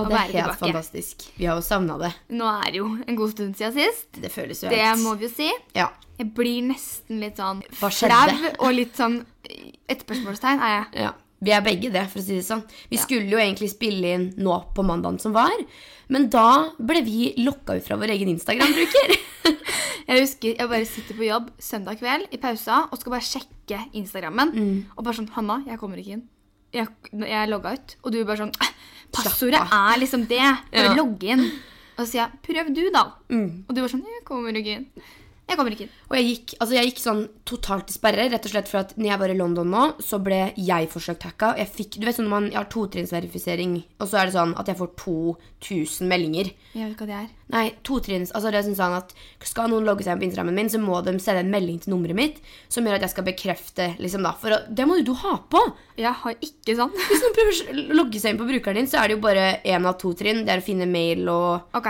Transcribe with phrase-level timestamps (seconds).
[0.00, 1.28] å det er helt fantastisk.
[1.38, 2.12] Vi har jo savna det.
[2.34, 4.10] Nå er det jo en god stund siden sist.
[4.16, 5.48] Det føles jo Det må vi jo si.
[5.76, 5.90] Ja.
[6.18, 8.26] Jeg blir nesten litt sånn flau
[8.58, 9.20] og litt sånn
[9.88, 10.84] Et er jeg.
[11.04, 11.14] ja.
[11.38, 12.64] Vi er begge det, for å si det sånn.
[12.90, 15.54] Vi skulle jo egentlig spille inn nå på mandagen som var,
[16.10, 19.14] men da ble vi lokka ut fra vår egen Instagram-bruker.
[20.08, 23.80] Jeg husker jeg bare sitter på jobb søndag kveld i pausa og skal bare sjekke
[24.00, 24.54] Instagrammen.
[24.54, 24.76] Mm.
[24.96, 26.22] Og bare sånn Hanna, jeg kommer ikke inn.
[26.72, 27.96] Jeg, jeg logga ut.
[28.04, 28.72] Og du bare sånn «Eh,
[29.14, 30.42] Passordet er liksom det.
[30.72, 30.94] Bare Ja.
[30.98, 31.46] logg inn.
[31.98, 33.04] Og så sier jeg prøv du, da.
[33.32, 33.64] Mm.
[33.68, 34.86] Og du var sånn Jeg kommer ikke inn.
[35.48, 35.92] Jeg kommer ikke inn.
[36.10, 38.90] Og jeg gikk, altså jeg gikk sånn totalt i sperre, rett og slett for at
[38.98, 41.54] når jeg var i London nå, så ble jeg forsøkt hacka.
[41.56, 44.52] Jeg fikk, du vet sånn når man jeg har totrinnsverifisering, og så er det sånn
[44.60, 46.50] at jeg får 2000 meldinger.
[46.74, 47.30] Jeg vet ikke hva det er.
[47.48, 49.14] Nei, totrinns, altså det er sånn sånn at
[49.48, 51.94] Skal noen logge seg inn på Instagrammen min, så må de sende en melding til
[51.94, 53.86] nummeret mitt som gjør at jeg skal bekrefte.
[54.02, 55.62] liksom da, for Det må jo du ha på!
[55.96, 56.92] Jeg har ikke sånn.
[57.08, 59.48] Hvis noen prøver å logge seg inn på brukeren din, så er det jo bare
[59.64, 60.44] én av to trinn.
[60.44, 61.88] Det er å finne mail og, Ok.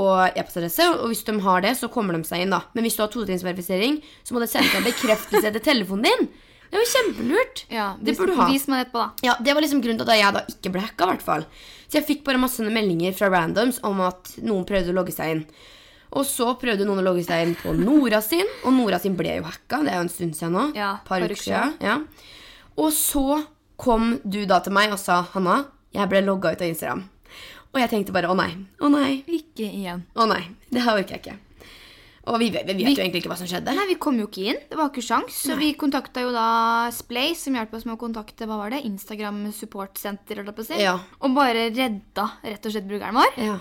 [0.00, 0.86] Og e-postadresse.
[0.96, 2.54] Og hvis de har det, så kommer de seg inn.
[2.54, 2.62] da.
[2.74, 6.30] Men hvis du har totrinnsverifisering, så må det sende en bekreftelse til telefonen din.
[6.70, 7.64] Det jo kjempelurt.
[7.68, 8.46] Ja, det burde du ha.
[8.52, 9.26] Vis meg etterpå, da.
[9.26, 11.04] Ja, Det var liksom grunnen til at jeg da ikke ble hacka.
[11.04, 11.44] i hvert fall.
[11.90, 15.34] Så jeg fikk bare masse meldinger fra randoms om at noen prøvde å logge seg
[15.34, 15.44] inn.
[16.14, 19.36] Og så prøvde noen å logge seg inn på Nora sin, og Nora sin ble
[19.40, 19.82] jo hacka.
[19.82, 20.64] Det er jo en stund siden nå.
[20.78, 21.74] Ja, par uker siden.
[21.82, 21.98] Ja.
[22.78, 23.42] Og så
[23.80, 25.64] kom du da til meg og sa Hanna,
[25.94, 27.02] jeg ble logga ut av Instagram.
[27.70, 28.50] Og jeg tenkte bare å nei,
[28.82, 30.02] å nei, Ikke igjen.
[30.18, 30.42] å nei.
[30.70, 31.36] Det her orker jeg ikke.
[32.30, 33.72] Og vi, vi vet jo egentlig ikke hva som skjedde.
[33.74, 34.58] Nei, Vi kom jo ikke inn.
[34.68, 35.38] Det var ikke sjans.
[35.48, 38.82] Så vi kontakta jo da Splay, som hjalp oss med å kontakte hva var det,
[38.86, 40.36] Instagram Support Center.
[40.42, 40.80] holdt jeg på å si.
[40.82, 40.96] Ja.
[41.24, 43.38] Og bare redda rett og slett brukeren vår.
[43.40, 43.56] Ja.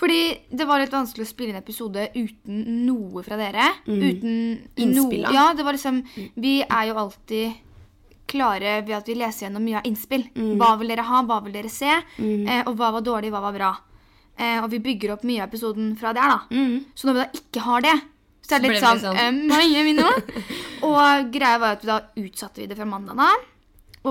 [0.00, 3.68] Fordi det var litt vanskelig å spille inn episode uten noe fra dere.
[3.84, 4.38] Uten
[4.80, 5.34] Innspill, noe.
[5.36, 6.00] Ja, det var liksom
[6.40, 7.60] Vi er jo alltid
[8.32, 10.24] klare ved at vi leser gjennom mye av innspill.
[10.58, 13.52] Hva vil dere ha, hva vil dere se, eh, og hva var dårlig, hva var
[13.58, 13.72] bra.
[14.38, 16.62] Eh, og vi bygger opp mye av episoden fra der, da.
[16.96, 17.94] Så når vi da ikke har det,
[18.42, 20.08] så er det litt så sånn, sånn- eh, Hva gjør vi nå?
[20.88, 23.28] og greia var at vi da utsatte vi det fra mandag da.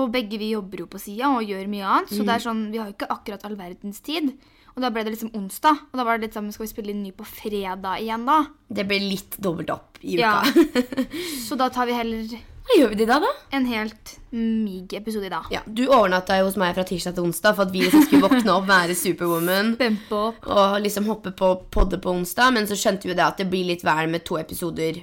[0.00, 2.08] Og begge vi jobber jo på sida og gjør mye annet.
[2.16, 4.30] Så det er sånn, vi har jo ikke akkurat all verdens tid.
[4.72, 5.82] Og da ble det liksom onsdag.
[5.92, 8.38] Og da var det litt sånn, skal vi spille inn ny på fredag igjen da?
[8.72, 10.38] Det ble litt dobbelt opp i Ja.
[10.40, 10.80] uka.
[11.44, 12.24] Så da tar vi heller
[12.62, 13.30] Hva gjør vi det i dag, da?
[13.58, 15.46] en helt mig episode i dag.
[15.52, 18.22] Ja, Du overnatta jo hos meg fra tirsdag til onsdag for at vi liksom skulle
[18.28, 20.46] våkne opp, være Superwoman Bempe opp.
[20.46, 22.52] og liksom hoppe på podde på onsdag.
[22.54, 25.02] Men så skjønte vi det at det blir litt vel med to episoder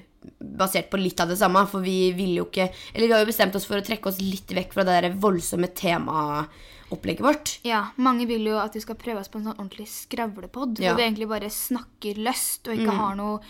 [0.59, 1.61] basert på litt av det samme.
[1.69, 4.19] For vi ville jo ikke Eller vi har jo bestemt oss for å trekke oss
[4.23, 7.53] litt vekk fra det der voldsomme temaopplegget vårt.
[7.67, 10.79] Ja, mange vil jo at vi skal prøve oss på en sånn ordentlig skravlepod.
[10.79, 10.93] Ja.
[10.95, 13.43] Hvor vi egentlig bare snakker løst og ikke har noe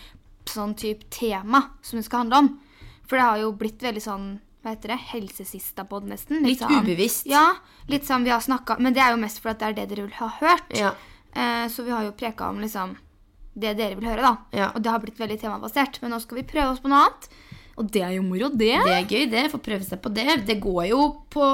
[0.49, 2.51] sånn type tema som det skal handle om.
[3.09, 6.43] For det har jo blitt veldig sånn hva heter det, helsesista-pod nesten.
[6.43, 7.27] Litt sånn, ubevisst.
[7.31, 7.53] Ja,
[7.87, 9.85] litt sånn vi har snakket, Men det er jo mest for at det er det
[9.93, 10.73] dere vil ha hørt.
[10.75, 10.91] Ja.
[11.31, 12.97] Eh, så vi har jo preka om liksom
[13.59, 14.33] det dere vil høre, da.
[14.55, 14.71] Ja.
[14.75, 16.01] Og det har blitt veldig temabasert.
[16.03, 17.29] Men nå skal vi prøve oss på noe annet.
[17.79, 18.73] Og det er jo moro, det.
[18.83, 19.45] Det er gøy, det.
[19.53, 20.27] Få prøve seg på det.
[20.47, 21.45] Det går jo på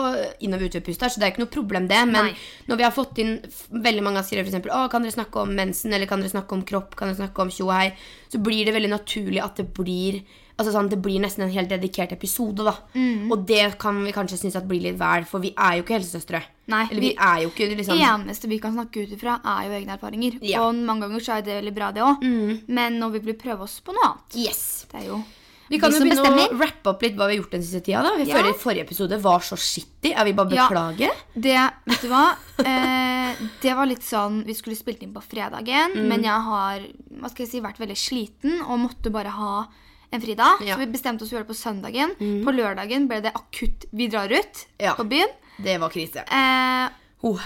[0.42, 2.00] inn- og utpust her, så det er ikke noe problem, det.
[2.10, 2.40] Men Nei.
[2.66, 3.36] når vi har fått inn
[3.70, 6.58] veldig mange har skrevet eksempel, å, kan dere snakke om mensen, eller kan dere snakke
[6.58, 7.92] om kropp, kan dere snakke om tjo og hei,
[8.34, 10.24] så blir det veldig naturlig at det blir
[10.58, 12.64] Altså sånn, Det blir nesten en helt dedikert episode.
[12.64, 12.78] da.
[12.96, 13.30] Mm.
[13.32, 16.00] Og det kan vi kanskje synes at blir litt vel, for vi er jo ikke
[16.00, 16.42] helsesøstre.
[16.68, 19.40] Nei, Eller vi, vi- er jo ikke liksom Det eneste vi kan snakke ut ifra,
[19.44, 20.40] er jo egne erfaringer.
[20.42, 20.62] Ja.
[20.68, 22.68] Og mange ganger så er det veldig bra, det òg.
[22.70, 24.36] Men nå vil vi prøve oss på noe annet.
[24.48, 24.86] Yes!
[24.92, 25.24] Det er jo
[25.68, 27.62] Vi kan vi jo begynne begynne å rappe opp litt hva vi har gjort den
[27.62, 28.02] siste tida.
[28.04, 28.16] da.
[28.16, 28.38] Vi Ja.
[28.38, 30.14] føler forrige episode var så shitty.
[30.16, 31.12] Jeg vil bare Ja.
[31.36, 32.36] Det, vet du hva?
[32.66, 36.08] Eh, det var litt sånn Vi skulle spilt inn på fredagen, Mm.
[36.08, 36.80] men jeg har
[37.20, 39.68] hva skal jeg si, vært veldig sliten og måtte bare ha
[40.16, 40.62] en fridag.
[40.66, 40.76] Ja.
[40.76, 40.80] Mm.
[40.80, 42.16] Så vi bestemte oss å gjøre det på søndagen.
[42.46, 44.96] På lørdagen ble det akutt Vi drar ut Ja.
[44.98, 45.32] på byen.
[45.64, 46.24] Det var krise.
[46.28, 46.90] Eh,
[47.26, 47.40] Oh,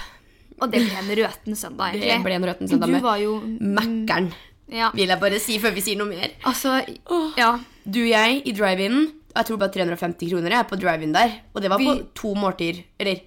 [0.59, 3.37] og det ble en røten søndag, det ble en røten søndag Du med var jo
[3.39, 4.31] Mækkern.
[4.67, 4.89] Ja.
[4.93, 6.29] vil jeg bare si før vi sier noe mer.
[6.43, 6.81] Altså
[7.37, 7.53] Ja.
[7.89, 11.31] Du og jeg i drive-in, jeg tror bare 350 kroner jeg, er på drive-in der.
[11.55, 12.83] Og det var på to måltider.
[12.99, 13.21] Eller,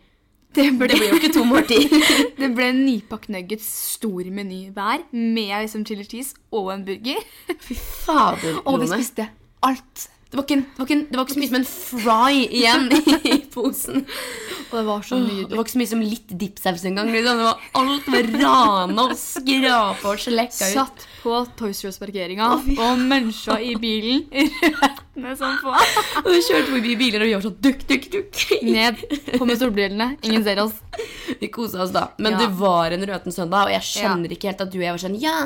[0.52, 2.02] Det ble, det ble jo ikke to måltider.
[2.40, 7.22] det ble en nypakk nuggets stor meny hver med liksom chili cheese og en burger.
[7.62, 9.28] Fy fader, Og vi spiste
[9.64, 10.08] alt.
[10.32, 11.66] Det var, ikke, en- det, var ikke, en- det var ikke så mye som en
[11.69, 12.87] fry igjen
[13.28, 14.04] i posen.
[14.70, 17.10] Og det var så Det var ikke så mye som litt dippsaus engang.
[17.12, 17.40] Liksom.
[17.43, 20.76] Det var alt var rana og skrapa og skjelekka ut.
[20.78, 22.49] Satt på Toys R Us-parkeringa
[22.83, 24.25] og muncha i bilen.
[24.83, 25.73] Røttene som på.
[26.23, 28.41] Og vi kjørte forbi biler, og var sånn dukk, dukk, dukk.
[28.67, 29.03] Ned.
[29.39, 30.09] På med solbrillene.
[30.27, 30.75] Ingen ser oss.
[31.39, 32.09] Vi kosa oss da.
[32.19, 32.39] Men Ja.
[32.43, 35.03] det var en røten søndag, og jeg skjønner ikke helt at du og jeg var
[35.05, 35.37] sånn Ja,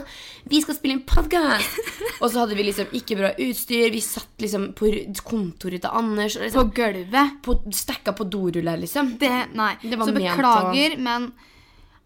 [0.49, 1.77] vi skal spille en podkast!
[2.23, 3.91] og så hadde vi liksom ikke bra utstyr.
[3.93, 4.93] Vi satt liksom på
[5.27, 6.39] kontoret til Anders.
[6.41, 7.37] Liksom, På gulvet.
[7.45, 9.17] på, stakka på doruller, liksom.
[9.21, 9.75] Det, nei.
[9.83, 11.31] Det så beklager, beklager, men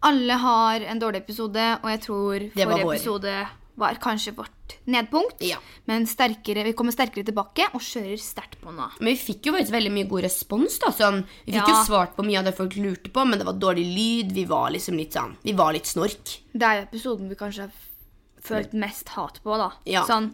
[0.01, 2.93] alle har en dårlig episode, og jeg tror forrige vår.
[2.95, 3.33] episode
[3.81, 5.41] var kanskje vårt nedpunkt.
[5.43, 5.57] Ja.
[5.89, 8.87] Men sterkere, vi kommer sterkere tilbake og kjører sterkt på nå.
[9.01, 10.77] Men vi fikk jo faktisk veldig mye god respons.
[10.79, 11.73] da sånn, Vi fikk Ja.
[11.73, 14.31] jo svart på mye av det folk lurte på, men det var dårlig lyd.
[14.37, 16.39] Vi var liksom litt sånn Vi var litt snork.
[16.53, 17.71] Det er jo episoden vi kanskje har
[18.41, 19.71] følt mest hat på, da.
[19.85, 20.05] Ja.
[20.05, 20.31] Sånn,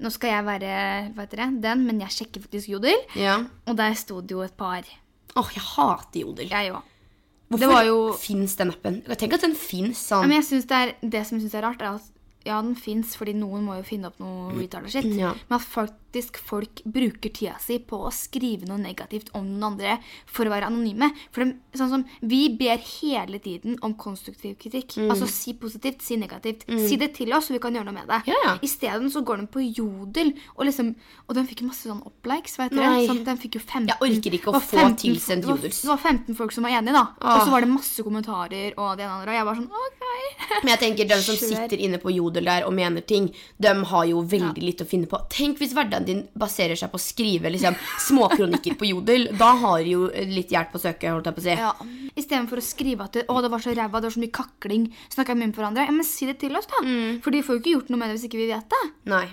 [0.00, 2.98] nå skal jeg være hva heter det, den, men jeg sjekker faktisk Jodel.
[3.14, 3.38] Ja.
[3.66, 4.82] Og der sto det jo et par.
[5.36, 6.48] Åh, jeg hater Jodel.
[6.48, 6.82] Jeg òg.
[7.48, 9.02] Hvorfor jo- fins den appen?
[9.16, 10.26] Tenk at den fins sånn.
[10.26, 12.02] Men jeg synes det, er, det som jeg syns er rart, er at
[12.46, 15.08] ja, den fins fordi noen må jo finne opp noe retarder shit.
[15.18, 15.34] Ja.
[15.50, 19.96] Men at faktisk folk bruker tida si på å skrive noe negativt om noen andre
[20.26, 21.10] for å være anonyme.
[21.30, 24.96] For de, sånn som, Vi ber hele tiden om konstruktiv kritikk.
[24.96, 25.10] Mm.
[25.10, 26.64] Altså si positivt, si negativt.
[26.66, 28.22] Si det til oss, så vi kan gjøre noe med det.
[28.30, 28.54] Ja, ja.
[28.62, 30.94] Isteden så går de på Jodel, og liksom
[31.26, 32.54] Og de fikk masse sånn opplikes.
[32.58, 33.02] Vet dere?
[33.06, 35.56] Sånn, de fikk jo 15 Jeg orker ikke å det var få 15 tilsendt Jodel.
[35.58, 35.80] Jodels.
[35.82, 37.04] Det var 15 folk som var enige, da.
[37.18, 39.32] Og så var det masse kommentarer og det ene og andre.
[39.32, 40.04] Og jeg var sånn OK.
[40.62, 43.28] Men jeg tenker de som sitter inne på Jodel der og mener ting,
[43.58, 45.20] de har jo veldig litt å finne på.
[45.32, 47.76] Tenk hvis hverdagen din baserer seg på å skrive liksom,
[48.08, 49.28] småkronikker på Jodel.
[49.38, 51.56] Da har du jo litt hjelp å søke, holdt jeg på å si.
[51.56, 51.72] Ja.
[52.16, 54.88] Istedenfor å skrive at det, å, det var så ræva, det var så mye kakling,
[55.12, 55.86] snakka mye med hverandre.
[55.88, 56.82] Ja, men si det til oss, da.
[56.86, 57.20] Mm.
[57.24, 58.82] For de får jo ikke gjort noe med det hvis ikke vi vet det.
[59.12, 59.24] Nei.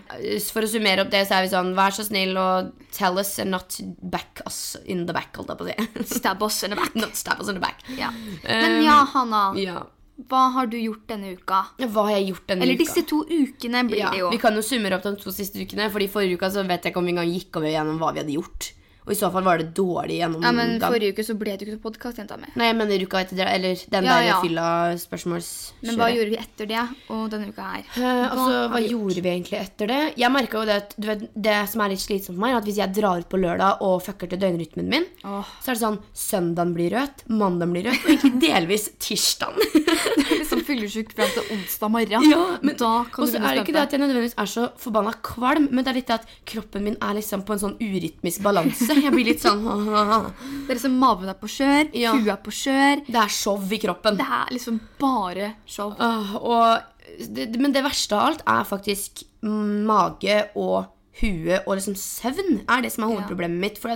[0.54, 3.36] For å summere opp det, så er vi sånn Vær så snill og tell us
[3.42, 6.20] and not back us in the back, holdt jeg på å si.
[6.20, 6.96] Stab oss in the back.
[6.96, 7.84] not stab us in the back.
[7.98, 8.12] Ja.
[8.44, 9.50] Men ja, Hanna.
[9.60, 9.84] Ja.
[10.30, 11.64] Hva har du gjort denne uka?
[11.84, 12.84] Hva har jeg gjort denne Eller uka?
[12.86, 14.30] disse to ukene blir ja, det jo.
[14.34, 16.94] Vi kan jo summere opp de to siste ukene, Fordi forrige uka så vet jeg
[16.94, 18.72] ikke om vi engang gikk over gjennom hva vi hadde gjort.
[19.04, 21.66] Og i så fall var det dårlig gjennom Ja, men Forrige uke så ble det
[21.66, 22.50] jo ikke noe podkast, jenta mi.
[22.60, 24.38] Nei, jeg mener uka etter det, eller den Ja, der ja.
[24.44, 24.68] fylla
[25.02, 25.88] spørsmålskjøret.
[25.90, 26.84] Men hva gjorde vi etter det,
[27.14, 27.84] og denne uka her?
[28.00, 30.02] Eh, altså, hva vi gjorde vi egentlig etter det?
[30.24, 32.62] Jeg merka jo det at du vet, Det som er litt slitsomt for meg, er
[32.62, 35.44] at hvis jeg drar ut på lørdag og fucker til døgnrytmen min, oh.
[35.60, 39.60] så er det sånn Søndagen blir rødt, mandagen blir rødt, og egentlig delvis tirsdagen.
[40.44, 42.28] liksom fyllesyk fram til onsdag morgen.
[42.30, 44.68] Ja, men da kan Og så er det ikke det at jeg nødvendigvis er så
[44.80, 47.76] forbanna kvalm, men det er litt det at kroppen min er liksom på en sånn
[47.82, 48.93] urytmisk balanse.
[49.06, 50.24] Jeg blir litt sånn Dere
[50.70, 52.14] er liksom Maven er på skjør, Ja.
[52.16, 53.04] huet er på skjør.
[53.08, 54.18] Det er show i kroppen.
[54.20, 55.94] Det er liksom bare show.
[56.00, 60.86] Uh, og det, men det verste av alt er faktisk mage og
[61.22, 63.82] hue og liksom søvn er det som er hovedproblemet mitt.
[63.82, 63.94] For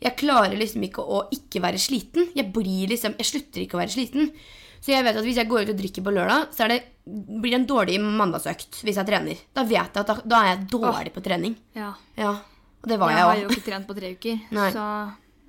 [0.00, 2.30] jeg klarer liksom ikke å ikke være sliten.
[2.36, 4.32] Jeg blir liksom, jeg slutter ikke å være sliten.
[4.80, 7.52] Så jeg vet at hvis jeg går ut og drikker på lørdag, så det, blir
[7.52, 9.42] det en dårlig mandagsøkt hvis jeg trener.
[9.56, 11.56] Da vet jeg at da, da er jeg dårlig på trening.
[11.76, 11.90] Ja.
[12.16, 12.38] Ja,
[12.82, 14.70] og det var Jeg jeg har jo ikke trent på tre uker, Nei.
[14.72, 14.84] så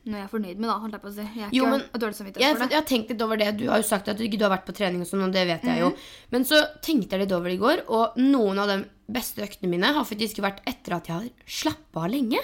[0.01, 0.75] nå er jeg fornøyd med det.
[0.81, 1.25] holdt jeg på å si.
[1.37, 3.49] Jeg er Jo, men- dårlig samvittighet Jeg, for jeg har tenkt litt over det.
[3.57, 5.43] Du har jo sagt at du ikke har vært på trening, og sånn, og det
[5.47, 5.89] vet jeg jo.
[5.91, 5.97] Mhm.
[6.31, 8.79] Men så tenkte jeg litt over det i går, og noen av de
[9.11, 12.39] beste øktene mine har faktisk vært etter at jeg har slappa av lenge.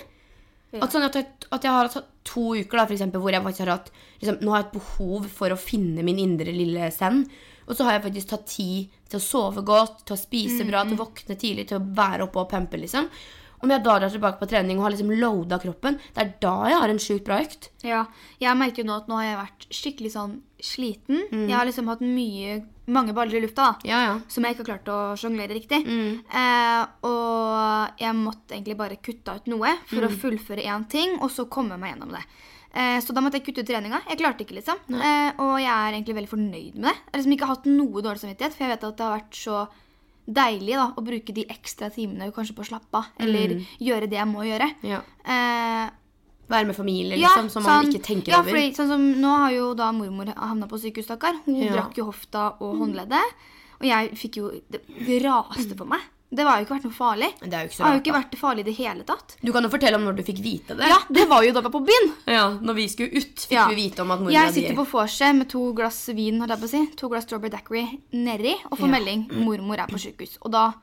[0.77, 3.41] At, sånn at, jeg, at jeg har hatt to uker da, for eksempel, hvor jeg
[3.41, 3.89] faktisk har hatt
[4.21, 7.29] liksom, Nå har jeg et behov for å finne min indre lille send.
[7.67, 10.83] Og så har jeg faktisk tatt tid til å sove godt, til å spise bra,
[10.85, 13.09] til å våkne tidlig, til å være oppe og pumpe, liksom.
[13.63, 16.56] Om jeg da drar tilbake på trening og har liksom loada kroppen, det er da
[16.69, 17.69] jeg har en sjukt bra økt.
[17.88, 18.04] Ja,
[18.44, 21.24] jeg merker jo nå at nå har jeg vært skikkelig sånn sliten.
[21.50, 22.59] Jeg har liksom hatt mye,
[22.94, 23.90] mange baller i lufta, da.
[23.90, 24.19] Ja, ja.
[24.30, 25.81] Som jeg ikke har klart å sjonglere riktig.
[25.87, 31.33] Eh, og jeg måtte egentlig bare kutte ut noe for å fullføre én ting, og
[31.33, 32.23] så komme meg gjennom det.
[32.78, 34.04] Eh, så da måtte jeg kutte ut treninga.
[34.09, 34.78] Jeg klarte ikke, liksom.
[34.94, 36.95] Eh, og jeg er egentlig veldig fornøyd med det.
[36.95, 39.42] Jeg har liksom ikke hatt noe dårlig samvittighet, for jeg vet at det har vært
[39.42, 39.68] så
[40.27, 44.17] deilig da, å bruke de ekstra timene kanskje på å slappe av, eller gjøre det
[44.19, 44.73] jeg må gjøre.
[44.83, 45.01] ja.
[45.25, 45.89] Eh,
[46.47, 48.51] Være med familie, ja, liksom, som man sånn- ikke tenker ja, over.
[48.55, 51.41] Fordi, sånn som Nå har jo da mormor havna på sykehus, stakkar.
[51.45, 51.73] Hun Ja.
[51.73, 53.33] brakk jo hofta og håndleddet.
[53.81, 55.99] Og jeg fikk jo Det, det raste på meg.
[56.29, 57.27] Det har jo ikke vært noe farlig.
[57.39, 59.37] Det er jo ikke så rart, har jo ikke vært farlig i det hele tatt.
[59.41, 60.89] Du kan jo fortelle om når du fikk vite det.
[60.91, 62.09] Ja, det var jo da vi var på byen.
[62.37, 63.67] Ja, Når vi skulle ut, fikk Ja.
[63.71, 66.59] vi vite om at mora Jeg sitter på vorset med to glass vin, holdt jeg
[66.59, 66.81] på å si.
[66.99, 68.93] To glass strawberry daiquiri nedi, og får Ja.
[68.99, 70.37] melding mormor er på sykehus.
[70.43, 70.73] Og da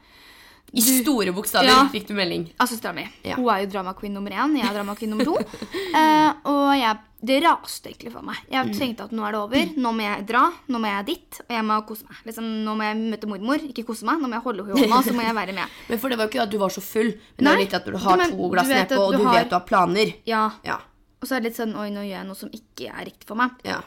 [0.75, 1.89] I store bokstaver Ja.
[1.93, 2.49] fikk du melding.
[2.59, 3.05] av søstera mi.
[3.37, 5.37] Hun er jo drama queen nummer én, jeg er drama queen nummer to.
[5.37, 8.37] uh, og jeg, det raste egentlig for meg.
[8.51, 8.73] Jeg Mm.
[8.79, 11.51] tenkte at nå er det over, nå må jeg dra, nå må jeg dit, og
[11.57, 12.17] jeg må kose meg.
[12.27, 14.89] Liksom, nå må jeg møte mormor, ikke kose meg, nå må jeg holde henne i
[14.89, 15.69] hånda, så må jeg være med.
[15.89, 17.75] Men for det var jo ikke at du var så full, men det er litt
[17.75, 20.15] at du har men to glass nedpå, og du du har- vet du har planer.
[20.27, 20.77] Ja, Ja.
[21.23, 23.25] og så er det litt sånn, oi, nå gjør jeg noe som ikke er riktig
[23.27, 23.51] for meg.
[23.65, 23.81] ja.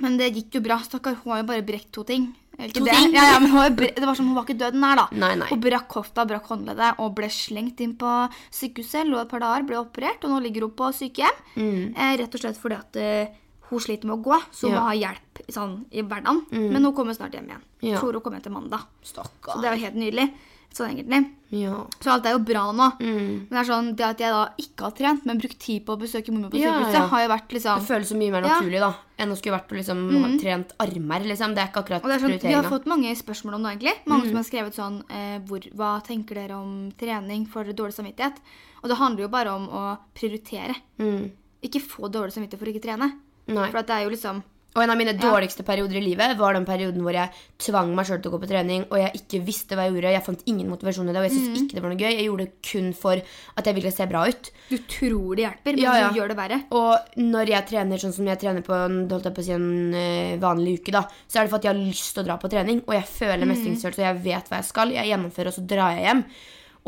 [0.00, 1.16] Men det gikk jo bra, stakkar.
[1.22, 2.34] Hun har jo bare brekt to ting.
[2.62, 2.94] Ikke To det.
[2.94, 3.14] ting?
[3.16, 5.06] Ja, ja, men hun det var som hun var ikke død her, da.
[5.12, 5.48] Nei, nei.
[5.50, 8.10] Hun brakk hofta, brakk håndleddet og ble slengt inn på
[8.54, 9.06] sykehuset.
[9.08, 11.42] Lå et par dager, ble operert, og nå ligger hun på sykehjem.
[11.56, 11.94] Mm.
[11.96, 13.40] Eh, rett og slett fordi at uh,
[13.72, 14.80] hun sliter med å gå, så hun Ja.
[14.80, 16.42] må ha hjelp sånn, i hverdagen.
[16.52, 17.62] Men hun kommer snart hjem igjen.
[17.82, 17.98] Ja.
[17.98, 18.86] Tror hun kommer hjem til mandag.
[19.02, 19.24] Så
[19.60, 20.28] det er jo helt nydelig.
[20.72, 21.18] Sånn egentlig.
[21.52, 21.82] Ja.
[22.00, 22.86] Så alt er jo bra nå.
[22.96, 23.26] Mm.
[23.44, 25.92] Men det er sånn, det at jeg da ikke har trent, men brukt tid på
[25.92, 27.02] å besøke mormor på sykehuset, ja.
[27.10, 28.54] har jo vært liksom Det føles så mye mer Ja.
[28.56, 31.26] naturlig da enn å skulle vært og liksom ha trent armer.
[31.28, 31.54] liksom.
[31.54, 34.06] Det er ikke akkurat sånn, Vi har fått mange spørsmål om det, egentlig.
[34.06, 38.40] Mange som har skrevet sånn eh, hvor, Hva tenker dere om trening for dårlig samvittighet?
[38.82, 40.74] Og det handler jo bare om å prioritere.
[40.98, 41.30] Mm.
[41.62, 43.12] Ikke få dårlig samvittighet for å ikke trene.
[43.46, 43.70] Nei.
[43.70, 46.64] For det er jo liksom Og en av mine dårligste perioder i livet var den
[46.64, 47.28] perioden hvor jeg
[47.60, 50.12] tvang meg sjøl til å gå på trening, og jeg ikke visste hva jeg gjorde.
[50.14, 52.08] Jeg fant ingen motivasjon i det, og jeg syntes ikke det var noe gøy.
[52.08, 53.20] Jeg gjorde det kun for
[53.60, 54.50] at jeg ville se bra ut.
[54.70, 56.08] Du tror det hjelper, men Ja, ja.
[56.08, 56.60] du gjør det verre.
[56.78, 60.78] Og når jeg trener sånn som jeg trener på en, på si, en uh, vanlig
[60.80, 62.82] uke, da, så er det for at jeg har lyst til å dra på trening,
[62.86, 64.96] og jeg føler mestringsfølelse, og jeg vet hva jeg skal.
[64.96, 66.26] Jeg gjennomfører, og så drar jeg hjem.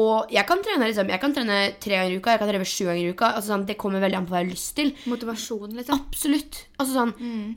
[0.02, 2.66] Og jeg kan trene liksom, jeg kan trene tre ganger i uka, jeg kan trene
[2.66, 3.28] sju ganger i uka.
[3.36, 4.88] Altså, sånn, det kommer veldig an på hva jeg har lyst til.
[5.06, 6.00] Motivasjon, liksom.
[6.00, 6.58] Absolutt.
[6.82, 7.12] Altså sånn,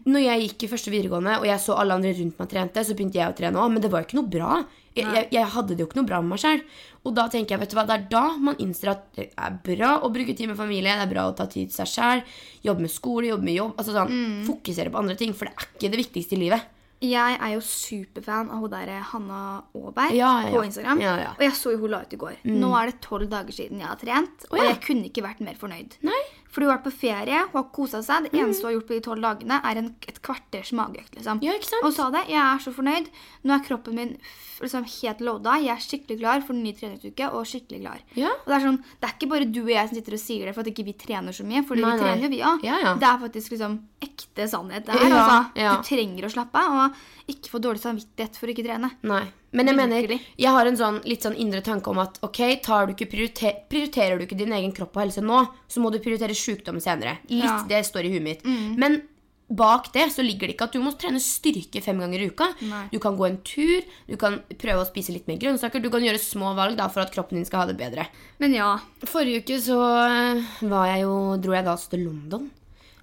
[0.06, 2.94] Når jeg gikk i første videregående, og jeg så alle andre rundt meg trente, så
[2.94, 4.60] begynte jeg å trene òg, men det var jo ikke noe bra.
[4.98, 6.62] Jeg, jeg, jeg hadde det jo ikke noe bra med meg sjøl.
[7.06, 9.58] Og da tenker jeg, vet du hva, det er da man innser at det er
[9.65, 12.24] bra å bruke tid med familie, det er bra å ta tid til seg sjøl,
[12.65, 13.74] jobbe med skole, jobbe med jobb.
[13.77, 14.13] altså sånn,
[14.46, 16.74] Fokusere på andre ting, for det er ikke det viktigste i livet.
[17.04, 19.42] Jeg er jo superfan av hun der Hanna
[19.77, 20.54] Aaberg Ja, ja, ja.
[20.56, 21.01] på Instagram.
[21.36, 22.39] Og jeg så jo hun la ut i går.
[22.50, 25.60] Nå er det tolv dager siden jeg har trent, og jeg kunne ikke vært mer
[25.60, 26.00] fornøyd.
[26.08, 26.22] Nei.
[26.58, 28.32] Fordi hun har vært på ferie, hun har kosa seg.
[28.32, 31.14] Det eneste hun har gjort på de tolv dagene, er en, et kvarters mageøkt.
[31.14, 31.38] liksom.
[31.46, 31.84] Ja, ikke?
[31.84, 32.24] Og hun sa det.
[32.34, 33.12] Jeg er så fornøyd.
[33.46, 34.16] Nå er kroppen min
[34.58, 35.54] liksom helt loada.
[35.62, 37.30] Jeg er skikkelig klar for en ny treningsuke.
[37.30, 38.02] og skikkelig klar.
[38.18, 38.34] Ja.
[38.34, 40.50] Og Det er sånn, det er ikke bare du og jeg som sitter og sier
[40.50, 41.62] det for at ikke vi trener så mye.
[41.68, 42.66] Fordi vi trener jo, vi òg.
[42.66, 42.96] Ja.
[42.98, 44.86] Det er faktisk liksom ekte sannhet.
[44.90, 45.78] Det her, altså.
[45.78, 48.92] Du trenger å slappe av og ikke få dårlig samvittighet for å ikke trene.
[49.06, 49.26] Nei.
[49.56, 52.88] Men jeg mener, jeg har en sånn, litt sånn indre tanke om at ok, tar
[52.88, 55.40] du ikke prioriter prioriterer du ikke din egen kropp og helse nå,
[55.72, 57.20] så må du prioritere sykdom senere.
[57.30, 57.60] Litt Ja.
[57.70, 58.44] det står i huet mitt.
[58.48, 59.01] Men
[59.48, 62.50] bak det så ligger det ikke at du må trene styrke fem ganger i uka.
[62.68, 62.82] Nei.
[62.92, 66.04] Du kan gå en tur, du kan prøve å spise litt mer grønnsaker, du kan
[66.04, 68.08] gjøre små valg da for at kroppen din skal ha det bedre.
[68.44, 68.74] Men ja.
[69.08, 72.50] Forrige uke så eh, var jeg jo, dro jeg da til London.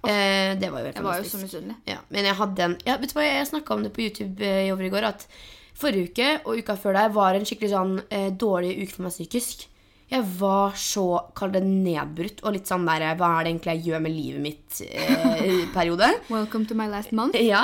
[0.05, 1.43] Eh, det var jo helt Jeg var jo så fantastisk.
[1.47, 1.75] misunnelig.
[1.89, 4.45] Ja, men jeg hadde en ja, Vet du hva, jeg snakka om det på YouTube
[4.45, 5.03] i over i går.
[5.09, 5.25] At
[5.73, 9.15] forrige uke og uka før der var en skikkelig sånn eh, dårlig uke for meg
[9.17, 9.65] psykisk.
[10.11, 13.87] Jeg var så, kall det nedbrutt, og litt sånn der Hva er det egentlig jeg
[13.87, 16.11] gjør med livet mitt-periode.
[16.35, 17.39] Welcome to my last month.
[17.41, 17.63] ja,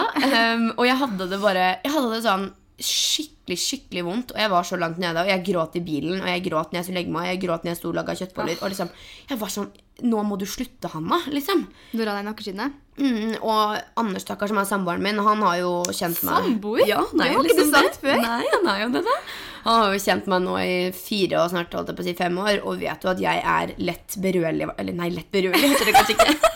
[0.56, 2.48] um, og jeg hadde det bare Jeg hadde det sånn
[2.82, 5.22] skikkelig, skikkelig vondt, og jeg var så langt nede.
[5.22, 7.42] Og jeg gråt i bilen, og jeg gråt når jeg skulle legge meg, og jeg
[7.44, 8.58] gråt når jeg sto og laga kjøttboller.
[8.58, 8.90] Og liksom,
[9.30, 9.72] jeg var sånn
[10.02, 11.20] Nå må du slutte, Hanna.
[11.30, 11.60] liksom.
[11.94, 12.74] Dora deg nakkeskinnet.
[12.98, 16.82] Mm, og Anders, stakkar, som er samboeren min, han har jo kjent meg Samboer?
[16.90, 18.02] Ja, han er Det var ikke liksom du sagt det.
[18.08, 18.24] før.
[18.26, 19.18] Nei, han er jo det, da.
[19.65, 22.15] Han har jo kjent meg nå i fire og snart holdt jeg på å si
[22.18, 25.91] fem år, og vet jo at jeg er lett berørlig Eller nei, lett berørlig heter
[25.91, 26.51] det kanskje ikke.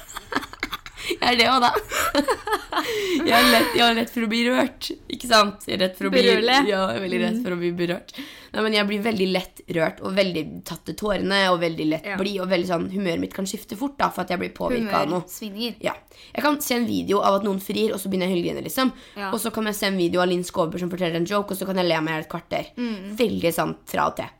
[1.21, 1.71] Jeg er det òg, da.
[3.25, 4.87] Jeg er, lett, jeg er lett for å bli rørt.
[5.15, 5.63] Ikke sant?
[5.65, 6.55] Jeg er rett for å bli, Berørlig.
[6.67, 8.11] Ja, jeg er veldig rett for å bli berørt.
[8.55, 12.05] Nei, men Jeg blir veldig lett rørt og veldig tatt til tårene og veldig lett
[12.09, 12.17] Ja.
[12.19, 12.37] blid.
[12.43, 15.09] Og veldig sånn, humøret mitt kan skifte fort da, for at jeg blir påvirka av
[15.11, 15.23] noe.
[15.23, 15.77] Humørsvingninger.
[15.87, 15.95] Ja.
[16.35, 18.65] Jeg kan se en video av at noen frir, og så begynner jeg å hylegrine.
[18.67, 18.93] Liksom.
[19.15, 19.31] Ja.
[19.31, 21.57] Og så kan jeg se en video av Linn Skåber som forteller en joke, og
[21.59, 22.71] så kan jeg le meg i et kvarter.
[22.77, 23.15] Mm.
[23.23, 24.31] Veldig sant fra og til.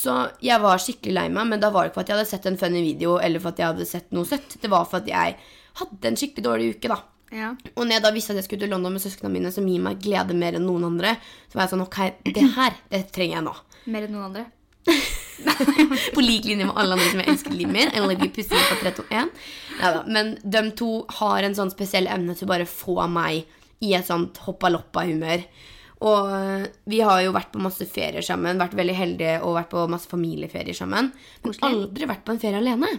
[0.00, 2.30] Så jeg var skikkelig lei meg, men da var det ikke for at jeg hadde
[2.30, 4.54] sett en funny video, eller for at jeg hadde sett noe søtt.
[4.62, 5.36] Det var for at jeg
[5.80, 7.00] hadde en skikkelig dårlig uke, da.
[7.30, 7.52] Ja.
[7.76, 9.82] Og når jeg da visste at jeg skulle til London med søsknene mine, som gir
[9.82, 11.14] meg glede mer enn noen andre,
[11.46, 13.54] så var jeg sånn Ok, det her, det trenger jeg nå.
[13.94, 14.48] Mer enn noen andre.
[16.14, 17.94] På lik linje med alle andre som jeg elsker i livet mitt.
[17.96, 19.30] Eller blir pussig på 321.
[19.80, 23.46] Neida, Men de to har en sånn spesiell evne til å bare få meg
[23.80, 25.44] i et sånt hoppa-loppa-humør.
[26.00, 29.72] Og øh, vi har jo vært på masse ferier sammen, vært veldig heldige og vært
[29.72, 31.10] på masse familieferier sammen.
[31.44, 32.94] Men aldri vært på en ferie alene.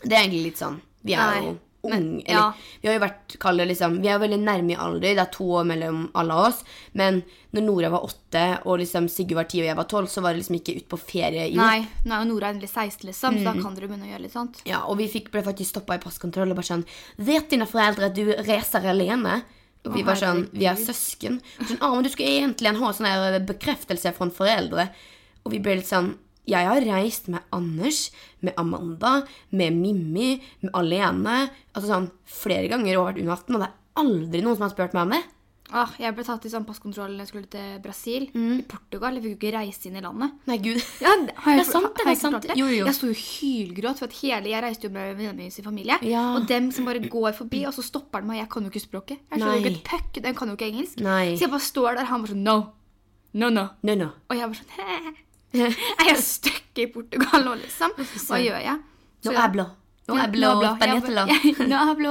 [0.00, 0.74] Det er egentlig litt sånn
[1.06, 1.52] Vi er Nei,
[1.84, 2.52] jo men- ja.
[2.52, 5.00] Eller vi har jo vært kall liksom, Vi er jo veldig nærme i alder.
[5.14, 6.64] Det er to år mellom alle oss.
[6.94, 7.22] Men
[7.52, 10.32] når Nora var åtte og liksom Sigurd var ti og jeg var tolv, så var
[10.34, 11.60] det liksom ikke ut på ferie Jo.
[11.60, 13.62] Nei, er jo Nora endelig 16, liksom, så da Mm.
[13.62, 14.62] kan dere begynne å gjøre litt sånt.
[14.66, 16.84] Ja, og vi fikk, ble faktisk stoppa i passkontroll og bare sånn
[17.18, 19.42] Vet dine foreldre at du reiser alene?
[19.86, 21.40] Og vi var sånn Vi er søsken.
[21.60, 24.88] Sånn, ah, men du skulle egentlig ha sånn bekreftelse fra foreldre.
[25.44, 26.14] Og vi ble litt sånn
[26.50, 28.10] Jeg har reist med Anders,
[28.44, 31.38] med Amanda, med Mimmi, med alene.
[31.72, 34.96] Altså sånn flere ganger over under 18, og det er aldri noen som har spurt
[34.96, 35.22] meg om det.
[35.74, 38.26] Ah, jeg ble tatt i sånn passkontroll da jeg skulle til Brasil.
[38.36, 38.58] Mm.
[38.60, 39.16] I Portugal.
[39.16, 40.34] Jeg fikk jo ikke reise inn i landet.
[40.50, 40.82] Nei, gud.
[41.04, 42.48] Ja, det, har jeg, Det er sant, det er sant.
[42.60, 42.84] Jo, jo.
[42.84, 45.96] Jeg sto jo hylgråt, for at hele, jeg reiste jo med venninnen min sin familie.
[46.06, 46.26] Ja.
[46.36, 48.42] Og dem som bare går forbi, og så stopper de meg.
[48.42, 49.24] Jeg kan jo ikke språket.
[49.24, 50.22] Jeg skjønner jo ikke et puck.
[50.28, 51.02] De kan jo ikke engelsk.
[51.08, 51.26] Nei.
[51.32, 52.58] Så jeg bare står der, han bare sånn no.
[53.34, 53.70] No, no.
[53.82, 54.12] No, no.
[54.28, 55.14] Og jeg bare sånn Hæ?
[56.00, 57.94] Er jeg stuck i Portugal nå, liksom?
[58.26, 58.76] Hva gjør jeg?
[58.78, 59.66] Nå Så jeg- hablo.
[60.06, 60.96] No Ja, hablo no hablo.
[61.00, 61.28] español.
[61.32, 62.10] Ja, No hablo.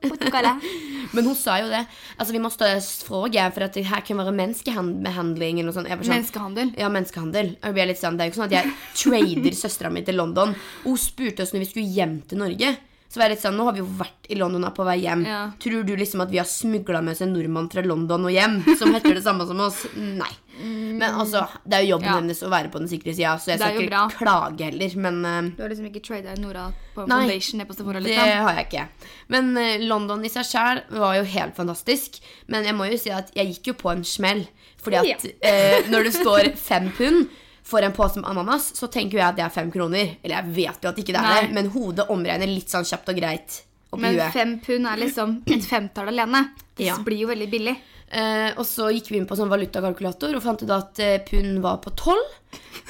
[1.12, 1.82] Men hun sa jo det.
[2.18, 2.64] Altså, vi måste
[3.04, 5.86] fråga, for at det her kan være menneskehandling sånt.
[5.90, 6.72] Sånn, Menneskehandel.
[6.78, 7.56] Ja, menneskehandel.
[7.60, 10.54] Sånn, det er jo ikke sånn at jeg trader søstera mi til London.
[10.84, 12.76] Hun spurte oss når vi skulle hjem til Norge.
[13.10, 14.84] Så var jeg litt sånn, Nå har vi jo vært i London og er på
[14.86, 15.24] vei hjem.
[15.26, 15.40] Ja.
[15.58, 18.60] Tror du liksom at vi har smugla med oss en nordmann fra London og hjem
[18.78, 19.80] som heter det samme som oss?
[19.98, 20.30] Nei.
[20.60, 22.14] Men altså, det er jo jobben Ja.
[22.20, 24.94] hennes å være på den sikre sida, så jeg skal ikke klage heller.
[25.00, 28.32] Men uh, Du har liksom ikke trada Nora på Nei, foundation på Sephora, det liksom?
[28.46, 28.86] har jeg ikke.
[29.32, 32.20] Men uh, London i seg sjæl var jo helt fantastisk.
[32.46, 34.44] Men jeg må jo si at jeg gikk jo på en smell.
[34.84, 37.26] Fordi at uh, når det står fem pund
[37.62, 40.16] for en pose med ananas, så tenker jo jeg at det er fem kroner.
[40.24, 43.08] Eller jeg vet jo at ikke det er det, men hodet omregner litt sånn kjapt
[43.12, 43.60] og greit
[43.96, 44.32] Men huet.
[44.32, 46.50] fem pund er liksom et femtall alene.
[46.76, 46.96] Det Ja.
[46.98, 47.76] blir jo veldig billig.
[48.12, 51.60] Eh, og så gikk vi inn på sånn valutakalkulator og fant ut at eh, pund
[51.62, 52.16] var på 12.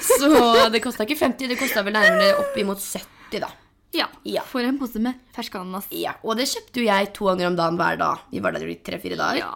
[0.01, 0.29] Så
[0.73, 3.51] det kosta ikke 50, det kosta vel nærmere oppimot 70, da.
[3.93, 4.07] Ja.
[4.23, 4.41] Ja.
[4.47, 5.85] For en pose med fersk ananas.
[5.91, 8.19] Ja, Og det kjøpte jo jeg to ganger om dagen hver dag.
[8.31, 9.37] Vi var der i tre-fire dager.
[9.43, 9.53] Ja.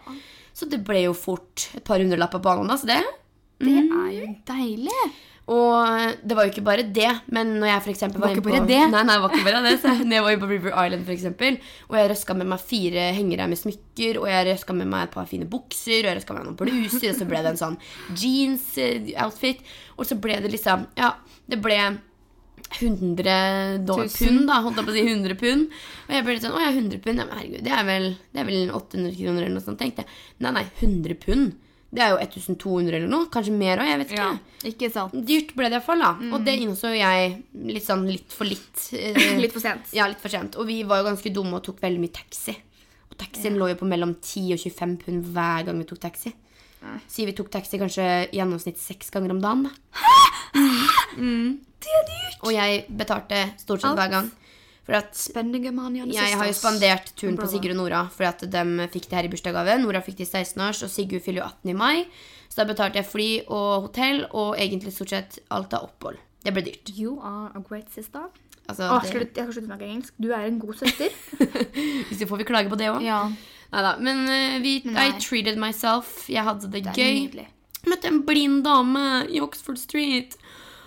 [0.53, 3.01] Så det ble jo fort et par hundrelapper på ananas, det.
[3.62, 5.00] Det er jo deilig.
[5.45, 8.50] Og det var jo ikke bare det, men når jeg for eksempel var, Var ikke
[8.50, 8.79] inne på, det?
[8.89, 9.74] Nei, nei, det var ikke bare det.
[9.83, 13.03] Så når jeg var på River Island, for eksempel, og jeg røska med meg fire
[13.13, 16.33] hengere med smykker, og jeg røska med meg et par fine bukser, og jeg røska
[16.33, 17.77] med meg noen bluser, og så ble det en sånn
[18.24, 19.62] jeans-outfit,
[20.00, 21.13] og så ble det liksom Ja,
[21.45, 21.77] det ble
[22.79, 24.57] 100 dollar, pund, da.
[24.65, 25.67] Holdt jeg på å si 100 pund.
[26.07, 27.21] Og jeg ble litt sånn Å ja, 100 pund.
[27.21, 30.01] Ja, men herregud, det er vel, det er vel 800 kroner eller noe sånt, tenkte
[30.03, 30.17] jeg.
[30.41, 31.53] Nei, nei, 100 pund.
[31.92, 33.27] Det er jo 1200 eller noe.
[33.32, 34.24] Kanskje mer òg, jeg vet ikke.
[34.25, 35.13] Ja, ikke sant.
[35.27, 36.10] Dyrt ble det iallfall, da.
[36.36, 38.88] Og det innså jeg litt sånn litt for litt.
[38.98, 39.94] eh, Litt for sent.
[39.96, 40.58] Ja, litt for sent.
[40.60, 42.56] Og vi var jo ganske dumme og tok veldig mye taxi.
[43.12, 46.34] Og taxien lå jo på mellom 10 og 25 pund hver gang vi tok taxi.
[47.10, 50.12] Sier vi tok taxi kanskje i gjennomsnitt seks ganger om dagen, Hæ?
[51.18, 51.60] Mm.
[51.82, 52.38] Det er dyrt.
[52.46, 54.00] Og jeg betalte stort sett Alt.
[54.01, 54.27] hver gang.
[54.86, 55.18] For at
[55.74, 59.18] money jeg har jo spandert turen på Sigurd og Nora for at de fikk det
[59.18, 59.80] her i bursdagsgave.
[59.82, 62.06] Nora fikk det i 16-års, og Sigurd fyller jo 18 i mai.
[62.51, 66.22] Så da betalte jeg fly og hotell og egentlig stort sett alt av opphold.
[66.46, 66.94] Det ble dyrt.
[66.94, 68.29] You are a great sister.
[68.70, 70.14] Altså, Åh, det, slutt, jeg kan slutte å snakke engelsk.
[70.22, 71.18] Du er en god søster.
[72.07, 73.01] hvis vi får vi klage på det òg.
[73.05, 73.25] ja,
[73.74, 76.29] Neida, Men uh, vi, Men I treated myself.
[76.29, 77.25] Jeg hadde det, det gøy.
[77.25, 77.48] nydelig.
[77.86, 80.38] Møtte en blind dame i Oxford Street.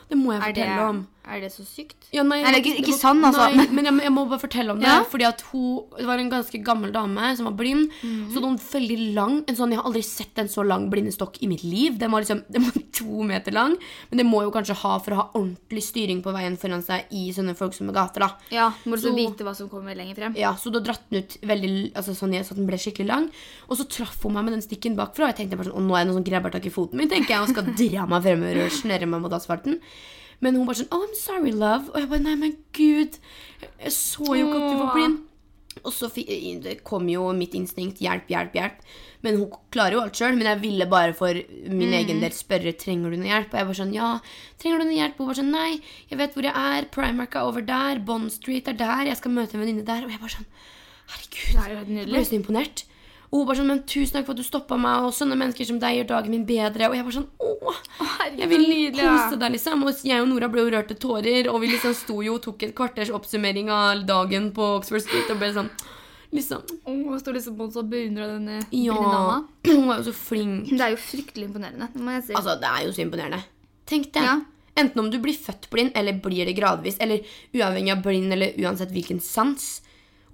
[0.09, 1.05] Det må jeg fortelle det, om.
[1.29, 2.09] Er det så sykt?
[2.13, 3.47] Ja, nei, nei, ikke- ikke sånn, altså.
[3.55, 4.89] Nei, men jeg, jeg må bare fortelle om det.
[4.89, 5.03] Ja.
[5.05, 7.91] Fordi at hun, Det var en ganske gammel dame som var blind.
[8.03, 8.31] Mhm.
[8.33, 11.39] Så hadde hun veldig lang en sånn, Jeg har aldri sett en så lang blindestokk
[11.43, 11.99] i mitt liv.
[11.99, 13.77] Den var liksom den var to meter lang.
[14.11, 17.05] Men det må jo kanskje ha for å ha ordentlig styring på veien foran seg
[17.13, 18.21] i sånne folksomme gater.
[18.21, 18.31] da.
[18.51, 20.35] Ja, må du så vite hva som kommer lenger frem.
[20.37, 23.31] Ja, Så da dratt den ut veldig altså sånn så den ble skikkelig lang.
[23.69, 25.29] Og så traff hun meg med den stikken bakfra.
[25.29, 26.97] Og jeg tenkte bare sånn, å nå er det noen som grabber tak i foten
[26.97, 29.81] min tenker jeg, og skal dra meg fremover og snørre meg mot asfalten.
[30.45, 31.91] Men hun bare sånn Oh, I'm sorry, love.
[31.93, 33.19] Og jeg bare Nei, men gud.
[33.83, 35.25] Jeg så jo ikke at du var blind.
[35.87, 38.81] Og så det kom jo mitt instinkt hjelp, hjelp, hjelp.
[39.23, 40.35] Men hun klarer jo alt sjøl.
[40.39, 41.39] Men jeg ville bare for
[41.71, 43.53] min egen del spørre trenger du noe hjelp.
[43.53, 44.11] Og jeg bare sånn ja,
[44.59, 45.15] trenger du noe hjelp?
[45.19, 45.71] Og hun bare sånn nei,
[46.11, 46.91] jeg vet hvor jeg er.
[46.95, 48.03] Primark er over der.
[48.11, 49.07] Bond Street er der.
[49.11, 50.07] Jeg skal møte en venninne der.
[50.07, 50.51] Og jeg bare sånn
[51.15, 51.51] herregud.
[51.55, 52.85] Det er jo helt Jeg ble så imponert.
[53.29, 55.69] Og hun bare sånn, men tusen takk for at du stoppa meg, og sånne mennesker
[55.69, 56.89] som deg gjør dagen min bedre.
[56.89, 57.27] Og jeg bare sånn,
[57.99, 58.65] herregud, jeg vil
[58.97, 59.85] kose deg, liksom.
[59.85, 62.43] Og jeg og Nora ble jo rørt til tårer, og vi liksom sto jo og
[62.47, 65.69] tok et kvarters oppsummering av dagen på Oxford Street, og ble sånn,
[66.33, 69.43] liksom, Åh, jeg står liksom på og beundrer denne ja, dama.
[69.75, 70.73] hun var jo så flink.
[70.73, 72.39] Det er jo fryktelig imponerende, det må jeg si.
[72.39, 73.43] Altså, det er jo så imponerende.
[73.89, 74.25] Tenk det.
[74.25, 74.39] Ja.
[74.79, 77.21] Enten om du blir født blind, eller blir det gradvis, eller
[77.53, 79.69] uavhengig av blind, eller uansett hvilken sans.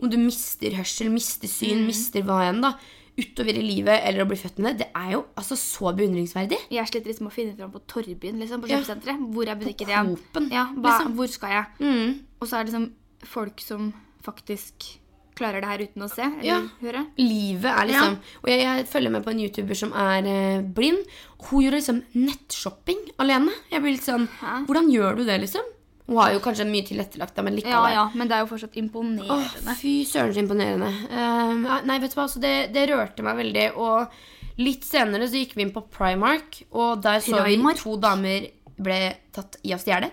[0.03, 1.87] Om du mister hørsel, mister syn, Mm.
[1.87, 2.75] mister hva enn da,
[3.17, 6.59] utover i livet, eller å bli født med det, det er jo altså så beundringsverdig.
[6.71, 8.81] Jeg sliter liksom med å finne fram på Torvbyen, liksom, på Ja.
[8.81, 10.19] Hvor er butikken igjen?
[10.51, 11.15] Ja, hva, liksom.
[11.15, 11.67] Hvor skal jeg?
[11.81, 12.21] Mm.
[12.41, 12.91] Og så er det liksom
[13.25, 13.93] folk som
[14.25, 14.99] faktisk
[15.37, 16.61] klarer det her uten å se eller Ja.
[16.81, 17.07] høre.
[17.19, 21.05] Livet er liksom Og jeg, jeg følger med på en YouTuber som er eh, blind.
[21.51, 23.51] Hun gjør liksom nettshopping alene.
[23.71, 24.67] Jeg blir litt sånn Hæ?
[24.67, 25.63] Hvordan gjør du det, liksom?
[26.07, 27.73] Hun har jo kanskje mye tilrettelagt, men likevel.
[27.73, 29.77] Ja, ja, men det er jo fortsatt Åh, imponerende.
[29.81, 30.91] fy søren så imponerende.
[31.09, 33.71] Eh, nei, vet du hva, altså, det, det rørte meg veldig.
[33.81, 37.81] Og litt senere så gikk vi inn på Primark, og der så Primark?
[37.81, 39.01] vi to damer ble
[39.33, 40.11] tatt i å stjele.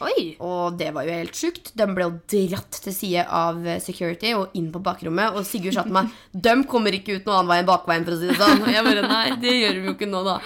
[0.00, 0.36] Oi!
[0.40, 1.72] Og det var jo helt sjukt.
[1.76, 5.36] De ble jo dratt til side av eh, security og inn på bakrommet.
[5.36, 6.08] Og Sigurd sa til meg
[6.48, 8.06] de kommer ikke ut noen annen vei enn bakveien.
[8.08, 8.64] for å si det sånn.
[8.64, 10.38] Og jeg bare nei, det gjør vi jo ikke nå, da.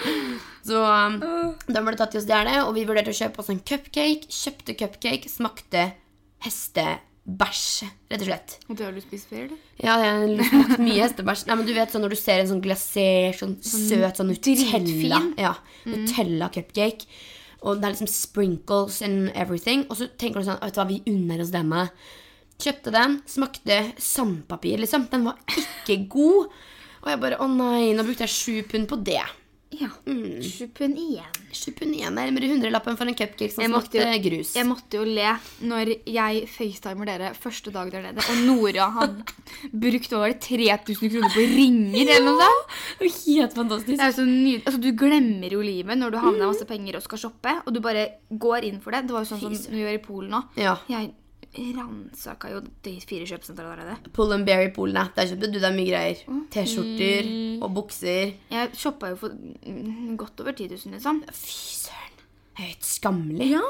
[0.65, 1.19] Så um,
[1.69, 4.31] da ble tatt i å stjele, og vi vurderte å kjøpe oss en cupcake.
[4.33, 5.91] Kjøpte cupcake, smakte
[6.45, 8.55] hestebæsj, rett og slett.
[8.65, 9.61] Og du har å spise flere, eller?
[9.77, 11.45] Ja, jeg har smakt mye hestebæsj.
[11.49, 15.21] Nei, men du vet sånn Når du ser en sånn glasert, sånn søt sånn Nutella
[15.41, 15.93] ja, mm.
[15.93, 17.09] Nutella cupcake.
[17.65, 19.85] Og det er liksom sprinkles and everything.
[19.89, 21.87] Og så tenker du sånn Vet du hva, vi unner oss denne.
[22.61, 25.09] Kjøpte den, smakte sandpapir, liksom.
[25.11, 26.53] Den var ikke god.
[27.05, 29.21] Og jeg bare Å nei, nå brukte jeg sju pund på det.
[29.75, 29.89] Ja.
[30.05, 31.39] Sju pund igjen.
[31.55, 34.53] Sju igjen, nærmere hundrelappen for en cupcake som smakte jo, grus.
[34.55, 35.33] jeg måtte jo le
[35.65, 39.11] når jeg facetimer dere første dag der nede, og Nora har
[39.71, 42.77] brukt hva var det, 3000 kroner på ringer eller noe sånt.
[43.25, 43.91] Helt fantastisk.
[43.95, 44.63] Det er jo så nydelig.
[44.65, 47.81] Altså, du glemmer jo livet når du havner masse penger og skal shoppe, og du
[47.83, 49.05] bare går inn for det.
[49.07, 50.43] Det var jo sånn som vi gjør i Polen nå.
[50.59, 50.77] Ja.
[50.91, 51.13] Jeg
[51.77, 53.97] ransaka jo de fire kjøpesentrene.
[54.15, 55.07] Pull and Berry Polene.
[55.15, 56.21] Der kjøpte du deg mye greier.
[56.53, 57.31] T-skjorter
[57.63, 58.35] og bukser.
[58.53, 61.23] Jeg shoppa jo for mm, godt over 10 000, liksom.
[61.31, 62.23] Fy søren.
[62.55, 63.51] Det helt skammelig.
[63.57, 63.65] Ja.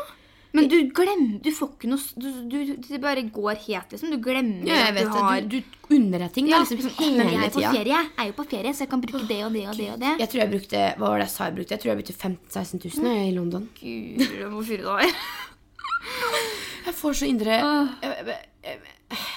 [0.55, 4.13] Men du glemmer Du får ikke noe du, du, Det bare går helt, liksom.
[4.13, 5.49] Du glemmer Ja, at vet du har det.
[5.51, 5.57] Du,
[5.89, 7.71] du unner deg ting Ja, liksom liksom, men jeg hele er på tida.
[7.75, 9.89] ferie, jeg er jo på ferie, så jeg kan bruke det og det og det.
[9.95, 10.13] og det.
[10.21, 11.75] Jeg tror jeg brukte Hva var det jeg sa jeg brukte?
[11.75, 13.67] Jeg tror jeg brukte 15 000-16 000 jeg, i London.
[13.81, 15.03] Gud, hvor fyre du var.
[16.85, 18.79] Jeg får så indre jeg, jeg, jeg,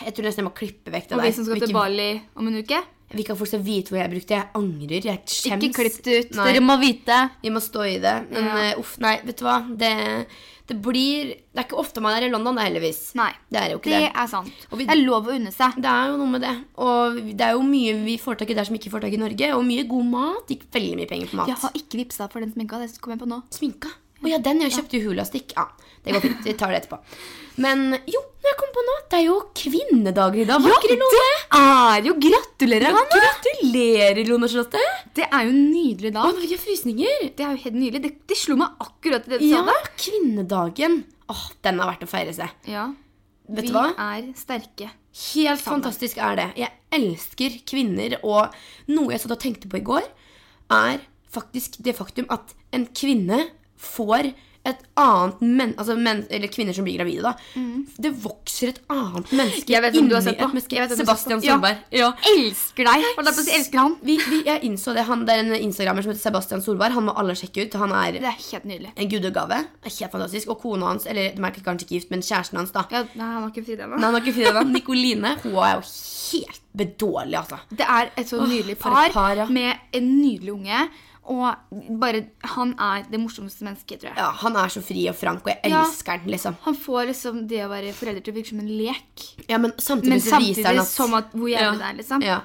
[0.04, 1.26] jeg tror nesten jeg må klippe vekk det Og der.
[1.28, 2.80] vi som skal til Bali om en uke,
[3.14, 4.36] Vi kan folk skal vite hvor jeg brukte.
[4.36, 5.00] Jeg angrer.
[5.08, 5.62] Jeg skjems.
[5.64, 6.34] ikke klipp det ut.
[6.36, 6.44] Nei.
[6.52, 7.16] Dere må vite.
[7.40, 8.16] Vi må stå i det.
[8.30, 8.56] Men Ja.
[8.66, 9.54] eh, uff, nei, vet du hva.
[9.80, 10.26] Det,
[10.68, 13.14] det blir Det er ikke ofte man er i London, da, heldigvis.
[13.16, 14.12] Nei, Det er jo ikke det det.
[14.14, 14.52] er sant.
[14.70, 15.74] Og vi- Det er lov å unne seg.
[15.80, 16.52] Det er jo noe med det.
[16.76, 19.14] Og det er jo mye vi får tak i der som ikke får tak i
[19.14, 19.54] i Norge.
[19.56, 20.46] Og mye god mat.
[20.46, 21.48] Gikk veldig mye penger på mat.
[21.48, 22.76] Jeg har ikke vippsa for den sminka.
[22.78, 23.42] Det kommer jeg på nå.
[23.50, 23.88] Sminka.
[24.18, 24.60] Å ja, den.
[24.66, 25.52] Jeg kjøpte jo Hulastick.
[25.56, 25.66] Ja,
[26.04, 26.40] det går fint.
[26.46, 26.98] Vi tar det etterpå.
[27.62, 30.66] Men jo, når jeg kom på nå, det er jo kvinnedager i dag.
[30.68, 30.96] Ja, det
[31.58, 33.18] er jo Gratulerer, Hanne!
[33.18, 34.82] Gratulerer, Lone Charlotte.
[35.18, 36.28] Det er jo en nydelig Å, dag.
[36.36, 37.24] nå fikk jeg frysninger.
[37.38, 38.02] Det er jo helt nydelig.
[38.06, 40.98] Det, det slo meg akkurat i det du Ja, sa Ja, kvinnedagen.
[41.34, 42.54] Åh, den er verdt å feire seg.
[42.70, 42.86] Ja.
[43.48, 43.86] Vet Vi du hva?
[43.96, 44.90] er sterke.
[45.34, 46.48] Helt fantastisk er det.
[46.60, 48.54] Jeg elsker kvinner, og
[48.92, 50.06] noe jeg satt og tenkte på i går,
[50.72, 51.00] er
[51.32, 53.48] faktisk det faktum at en kvinne
[53.78, 54.32] får
[54.68, 57.30] et annet men, altså men, Eller kvinner som blir gravide, da.
[57.96, 59.72] Det vokser et annet menneske Mm.
[59.72, 60.44] Jeg vet inni du har sett på.
[60.48, 60.96] et menneske.
[60.98, 61.78] Sebastian Solberg.
[61.94, 61.98] Ja.
[61.98, 62.32] Ja.
[62.32, 63.06] Elsker deg!
[63.16, 63.96] Holdt jeg på å si, elsker han.
[64.02, 65.04] Vi, vi, jeg innså det.
[65.08, 66.92] Han, det er en instagrammer som heter Sebastian Solberg.
[66.98, 67.78] Han må alle sjekke ut.
[67.80, 68.92] Han er Det er helt nydelig.
[68.96, 69.62] en gudegave.
[69.88, 70.52] Helt fantastisk.
[70.52, 72.84] Og kona hans, eller de er kanskje ikke gift, men kjæresten hans, da.
[72.92, 73.96] Ja, nei, han har ikke fridd ennå.
[73.96, 74.72] Nei, han har ikke funnet den.
[74.72, 75.36] Nikoline.
[75.44, 75.84] Hun er jo
[76.32, 77.60] helt bedårlig, altså.
[77.70, 79.46] Det er et så nydelig par, par, ja.
[79.48, 80.88] med en nydelig unge.
[81.28, 81.54] Og
[82.00, 82.22] bare
[82.54, 84.16] Han er det morsomste mennesket, tror jeg.
[84.16, 85.82] Ja, han er så fri og frank, og jeg Ja.
[85.84, 86.56] elsker han, liksom.
[86.64, 89.26] Han får liksom det å være forelder til å virke som en lek.
[89.48, 91.72] Ja, men samtidig, Men så viser han samtidig at som at hvor jævlig Ja.
[91.72, 92.22] det er, liksom.
[92.22, 92.40] Ja.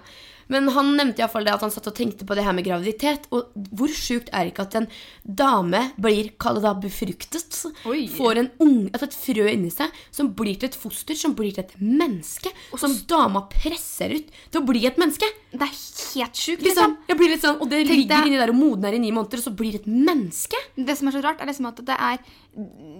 [0.51, 3.27] Men han nevnte iallfall det at han satt og tenkte på det her med graviditet.
[3.31, 4.87] Og hvor sjukt er det ikke at en
[5.23, 7.59] dame blir kall det da befruktet?
[7.89, 8.07] Oi.
[8.11, 11.53] Får en unge, altså et frø inni seg som blir til et foster, som blir
[11.55, 12.51] til et menneske.
[12.73, 15.29] Og som dama presser ut til å bli et menneske.
[15.53, 17.39] Det er helt sjukt, Liksom, liksom.
[17.39, 19.71] sånn, Og det Tenk ligger inni der og modner i ni måneder, og så blir
[19.73, 20.57] det et menneske.
[20.75, 22.17] Det som er så rart, er liksom at det er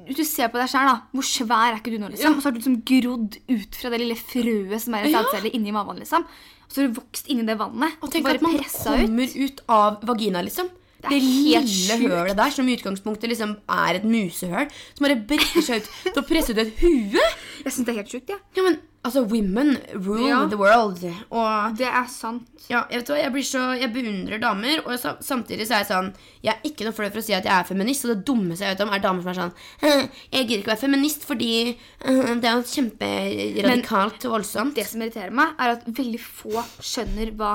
[0.08, 0.96] Hvis du ser på deg sjøl, da.
[1.14, 2.34] Hvor svær er ikke du nå, liksom?
[2.38, 5.22] Og så har du liksom grodd ut fra det lille frøet som er i Ja.
[5.22, 6.26] sædcelle inni mammaen, liksom.
[6.70, 7.98] Så har du vokst inni det vannet.
[8.02, 9.62] Og tenk at man kommer ut.
[9.68, 10.70] av vagina, liksom.
[11.04, 15.62] Det Det, lille hølet der, som i utgangspunktet liksom er et musehøl, som bare bretter
[15.66, 17.20] seg ut Du har presset ut et hue.
[17.66, 18.40] Jeg syns det er helt sjukt, jeg.
[18.56, 20.48] Ja, men altså, women rule Ja.
[20.48, 21.04] the world.
[21.30, 22.48] Og Det er sant.
[22.70, 25.84] ja, jeg vet hva, jeg blir så, jeg beundrer damer, og så, samtidig så er
[25.84, 26.14] jeg sånn
[26.44, 28.64] Jeg er ikke noe flau for å si at jeg er feminist, og det dummeste
[28.66, 31.52] jeg vet om, er damer som er sånn Jeg gidder ikke være feminist fordi
[32.04, 34.76] det er jo kjemperadikalt og voldsomt.
[34.76, 37.54] Det som irriterer meg, er at veldig få skjønner hva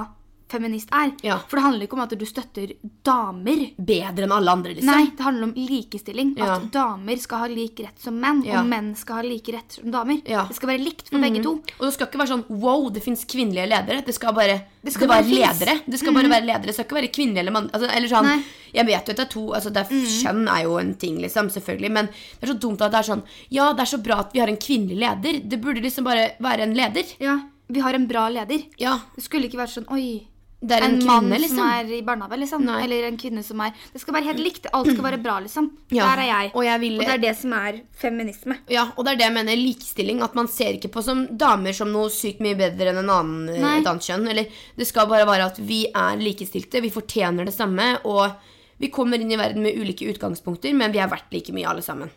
[0.51, 1.13] feminist er.
[1.23, 1.39] Ja.
[1.49, 2.73] For det handler ikke om at du støtter
[3.07, 3.65] damer.
[3.79, 4.91] Bedre enn alle andre, liksom.
[4.91, 6.35] Nei, det handler om likestilling.
[6.39, 6.57] Ja.
[6.57, 8.61] At damer skal ha lik rett som menn, Ja.
[8.63, 10.23] og menn skal ha like rett som damer.
[10.25, 11.53] Det skal være likt for begge to.
[11.79, 14.05] Og det skal ikke være sånn wow, det fins kvinnelige ledere.
[14.05, 15.81] Det skal bare det skal det være bare ledere.
[15.87, 16.67] Det skal bare være ledere.
[16.67, 17.71] Det skal ikke være kvinnelige eller mann...
[17.75, 18.45] Altså, eller sånn, Nei.
[18.73, 21.19] jeg vet jo at det er to altså det er, Kjønn er jo en ting,
[21.21, 21.91] liksom, selvfølgelig.
[21.93, 24.33] Men det er så dumt at det er sånn Ja, det er så bra at
[24.33, 25.41] vi har en kvinnelig leder.
[25.45, 27.05] Det burde liksom bare være en leder.
[27.21, 28.63] Ja, Vi har en bra leder.
[28.81, 30.27] Ja, Det skulle ikke vært sånn Oi,
[30.61, 31.59] det er en, en, kvinne, mann liksom.
[31.61, 32.65] som er i barnehage, liksom.
[32.67, 32.79] Nei.
[32.83, 34.67] Eller en kvinne som er Det skal være helt likt.
[34.75, 35.69] Alt skal være bra, liksom.
[35.95, 36.51] Ja, Der er jeg.
[36.55, 38.59] og jeg vil- det er det som er feminisme.
[38.69, 40.21] Ja, og det er det jeg mener likestilling.
[40.23, 43.49] At man ser ikke på som damer som noe sykt mye bedre enn en annen,
[43.55, 44.29] et annet kjønn.
[44.29, 48.01] Eller det skal bare være at vi er likestilte, vi fortjener det samme.
[48.05, 48.33] Og
[48.81, 51.83] vi kommer inn i verden med ulike utgangspunkter, men vi er verdt like mye alle
[51.83, 52.11] sammen.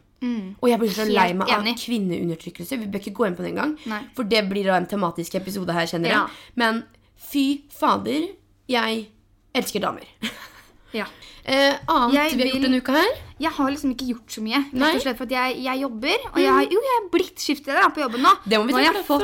[0.61, 2.77] Og jeg blir så lei meg av kvinneundertrykkelse.
[2.79, 3.77] Vi bør ikke gå inn på det engang.
[4.15, 6.17] For det blir da en tematisk episode her, kjenner jeg.
[6.17, 6.27] Ja.
[6.55, 6.83] Men
[7.31, 7.45] fy
[7.79, 8.29] fader,
[8.69, 9.07] jeg
[9.55, 10.07] elsker damer.
[10.91, 11.05] Ja.
[11.47, 13.11] Eh, annet Jeg vi har gjort denne uka her?
[13.39, 14.57] Jeg har liksom ikke gjort så mye.
[14.59, 14.89] Rett Nei.
[14.97, 17.93] og slett for at jeg, jeg jobber, og jeg har, jo, jeg er blitt skiftleder
[17.95, 18.33] på jobben nå.
[18.43, 19.23] Det må vi nå har Når jeg har jeg fått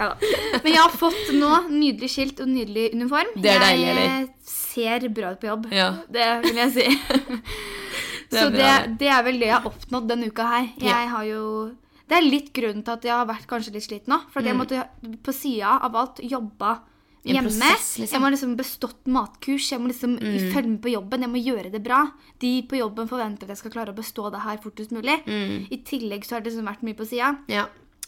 [0.00, 0.08] Ja.
[0.64, 3.30] Men jeg har fått nå nydelig skilt og nydelig uniform.
[3.36, 4.28] Det er deilig, jeg eller?
[4.50, 5.66] ser bra ut på jobb.
[5.76, 5.88] Ja.
[6.10, 6.86] Det vil jeg si.
[8.34, 8.70] Så det,
[9.00, 10.68] det er vel det jeg har oppnådd denne uka her.
[10.78, 11.06] Jeg Ja.
[11.14, 11.42] har jo
[12.10, 14.20] Det er litt grunnen til at jeg har vært kanskje litt sliten nå.
[14.32, 14.84] For at jeg måtte
[15.22, 16.80] på sida av alt jobba
[17.20, 17.28] Mm.
[17.30, 17.50] En hjemme.
[17.50, 18.06] prosess, liksom.
[18.08, 18.12] Mm.
[18.16, 19.66] Jeg må liksom bestått matkurs.
[19.72, 20.14] Jeg må liksom
[20.54, 21.20] følge med på jobben.
[21.20, 21.98] Jeg må gjøre det bra.
[22.40, 25.18] De på jobben forventer at jeg skal klare å bestå det her fortest mulig.
[25.26, 25.66] Mm.
[25.70, 27.36] I tillegg så har det liksom vært mye på sida.
[27.52, 27.66] Ja.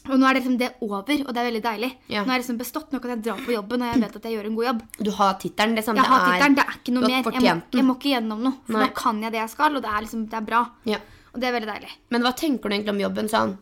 [0.09, 1.91] Og nå er det liksom det over, og det er veldig deilig.
[2.09, 2.23] Ja.
[2.25, 4.23] Nå er jeg liksom bestått, nå kan jeg dra på jobben, og jeg vet at
[4.27, 4.81] jeg gjør en god jobb.
[4.99, 5.75] Du har tittelen.
[5.77, 7.31] Det, sånn, Jeg har tittelen, det er ikke noe mer.
[7.37, 8.87] Jeg må, jeg må ikke gjennom noe, for Nei.
[8.89, 10.63] nå kan jeg det jeg skal, og det er liksom, det er bra.
[10.89, 10.97] Ja.
[11.33, 11.89] Og det er veldig deilig.
[12.13, 13.29] Men hva tenker du egentlig om jobben?
[13.31, 13.55] Sånn,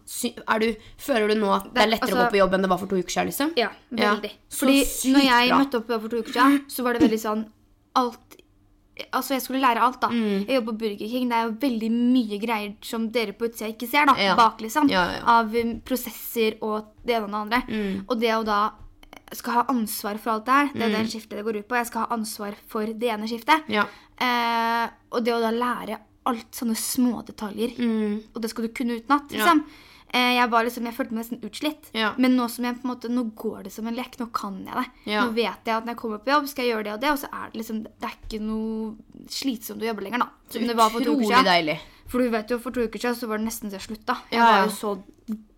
[0.59, 0.67] du,
[0.99, 2.69] føler du nå at det er lettere lettere å altså- gå på jobb enn det
[2.73, 3.27] var for to uker siden?
[3.31, 3.53] Liksom?
[3.55, 4.31] Ja, veldig.
[4.33, 4.57] Ja.
[4.59, 4.77] Fordi
[5.13, 5.57] når jeg bra.
[5.61, 7.45] møtte opp for to uker siden, så var det veldig sånn
[7.95, 8.37] alt
[9.13, 10.09] Altså, jeg skulle lære alt, da.
[10.09, 10.45] Mm.
[10.45, 11.29] Jeg jobber på Burger King.
[11.29, 14.13] Det er jo veldig mye greier som dere på utsida ikke ser, da.
[14.19, 14.35] Ja.
[14.35, 14.89] Bak, liksom.
[14.91, 15.21] Ja, ja.
[15.39, 17.61] Av um, prosesser og det ene og det andre.
[17.71, 18.05] Mm.
[18.07, 18.59] Og det å da
[19.33, 20.97] skal ha ansvar for alt det her, det er Mm.
[20.99, 21.75] den skiftet det går ut på.
[21.79, 23.63] Jeg skal ha ansvar for det ene skiftet.
[23.69, 23.85] Ja.
[24.19, 28.21] Eh, og det å da lære alt sånne små detaljer, Mm.
[28.35, 29.63] og det skal du kunne utenat, liksom.
[30.13, 30.19] Ja.
[30.35, 31.89] jeg var liksom, jeg følte meg nesten utslitt.
[31.95, 32.13] Ja.
[32.17, 34.17] Men nå som jeg på en måte, nå går det som en lek.
[34.19, 34.85] Nå kan jeg det.
[35.13, 35.23] Ja.
[35.25, 37.11] Nå vet jeg at når jeg kommer på jobb, skal jeg gjøre det og det.
[37.11, 38.95] Og så er det liksom, det er ikke noe
[39.29, 40.27] slitsomt å jobbe lenger, da.
[40.51, 41.45] Som det var for to uker siden.
[41.47, 41.79] deilig.
[42.11, 44.17] For du vet jo, for to uker siden så var det nesten så jeg slutta.
[44.31, 44.91] Jeg var jo så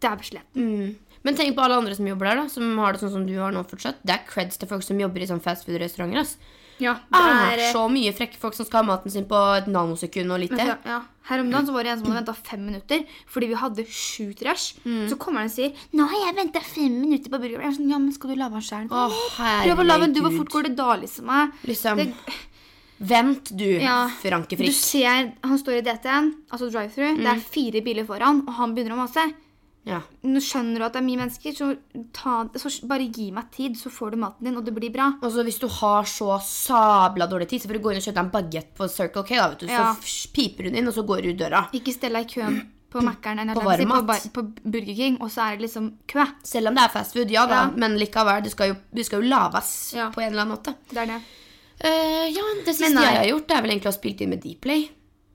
[0.04, 0.54] dævsliten.
[0.54, 0.96] Mm.
[1.24, 2.48] Men tenk på alle andre som jobber der, da.
[2.52, 4.02] Som har det sånn som du har nå fortsatt.
[4.06, 6.36] Det er creds til folk som jobber i sånn fastfood-restauranter.
[6.80, 9.26] Ja, Det det er er, eh, så mye frekke folk som skal ha maten sin
[9.26, 10.78] på et nanosekund og litt til.
[10.86, 11.02] ja.
[11.24, 13.86] Her om dagen så var det en som hadde venta fem minutter fordi vi hadde
[13.88, 14.74] sjukt rush.
[14.84, 15.08] Mm.
[15.08, 17.62] Så kommer han og sier 'Nå har jeg venta fem minutter på burger'.
[17.62, 18.88] Jeg er sånn, ja, men skal du lage den sjøl?
[18.90, 19.12] Å,
[19.64, 21.52] Prøv å lage den, du, hvor fort går det da, liksom?
[21.64, 21.96] Liksom.
[21.98, 22.14] Det,
[23.00, 24.08] Vent, du, Ja.
[24.22, 27.18] Franke Du ser, Han står i DT-en, altså drive-through.
[27.18, 29.34] Det er fire biler foran, og han begynner å mase.
[29.86, 29.98] Ja.
[30.24, 31.66] Nå skjønner du at det er mye mennesker, så,
[32.16, 35.10] ta, så bare gi meg tid, så får du maten din, og det blir bra.
[35.22, 38.06] Og så hvis du har så sabla dårlig tid, så får du gå inn og
[38.06, 39.68] kjøpe deg en bagett på Circle K, da, vet du.
[39.68, 39.90] Så Ja.
[40.00, 41.66] Så piper hun inn, og så går du ut døra.
[41.76, 42.62] Ikke stell deg i køen
[42.94, 46.24] på Mækkern eller På på, på Burger King, og så er det liksom kø.
[46.44, 47.72] Selv om det er fast food, ja da, Ja.
[47.76, 50.10] men likevel, det skal jo, du skal jo laves Ja.
[50.12, 50.76] på en eller annen måte.
[50.90, 51.22] Det er det.
[51.84, 54.30] Uh, ja, det siste jeg har gjort, det er vel egentlig å ha spilt inn
[54.30, 54.90] med Dplay.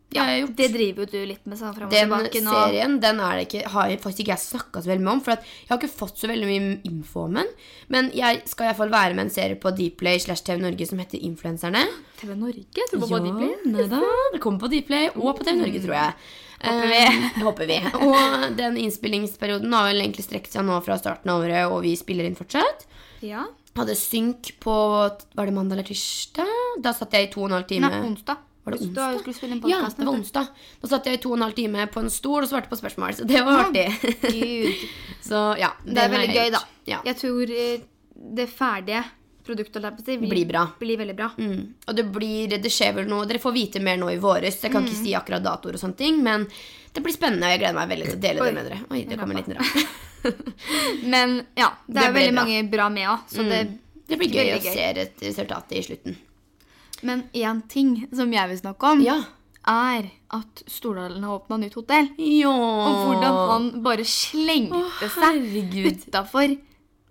[0.08, 0.54] Gjort.
[0.56, 2.52] Det driver jo du litt med sånn fram og Den tilbake nå.
[2.54, 5.20] serien den ikke, har jeg faktisk ikke jeg snakka så veldig mye om.
[5.26, 7.50] For jeg har ikke fått så veldig mye info om den.
[7.92, 11.20] Men jeg skal iallfall være med en serie på Dplay slash TV Norge som heter
[11.28, 11.84] Influenserne.
[12.22, 12.64] TV Norge?
[12.78, 13.52] Jeg tror på Dplay.
[13.68, 14.00] neida,
[14.32, 16.16] det kommer på Dplay og på TV Norge, tror jeg.
[16.64, 17.04] Håper vi.
[17.04, 17.78] Eh, håper vi.
[18.08, 21.92] Og den innspillingsperioden har vel egentlig strekt seg nå fra starten av året, og vi
[22.00, 22.88] spiller inn fortsatt.
[23.20, 23.44] Ja.
[23.78, 26.48] Hadde synk på Var det mandag eller tirsdag?
[26.82, 27.90] Da satt jeg i to og en halv time.
[27.92, 28.40] Nei, onsdag.
[28.68, 29.18] Var det Du onsdag?
[29.24, 30.48] skulle spille inn Ja, det var onsdag.
[30.82, 32.76] Da satt jeg i to og en halv time på en stol og svarte på
[32.78, 33.14] spørsmål.
[33.18, 33.86] Så det var artig.
[35.28, 35.72] Så ja.
[35.84, 36.60] Det er veldig gøy, da.
[36.88, 37.00] Ja.
[37.08, 37.80] Jeg tror eh,
[38.38, 39.04] det ferdige
[39.48, 39.80] produktet
[40.20, 40.66] Blir bra.
[40.78, 41.30] Blir veldig bra.
[41.40, 41.60] Mm.
[41.88, 44.60] Og det blir Det skjer vel noe Dere får vite mer nå i våres.
[44.62, 44.88] Jeg kan Mm.
[44.90, 46.44] ikke si akkurat datoer og sånne ting, men
[46.92, 47.46] det blir spennende.
[47.46, 48.46] og Jeg gleder meg veldig til å dele Oi.
[48.46, 48.80] det med dere.
[48.90, 49.56] Oi, det kom en liten.
[51.04, 52.42] Men ja, det, Det er veldig bra.
[52.44, 53.60] mange bra med òg, så det
[54.08, 56.16] Det blir gøy gøy å se resultatet i slutten.
[57.02, 59.22] Men én ting som jeg vil snakke om, Ja.
[59.66, 62.08] er at Stordalen har åpna nytt hotell.
[62.18, 62.50] Ja.
[62.50, 65.74] Og hvordan han bare slengte seg
[66.08, 66.58] utafor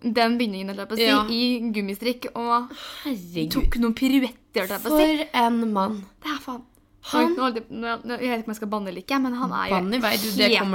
[0.03, 1.25] den bygningen å si, Ja.
[1.27, 2.69] i gummistrikk og
[3.03, 3.51] Herregud.
[3.51, 4.67] tok noen piruetter.
[4.67, 4.89] å si.
[4.89, 6.05] For en mann.
[6.23, 6.61] Det er faen
[7.11, 9.89] Han- jeg- vet ikke om jeg skal banne eller ikke, men han er jo helt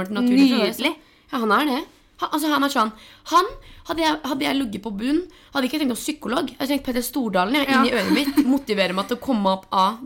[0.09, 0.95] nydelig.
[1.31, 1.85] Ja, han er det.
[2.21, 2.91] Han, altså, han er sånn
[3.31, 3.47] Han,
[3.87, 5.23] hadde jeg, hadde jeg ligget på bunn,
[5.53, 6.51] hadde ikke jeg tenkt noen psykolog.
[6.51, 8.37] Jeg hadde tenkt Petter Stordalen jeg, inn i øret mitt.
[8.47, 9.97] Motivere meg til å komme opp av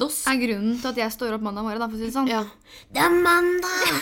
[0.00, 1.84] Dos Han er grunnen til at jeg står opp mandag morgen.
[1.84, 2.28] Da, for å si det sånn.
[2.30, 2.42] Ja.
[2.90, 3.94] Det er mandag!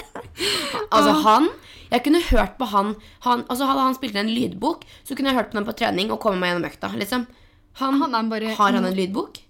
[0.94, 1.50] altså, han
[1.90, 2.94] Jeg kunne hørt på han,
[3.26, 5.76] han altså, Hadde han spilt inn en lydbok, så kunne jeg hørt på den på
[5.82, 6.92] trening og komme meg gjennom økta.
[7.02, 7.26] Liksom.
[7.82, 9.42] Han, Han bare Har han en lydbok?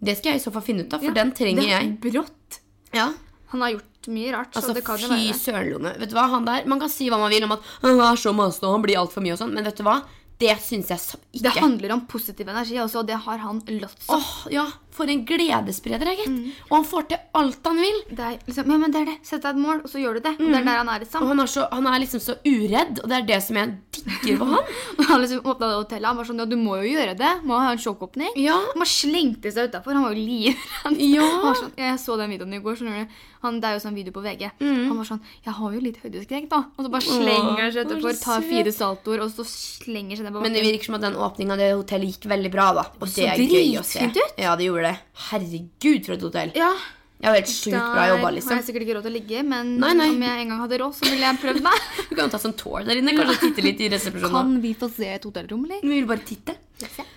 [0.00, 1.82] Det skal jeg i så fall finne ut av, for Ja, den trenger det er
[1.82, 1.96] jeg.
[2.04, 2.60] Brått.
[2.96, 3.10] Ja.
[3.50, 5.90] Han har gjort mye rart, Altså, så det kan fy søren.
[5.98, 8.20] Vet du hva, han der, Man kan si hva man vil om at han er
[8.20, 10.00] så masete og han blir altfor mye og sånn, men vet du hva?
[10.40, 11.02] Det syns jeg
[11.36, 11.42] ikke.
[11.44, 14.16] Det handler om positiv energi også, og det har han lots av.
[14.16, 14.64] Åh, ja,
[15.00, 16.28] For en gledesspreder, gitt.
[16.28, 16.50] Mm.
[16.68, 18.00] Og han får til alt han vil.
[18.10, 19.16] Det er liksom, ja, men det er det.
[19.24, 20.34] Sett deg et mål, og så gjør du det.
[20.36, 21.26] Og det er der han er, Og liksom.
[21.30, 24.38] han er, så, han er liksom så uredd, og det er det som jeg digger
[24.42, 24.74] ved han.
[25.00, 26.08] Og han liksom åpna det hotellet.
[26.10, 27.32] Han var sånn Ja, du må jo gjøre det.
[27.48, 28.36] Må ha en sjokkåpning.
[28.40, 28.58] Ja.
[28.70, 29.96] Han bare slengte seg utafor.
[29.96, 31.00] Han var jo livredd.
[31.16, 31.26] Ja.
[31.56, 32.76] Sånn, jeg så den videoen i går.
[32.78, 33.18] skjønner du.
[33.40, 34.50] Han, det er jo sånn video på VG.
[34.60, 36.58] Han var sånn Jeg har jo litt høydeskrekk, da.
[36.76, 40.26] Og så bare slenger han seg Åh, utafor, tar fire saltoer, og så slenger seg
[40.28, 42.66] ned på Men det virker som at den åpninga av det hotellet gikk veldig bra,
[42.76, 42.84] da.
[43.00, 44.04] Og så det er gøy å se.
[44.10, 44.20] ut.
[44.36, 44.89] Ja, det gjorde det.
[45.30, 46.52] Herregud, for et hotell.
[46.58, 46.72] Ja,
[47.20, 48.56] Jeg har helt sjukt bra jobba, har liksom.
[48.56, 50.06] jeg sikkert ikke råd til å ligge, men Nei, nei.
[50.14, 51.82] om jeg en gang hadde råd, så ville jeg prøvd meg.
[52.08, 53.12] Du kan jo ta sånn tour der inne.
[53.18, 54.32] Kanskje titte litt i resepsjonen.
[54.32, 55.82] Kan vi få se et hotellrom, eller?
[55.84, 56.56] Vi vil bare titte.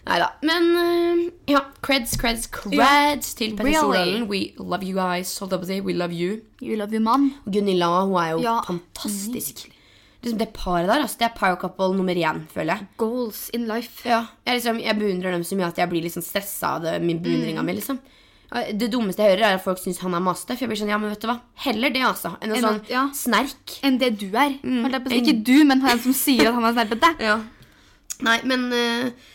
[0.04, 0.28] Nei da.
[0.44, 1.22] Men eh,
[1.54, 4.26] ja, creds, creds, creds til Petter Really?
[4.28, 5.32] We love you guys.
[5.40, 5.78] Holdt jeg på å si.
[5.88, 6.42] We love you.
[6.60, 7.30] You love you, mom.
[7.48, 9.70] Gunilla hun er jo Ja, fantastisk.
[10.24, 12.88] Liksom Det paret der, altså, det er power couple nummer én, føler jeg.
[13.02, 14.08] Goals in life.
[14.08, 16.94] Ja, jeg, liksom, jeg beundrer dem så mye at jeg blir liksom stressa av det,
[17.04, 17.82] min beundring av meg.
[17.82, 18.00] liksom
[18.80, 20.56] Det dummeste jeg hører, er at folk syns han er masete.
[20.56, 21.42] For jeg blir sånn, ja, men vet du hva?
[21.66, 22.38] Heller det, altså.
[22.40, 23.04] Enn en sånn ja.
[23.18, 23.76] snerk.
[23.84, 24.56] Enn det du er.
[24.64, 24.88] Mm.
[24.88, 25.20] Det er.
[25.20, 27.14] Ikke du, men han som sier at han er snerpete.
[27.34, 27.42] Ja.
[28.24, 29.30] Nei, men eh,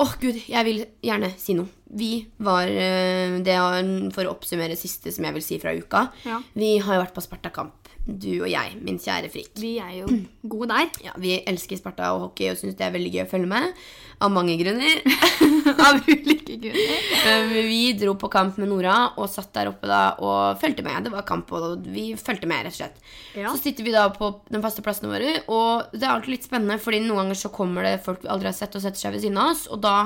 [0.00, 1.70] Åh, gud, jeg vil gjerne si noe.
[1.94, 6.08] Vi var uh, Det er for å oppsummere siste som jeg vil si fra uka.
[6.26, 6.40] Ja.
[6.58, 7.83] Vi har jo vært på Spartakamp.
[8.04, 9.54] Du og jeg, min kjære Frikk.
[9.56, 10.08] Vi er jo
[10.52, 10.90] gode der.
[11.06, 13.78] Ja, vi elsker Sparta og hockey og syns det er veldig gøy å følge med.
[14.20, 15.00] Av mange grunner.
[15.86, 17.54] av ulike grunner.
[17.64, 21.08] Vi dro på kamp med Nora og satt der oppe da og fulgte med.
[21.08, 23.00] Det var kamp, og vi fulgte med, rett og slett.
[23.40, 23.48] Ja.
[23.48, 26.76] Så sitter vi da på den faste plassene våre, og det er alltid litt spennende,
[26.82, 29.24] fordi noen ganger så kommer det folk vi aldri har sett og setter seg ved
[29.24, 29.96] siden av oss, og da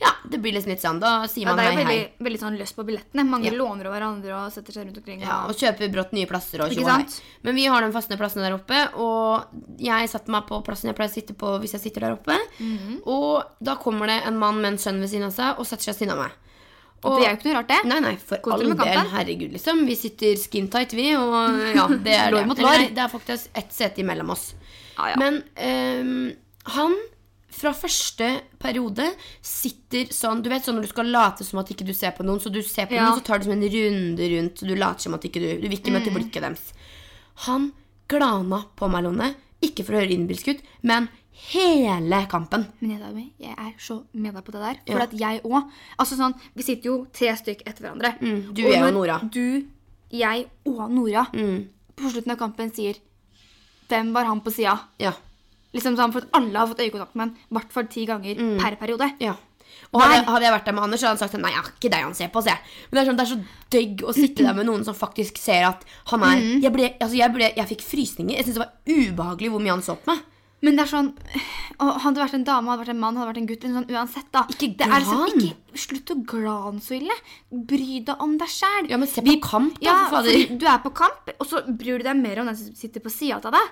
[0.00, 1.00] ja, det blir liksom litt sånn.
[1.00, 2.12] Da sier Ja, man det er jo veldig, hei.
[2.26, 3.24] veldig sånn løst på billettene.
[3.26, 3.52] Mange Ja.
[3.58, 5.20] låner av hverandre og setter seg rundt omkring.
[5.20, 6.84] Ja, og- og kjøper brått nye plasser og hei.
[6.84, 7.20] sant?
[7.42, 9.44] Men vi har de faste plassene der oppe, og
[9.78, 12.38] jeg satte meg på plassen jeg pleier å sitte på hvis jeg sitter der oppe.
[12.60, 13.02] Mhm.
[13.06, 15.82] Og da kommer det en mann med en sønn ved siden av seg og setter
[15.92, 16.32] seg ved siden av meg.
[17.04, 17.84] Og, det er jo ikke noe rart, det.
[17.86, 18.76] Nei, nei, for all del.
[18.76, 19.86] Herregud, liksom.
[19.86, 21.30] Vi sitter skin tight, vi, og
[21.76, 22.58] ja, det er det.
[22.58, 24.54] Eller det er faktisk ett sete imellom oss.
[24.96, 25.14] Ah, ja.
[25.16, 26.32] Men um,
[26.64, 26.96] han
[27.58, 28.28] fra første
[28.62, 29.04] periode
[29.42, 32.24] sitter sånn Du vet sånn når du skal late som at ikke du ser på
[32.26, 33.04] noen, så du ser på Ja.
[33.10, 35.60] noen, så tar du som en runde rundt, så du later som at ikke du
[35.60, 36.14] Du vil ikke Mm.
[36.14, 36.72] blikket deres.
[37.46, 37.72] Han
[38.08, 39.34] glana på meg, Lone.
[39.62, 41.08] Ikke for å høre innbilsk ut, men
[41.52, 42.66] hele kampen.
[42.80, 44.76] Men jeg er så med deg på det der.
[44.86, 45.02] For Ja.
[45.04, 48.18] at jeg òg Altså sånn, Vi sitter jo tre stykk etter hverandre.
[48.20, 49.18] Mm, du, Og jeg og Nora.
[49.30, 49.66] Du,
[50.10, 52.96] jeg og Nora Mm, på slutten av kampen sier
[53.88, 54.78] Hvem var han på sida?
[54.98, 55.12] ja.
[55.78, 58.34] Liksom sånn, For at alle har fått øyekontakt med han i hvert fall ti ganger
[58.42, 58.58] Mm.
[58.60, 59.12] per periode.
[59.22, 59.36] Ja.
[59.92, 61.68] Og hadde, hadde jeg vært der med Anders, så hadde han sagt nei, jeg er
[61.70, 62.54] ikke deg han ser på, se.
[62.90, 65.38] Men det er, sånn, det er så døgg å sitte der med noen som faktisk
[65.38, 66.62] ser at han er Mm.
[66.62, 68.36] Jeg, ble, altså, jeg, ble, jeg fikk frysninger.
[68.36, 70.20] Jeg syntes det var ubehagelig hvor mye han så på meg.
[70.60, 71.12] Men det er sånn
[71.78, 73.62] Hadde det vært en dame, hadde det vært en mann, hadde det vært en gutt
[73.62, 74.42] liksom sånn, Uansett, da.
[74.50, 77.14] Ikke det er liksom, ikke, Slutt å glane så ille.
[77.52, 78.88] Bry deg om deg sjæl.
[78.90, 80.58] Ja, men se på kamp, da, Ja, for fader.
[80.58, 83.12] du er på kamp, og så bryr du deg mer om den som sitter på
[83.14, 83.70] sida av deg.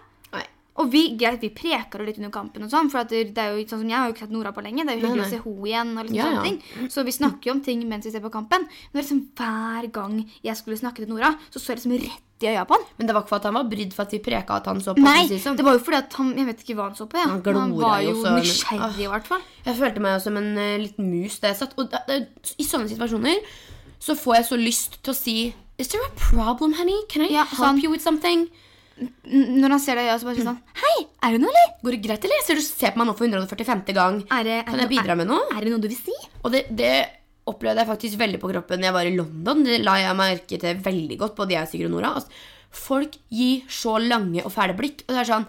[0.82, 3.64] Og vi, greit, vi preker litt under kampen, og sånn, for det, det er jo
[3.64, 4.84] sånn som jeg har jo ikke sett Nora på lenge.
[4.84, 5.92] Det er jo hyggelig å se henne igjen.
[5.96, 6.44] og liksom Ja, sånne ja.
[6.44, 6.90] ting.
[6.92, 8.66] Så vi snakker jo om ting mens vi ser på kampen.
[8.92, 12.50] Men liksom hver gang jeg skulle snakke til Nora, så så jeg liksom rett i
[12.52, 12.84] øya på han.
[12.98, 14.80] Men det var ikke for at han var brydd for at vi preka at han
[14.84, 15.00] så på.
[15.00, 17.06] Nei, for det det var jo fordi at han Jeg vet ikke hva han så
[17.08, 17.28] på, ja.
[17.32, 19.40] Han han var jo også, nysgjerrig, i hvert fall.
[19.64, 21.72] Jeg følte meg som en uh, liten mus da jeg satt.
[21.80, 22.20] Og da, da,
[22.60, 23.40] I sånne situasjoner
[23.98, 27.02] så får jeg så lyst til å si Is there a problem, honey?
[27.08, 27.82] Can I Ja, help sånn.
[27.82, 28.48] you with something?
[28.96, 30.94] Når han ser deg i øya, så bare sier han Hei,
[31.26, 31.72] er det noe, eller?
[31.84, 32.42] Går det greit, eller?
[32.46, 33.84] Ser du ser på meg nå for 145.
[33.96, 34.22] gang.
[34.32, 35.42] Er det, er Kan jeg bidra med noe?
[35.50, 36.14] Er, er det noe du vil si?
[36.42, 36.92] Og det, det
[37.46, 39.62] opplevde jeg faktisk veldig på kroppen når jeg var i London.
[39.66, 42.14] Det la jeg merke til veldig godt, både jeg og Sigrid og Nora.
[42.18, 42.48] Altså,
[42.86, 45.04] folk gir så lange og fæle blikk.
[45.06, 45.48] Og det er sånn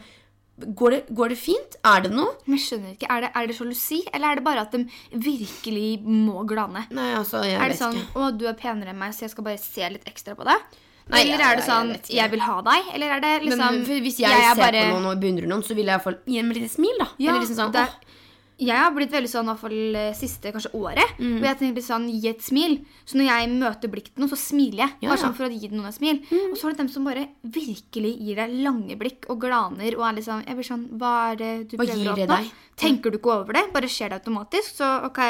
[0.58, 1.76] Går det, går det fint?
[1.86, 2.32] Er det noe?
[2.50, 4.80] Men skjønner ikke, Er det, er det sjalusi, eller er det bare at de
[5.14, 6.82] virkelig må glane?
[6.98, 8.18] Nei, altså, jeg Er det vet sånn ikke.
[8.18, 10.80] 'Å, du er penere enn meg, så jeg skal bare se litt ekstra på deg'?
[11.10, 12.94] Nei, eller er det sånn jeg 'jeg, vil ha deg'?
[12.96, 15.64] Eller er det liksom Men hvis jeg, jeg ser bare- på noen og beundrer noen,
[15.64, 17.08] så vil jeg iallfall gi dem et lite smil, da.
[17.18, 17.96] Ja, Eller liksom sånn, det åh,
[18.60, 21.06] Jeg har blitt veldig sånn i hvert fall eh, siste kanskje året.
[21.20, 21.38] Mm.
[21.38, 22.86] Hvor jeg tenker litt sånn, gi et smil.
[23.06, 24.92] Så når jeg møter blikket til noen, så smiler jeg.
[25.02, 25.14] Ja, Bare ja.
[25.14, 25.26] Mm.
[25.30, 26.18] sånn for å gi noen et smil.
[26.52, 29.94] Og så er det dem som bare virkelig gir deg lange blikk og glaner.
[29.96, 32.52] Og er litt sånn, jeg blir sånn, Hva er det du prøver å oppnå?
[32.76, 33.72] Tenker du ikke over det?
[33.72, 34.74] Bare skjer det automatisk.
[34.82, 35.22] Så ok,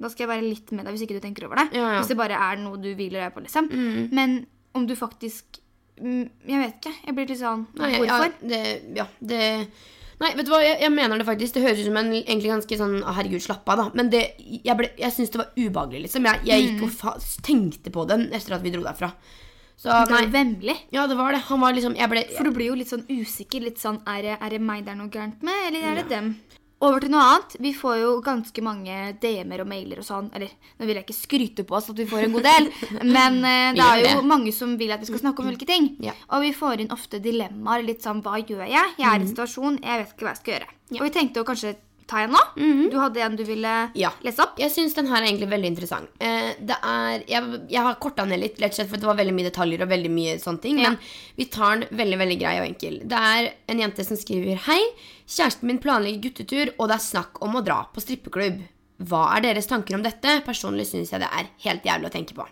[0.00, 1.72] da skal jeg være litt med deg hvis ikke du tenker over det.
[1.74, 1.98] Ja, ja.
[2.00, 3.66] Hvis det bare er noe du hviler deg på, liksom.
[4.12, 4.46] Men
[4.76, 5.58] om du faktisk
[6.00, 6.94] mm, Jeg vet ikke.
[7.08, 8.28] Jeg blir litt sånn Nei, Hvorfor?
[8.28, 8.60] Ja, det,
[9.00, 9.40] ja, det
[10.16, 11.56] Nei, vet du hva, jeg, jeg mener det faktisk.
[11.58, 13.84] Det høres ut som en egentlig ganske sånn «Å, Herregud, slapp av, da.
[13.98, 16.24] Men det, jeg, ble- jeg syns det var ubehagelig, liksom.
[16.30, 17.12] Jeg, jeg gikk og fa
[17.44, 19.10] tenkte på den etter at vi dro derfra.
[19.76, 20.22] Så nei.
[20.32, 20.78] vemmelig.
[20.96, 21.42] Ja, det var det.
[21.50, 23.60] Han var liksom Jeg ble For du blir jo litt sånn usikker.
[23.66, 26.06] Litt sånn, Er det, er det meg det er noe gærent med, eller er det
[26.14, 26.30] dem?
[26.84, 27.54] Over til noe annet.
[27.64, 30.26] Vi får jo ganske mange DM-er og mailer og sånn.
[30.36, 32.68] Eller nå vil jeg ikke skryte på oss at vi får en god del,
[33.16, 35.94] men eh, det er jo mange som vil at vi skal snakke om ulike ting.
[36.04, 36.12] Ja.
[36.36, 37.86] Og vi får inn ofte dilemmaer.
[37.86, 38.92] Litt sånn hva gjør jeg?
[39.00, 40.70] Jeg er i en situasjon, jeg vet ikke hva jeg skal gjøre.
[40.98, 41.76] Og vi tenkte å kanskje
[42.06, 42.40] ta en nå.
[42.90, 44.12] Du hadde en du ville Ja.
[44.22, 44.58] lese opp?
[44.62, 46.08] Jeg syns den her er egentlig veldig interessant.
[46.22, 49.18] Eh, det er, jeg, jeg har korta ned litt, rett og slett for det var
[49.18, 50.78] veldig mye detaljer og veldig mye sånne ting.
[50.78, 50.90] Ja.
[50.94, 50.98] Men
[51.36, 53.00] vi tar den veldig veldig grei og enkel.
[53.10, 54.78] Det er en jente som skriver Hei,
[55.26, 58.62] kjæresten min planlegger guttetur, og det er snakk om å dra på strippeklubb.
[59.10, 60.38] Hva er deres tanker om dette?
[60.46, 62.46] Personlig syns jeg det er helt jævlig å tenke på.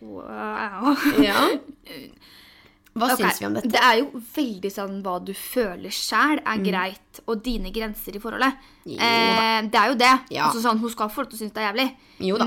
[0.00, 0.96] Wow.
[1.22, 1.46] Ja.
[2.96, 3.26] Hva okay.
[3.26, 3.70] syns vi om dette?
[3.74, 8.22] Det er jo veldig sånn hva du føler sjæl er greit, og dine grenser i
[8.22, 8.62] forholdet.
[8.86, 8.96] Mm.
[8.96, 10.12] Eh, det er jo det.
[10.32, 10.46] Ja.
[10.48, 11.88] Altså, sånn, hun skal få lov til å synes det er jævlig.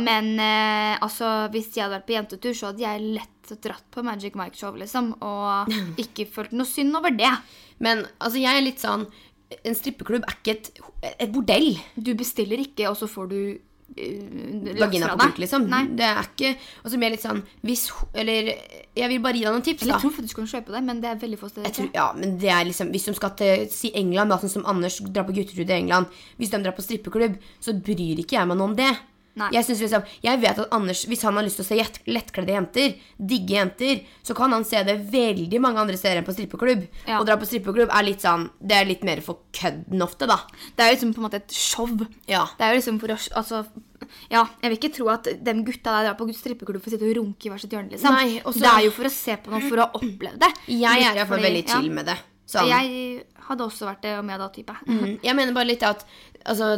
[0.07, 4.05] Men eh, altså, hvis jeg hadde vært på jentetur, så hadde jeg lett dratt på
[4.05, 5.13] Magic Mike-show, liksom.
[5.25, 7.31] Og ikke følt noe synd over det.
[7.83, 9.07] Men altså, jeg er litt sånn
[9.65, 10.67] En strippeklubb er ikke et,
[11.15, 11.71] et bordell.
[11.97, 13.39] Du bestiller ikke, og så får du
[14.79, 15.65] Vagina på bruk liksom.
[15.71, 15.81] Nei.
[15.97, 16.51] Det er ikke
[16.83, 18.51] Og så blir jeg litt sånn hvis Eller
[18.99, 19.93] jeg vil bare gi deg noen tips, da.
[19.93, 21.71] jeg tror faktisk du kan kjøpe det, men det er veldig få steder.
[21.75, 24.67] Tror, ja, men det er liksom Hvis de skal til si England, da, sånn som
[24.69, 26.09] Anders drar på guttetur i England
[26.39, 28.91] Hvis de drar på strippeklubb, så bryr ikke jeg meg noe om det.
[29.39, 29.49] Nei.
[29.55, 32.55] Jeg, synes liksom, jeg vet at Anders, hvis han har lyst til å se lettkledde
[32.55, 32.95] jenter,
[33.31, 36.87] digge jenter, så kan han se det veldig mange andre steder enn på strippeklubb.
[37.07, 37.19] Ja.
[37.21, 40.41] Å dra på strippeklubb er litt sånn Det er litt mer for kødden ofte, da.
[40.75, 41.87] Det er jo liksom på en måte et show.
[42.29, 42.47] Ja.
[42.57, 43.61] Det er jo liksom for å Altså,
[44.31, 47.07] ja, jeg vil ikke tro at de gutta der drar på strippeklubb for å sitte
[47.07, 48.15] og runke i hvert sitt hjørne, liksom.
[48.15, 50.51] Nei, også, Det er jo for å se på noe, for å oppleve det.
[50.71, 52.17] Jeg er iallfall veldig chill med det.
[52.49, 52.65] Sånn.
[52.71, 54.75] Jeg hadde også vært det om jeg hadde hatt type.
[54.89, 56.05] Mm, Jeg mener bare litt at
[56.49, 56.69] altså,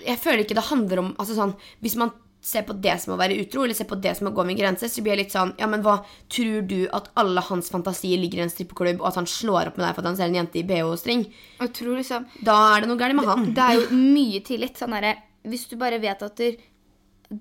[0.00, 1.52] Jeg føler ikke det handler om altså sånn,
[1.84, 2.12] Hvis man
[2.44, 4.58] ser på det som å være utro, eller ser på det som å gå med
[4.58, 5.98] grenser, så blir jeg litt sånn Ja, men hva
[6.32, 9.78] tror du at alle hans fantasier ligger i en strippeklubb, og at han slår opp
[9.80, 11.24] med deg for at han ser en jente i bh-string?
[11.60, 13.46] Liksom Da er det noe galt med han.
[13.56, 14.76] Det er jo mye tillit.
[14.80, 16.60] Sånn derre Hvis du bare vet at du,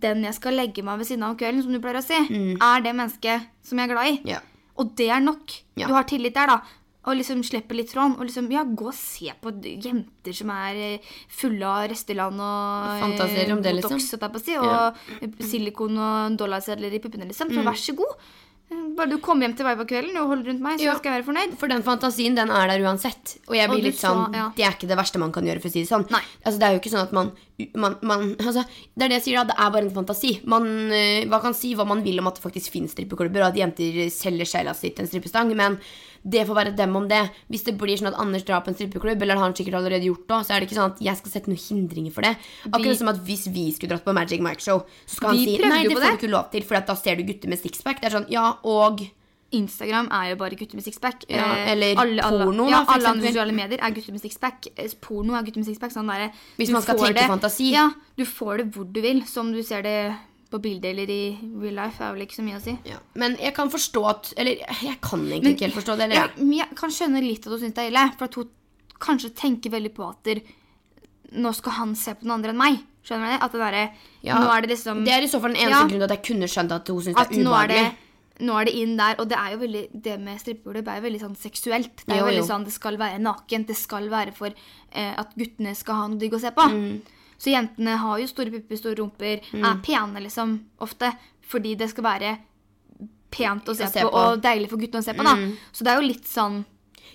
[0.03, 2.19] den jeg skal legge meg ved siden av om kvelden, som du pleier å si,
[2.55, 4.15] er det mennesket som jeg er glad i.
[4.33, 4.41] Yeah.
[4.79, 5.51] Og det er nok.
[5.77, 5.87] Ja.
[5.87, 6.61] Du har tillit der, da.
[7.05, 8.15] Og liksom slipper litt han.
[8.17, 13.01] Og liksom, ja, gå og se på jenter som er eh, fulle av Resteland og
[13.03, 13.99] Fantasier om det, liksom.
[13.99, 17.51] Botox, si, og silikon og dollarsedler i puppene, liksom.
[17.51, 17.59] Mm.
[17.59, 18.15] Så vær så god.
[18.71, 20.95] Eh, Bare du kommer hjem til meg på kvelden og holder rundt meg, så Ja.
[20.95, 21.57] skal jeg være fornøyd.
[21.59, 23.37] For den fantasien, den er der uansett.
[23.49, 24.45] Og jeg blir og litt sånn så- ja.
[24.55, 26.09] Det er ikke det verste man kan gjøre, for å si det sånn.
[26.09, 26.21] Nei.
[26.45, 27.31] Altså, det er jo ikke sånn at man,
[27.75, 28.63] man, man altså,
[28.95, 29.51] Det er det jeg sier, da.
[29.51, 30.45] Det er bare en fantasi.
[30.45, 33.51] Man, eh, man kan si hva man vil om at det faktisk finnes strippeklubber, og
[33.51, 35.77] at jenter selger sjela si til en strippestang, men
[36.23, 37.21] det får være dem om det.
[37.51, 40.27] Hvis det blir sånn at Anders drar på en strippeklubb, eller han sikkert allerede gjort
[40.27, 42.37] det, så er det ikke sånn at jeg skal sette noen hindringer for det.
[42.71, 45.57] Akkurat som at hvis vi skulle dratt på Magic Mike Show, så skal han si
[45.59, 46.11] nei, det får det.
[46.13, 47.99] du ikke lov til, for at da ser du gutter med sixpack.
[47.99, 49.03] Det er sånn, ja, og
[49.53, 51.25] Instagram er jo bare gutter med sixpack.
[51.29, 54.65] Ja, Eh, eller porno, ja, alle andre sosiale medier er gutter med sixpack.
[54.75, 55.91] Eh, Porno er gutter med sixpack.
[55.93, 57.71] Sånn der, Hvis man skal tenke det- fantasi.
[57.71, 59.21] Ja, du får det hvor du vil.
[59.27, 60.15] Som du ser det
[60.53, 61.21] på bildet eller i
[61.61, 62.77] real life, er vel ikke så mye å si.
[62.85, 62.99] ja.
[63.19, 66.03] Men jeg kan forstå at Eller jeg kan egentlig Men- ikke helt forstå det.
[66.09, 68.05] Eller, Ja, men jeg kan skjønne litt at hun syns det er ille.
[68.17, 68.49] For at hun
[68.99, 70.41] kanskje tenker veldig på at der,
[71.33, 72.79] nå skal han se på noen andre enn meg.
[73.03, 73.41] Skjønner du det?
[73.43, 73.83] At det derre
[74.23, 75.87] Ja, Nå er det liksom Det er i så fall den eneste Ja.
[75.87, 77.95] grunnen til at jeg kunne skjønt at hun syns det er ubehagelig.
[78.39, 79.15] nå er det inn der.
[79.19, 81.95] Og det er jo veldig, det med strippeklubb er jo veldig sånn seksuelt.
[82.05, 83.67] Det er jo, Jo, veldig sånn, det skal være nakent.
[83.67, 84.47] Det skal være for
[84.93, 86.63] eh, at guttene skal ha noe digg å se på.
[86.69, 87.01] Mm.
[87.37, 91.11] Så jentene har jo store pupper, store rumper, er pene liksom ofte.
[91.49, 92.37] Fordi det skal være
[93.33, 94.17] pent å se, Å se på, på.
[94.17, 94.29] Mm.
[94.33, 95.23] og deilig for guttene å se på.
[95.25, 95.33] da.
[95.73, 96.63] Så det er jo litt sånn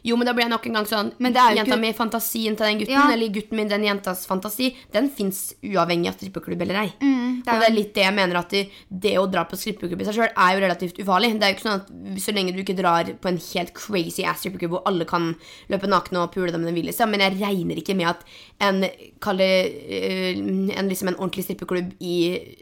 [0.05, 1.93] Jo, men da blir jeg nok en gang sånn Men det er Jenta ikke- mi,
[1.93, 3.11] fantasien til den gutten, Ja.
[3.12, 6.93] eller gutten min, den jentas fantasi, den fins uavhengig av strippeklubb eller ei.
[7.01, 9.45] Mm, det er og det er litt det jeg mener at det, det å dra
[9.45, 11.32] på strippeklubb i seg sjøl er jo relativt ufarlig.
[11.39, 11.89] Det er jo ikke sånn at
[12.22, 15.34] Så lenge du ikke drar på en helt crazy ass strippeklubb hvor alle kan
[15.70, 17.11] løpe nakne og pule dem de vil, liksom.
[17.11, 18.24] Men jeg regner ikke med at
[18.61, 18.84] en
[19.20, 22.55] Kall det eh, en, liksom en ordentlig strippeklubb i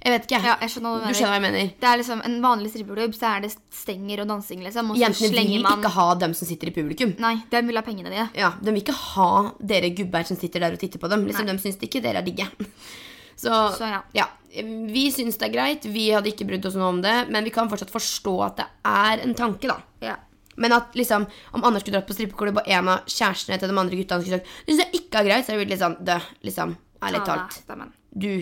[0.00, 0.40] Jeg vet ikke.
[0.46, 1.72] Ja, jeg skjønner du Du skjønner hva jeg mener.
[1.82, 4.92] Det er liksom En vanlig strippeklubb så er det stenger og dansing, liksom.
[4.92, 7.14] Og så Jentene vil man ikke ha dem som sitter i publikum.
[7.20, 8.28] Nei, de vil ha pengene dine.
[8.38, 11.26] Ja, De vil ikke ha dere gubber som sitter der og titter på dem.
[11.28, 11.56] Liksom, Nei.
[11.58, 12.48] De syns ikke dere er digge.
[13.40, 14.26] Så, Så ja.
[14.52, 15.84] Vi syns det er greit.
[15.88, 17.14] Vi hadde ikke brydd oss noe om det.
[17.32, 19.78] Men vi kan fortsatt forstå at det er en tanke, da.
[20.04, 20.16] Ja.
[20.60, 21.24] Men at liksom,
[21.56, 24.40] om Anders skulle dratt på strippeklubb, og en av kjærestene til de andre gutta skulle
[24.42, 26.74] sagt Det syns jeg ikke er greit, så er det litt sånn død, liksom.
[27.00, 27.62] Ærlig talt.
[28.12, 28.32] Du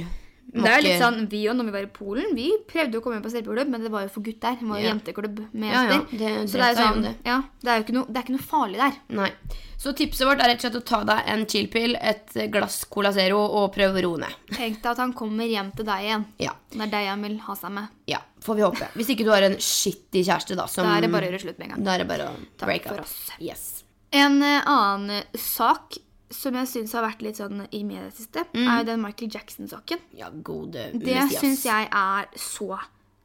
[0.51, 3.17] Det er litt sånn, Vi og når vi var i Polen, vi prøvde å komme
[3.19, 4.57] inn på strippeklubb, men det var jo for gutter.
[4.59, 4.95] Det var jo Ja.
[4.95, 6.19] jenteklubb med Ja, ja, jenter.
[6.19, 7.15] det så det er sånn, det.
[7.27, 8.93] ja, det er jo ikke noe, det er ikke noe farlig der.
[9.11, 9.31] Nei.
[9.79, 13.13] Så tipset vårt er rett og slett å ta deg en chillpill, et glass Cola
[13.13, 14.35] Zero og prøve å roe ned.
[14.51, 16.25] Tenk deg at han kommer hjem til deg igjen.
[16.41, 16.53] Ja.
[16.73, 17.89] Det er deg han vil ha seg med.
[18.09, 18.19] ja.
[18.41, 18.89] Får vi håpe.
[18.95, 20.67] Hvis ikke du har en skittig kjæreste, da.
[20.67, 21.85] Som, Da er det bare å gjøre slutt med en gang.
[21.85, 23.01] Da er det bare å break for up.
[23.01, 23.31] oss.
[23.41, 23.85] Yes.
[24.13, 25.99] En eh, annen sak
[26.31, 29.33] som jeg syns har vært litt sånn i media siste, siste, er jo den Michael
[29.33, 30.03] Jackson-saken.
[30.19, 32.77] Ja, gode Det syns jeg er så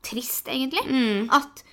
[0.03, 0.83] trist, egentlig.
[0.87, 1.27] Mm.
[1.33, 1.63] At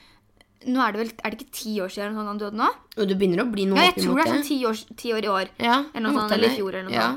[0.68, 2.66] nå er det vel Er det ikke ti år siden han døde nå?
[3.01, 5.14] Og du begynner å bli noe Ja, jeg tror det er sånn ti år, ti
[5.16, 5.53] år i år.
[5.62, 7.09] Ja, Eller noe sånt, eller i fjor, eller noe ja.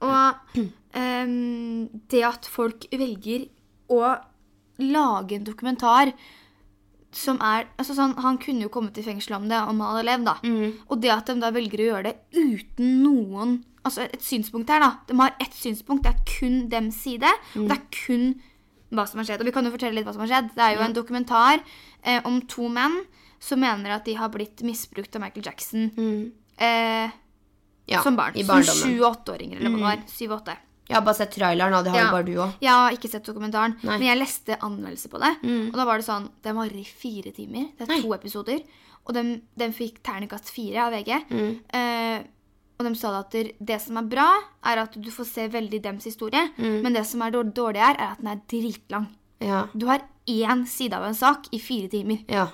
[0.00, 0.60] Og
[0.96, 3.46] um, det at folk velger
[3.92, 4.02] å
[4.80, 6.12] lage en dokumentar
[7.12, 10.06] som er altså sånn, Han kunne jo kommet i fengsel om det om han hadde
[10.06, 10.24] levd.
[10.24, 10.34] da.
[10.44, 10.72] Mm.
[10.88, 14.78] Og det at de da velger å gjøre det uten noen Altså et synspunkt her,
[14.82, 14.90] da.
[15.08, 16.04] De har ett synspunkt.
[16.04, 17.30] Det er kun dems side.
[17.56, 18.26] Og det er kun
[18.92, 19.40] hva som har skjedd.
[19.40, 20.50] Og vi kan jo fortelle litt hva som har skjedd.
[20.52, 21.62] Det er jo en dokumentar
[22.04, 22.98] eh, om to menn
[23.40, 25.86] som mener at de har blitt misbrukt av Michael Jackson
[26.60, 27.08] eh,
[27.88, 28.36] Ja, som barn.
[28.36, 30.02] I Som sju- og åtteåringer, eller hva det var.
[30.12, 30.56] Syv-åtte.
[30.90, 32.10] Jeg har bare sett traileren, og det har jo Ja.
[32.12, 32.52] bare du òg.
[32.60, 33.98] Jeg har ikke sett dokumentaren, Nei.
[33.98, 35.30] men jeg leste anmeldelse på det.
[35.70, 37.70] Og da var det sånn Den varer i fire timer.
[37.78, 38.00] Det er Nei.
[38.02, 38.60] to episoder.
[39.06, 41.24] Og den, den fikk terningkast fire av VG.
[41.30, 41.60] Mm.
[41.72, 42.22] Eh,
[42.80, 44.28] og de sa at det- som er bra,
[44.64, 46.50] er at du får se veldig dems historie.
[46.58, 46.82] Mm.
[46.82, 49.06] Men det som er dårlig, er, er at den er dritlang.
[49.40, 49.66] Ja.
[49.76, 52.24] Du har én side av en sak i fire timer.
[52.28, 52.48] Ja.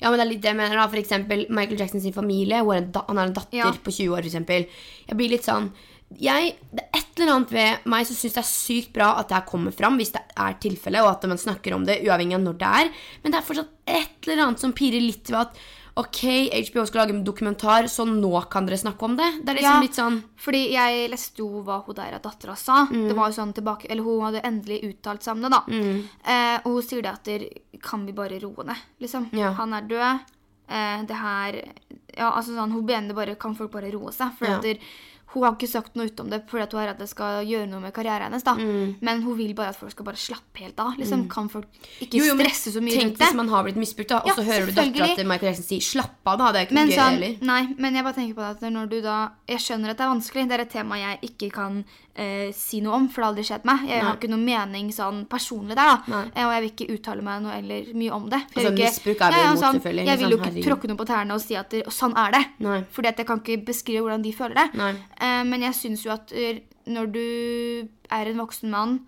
[0.00, 0.76] ja, men det er litt det jeg mener.
[0.76, 2.58] da For eksempel Michael Jackson sin familie.
[2.58, 3.70] Han har en datter Ja.
[3.72, 4.66] på 20 år, for eksempel.
[5.08, 5.72] Jeg blir litt sånn
[6.18, 9.28] jeg, Det er et eller annet ved meg som syns det er sykt bra at
[9.28, 12.34] det her kommer fram, hvis det er tilfelle, og at man snakker om det uavhengig
[12.34, 12.90] av når det er.
[13.22, 15.56] Men det er fortsatt et eller annet som pirrer litt ved at
[15.94, 19.26] ok, HBO skal lage en dokumentar, så nå kan dere snakke om det.
[19.44, 19.80] Det er liksom Ja.
[19.80, 22.86] litt sånn Fordi jeg leste jo hva hun der dattera sa.
[22.86, 23.08] Mm.
[23.08, 25.60] Det var jo sånn tilbake, eller Hun hadde endelig uttalt seg om det, da.
[25.68, 26.08] Mm.
[26.24, 27.44] Eh, og hun sier det at der,
[27.82, 29.28] kan vi bare roe ned, liksom.
[29.32, 29.52] Ja.
[29.52, 30.20] Han er død.
[30.70, 31.62] Eh, det her
[32.16, 34.32] Ja, altså sånn, Hun mener bare Kan folk bare roe seg?
[34.38, 34.56] For Ja.
[34.56, 34.78] at der,
[35.32, 37.68] hun har ikke sagt noe ut om det fordi hun er redd det skal gjøre
[37.70, 38.42] noe med karrieren hennes.
[38.44, 38.54] da.
[38.54, 38.96] Mm.
[39.00, 40.94] Men hun vil bare at folk skal bare slappe helt av.
[40.98, 41.28] liksom.
[41.32, 41.66] Kan folk
[42.00, 43.26] ikke Jo, jo, stresse så mye Tenk rundt det?
[43.26, 45.64] hvis man har blitt misbrukt, da, og Ja, så hører du dattera til Michael Jackson
[45.64, 46.52] si 'slapp av', da.
[46.52, 47.36] Det er ikke Men noe gøy sånn, heller.
[47.42, 50.04] nei, men jeg bare tenker på det at når du da Jeg skjønner at det
[50.04, 50.48] er vanskelig.
[50.48, 53.44] Det er et tema jeg ikke kan eh, si noe om, for det har aldri
[53.48, 53.84] skjedd meg.
[53.88, 56.22] Jeg har ikke noe mening sånn personlig der, da.
[56.34, 58.40] Eh, og jeg vil ikke uttale meg noe eller mye om det.
[58.52, 60.88] For Altså, ikke- misbruk er vi Ja, sånn, selvfølgelig, Jeg vil jo liksom, ikke tråkke
[60.88, 62.44] noe på tærne og si at det, og sånn er det.
[62.60, 62.80] Nei.
[62.92, 64.68] Fordi at jeg kan ikke beskrive hvordan de føler det.
[65.20, 69.00] Eh, men jeg syns jo at eh, når du er en voksen mann,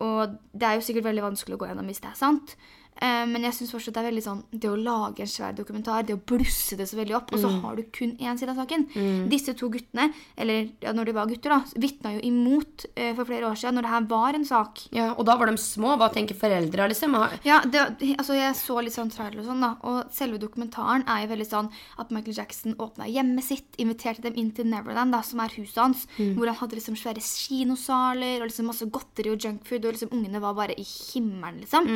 [0.00, 2.54] og det er jo sikkert veldig vanskelig å gå gjennom hvis det er sant,
[3.02, 6.14] men jeg syns fortsatt det er veldig sånn Det å lage en svær dokumentar, det
[6.16, 8.86] å blusse det så veldig opp, og så har du kun én side av saken.
[9.30, 13.24] Disse to guttene, eller ja, når de var gutter, da, vitna jo imot uh, for
[13.28, 14.86] flere år siden, når det her var en sak.
[14.96, 15.96] Ja, Og da var de små.
[16.00, 17.16] Hva tenker foreldra, liksom?
[17.44, 17.84] Ja, det,
[18.16, 19.74] altså Jeg så litt sånn trailer og sånn, da.
[19.86, 21.70] Og selve dokumentaren er jo veldig sånn
[22.00, 25.80] at Michael Jackson åpna hjemmet sitt, inviterte dem inn til Neverland, da, som er huset
[25.82, 30.12] hans, hvor han hadde liksom svære kinosaler og liksom masse godteri og junkfood, og liksom
[30.16, 31.88] ungene var bare i himmelen, liksom.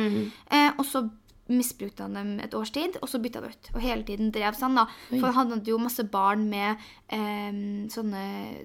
[0.51, 1.05] Eh, og så
[1.51, 3.69] misbrukte han dem et års tid, og så bytta han ut.
[3.73, 4.85] Og hele tiden drev sånn, da.
[5.09, 6.77] For han hadde jo masse barn med
[7.11, 7.57] eh,
[7.91, 8.21] sånne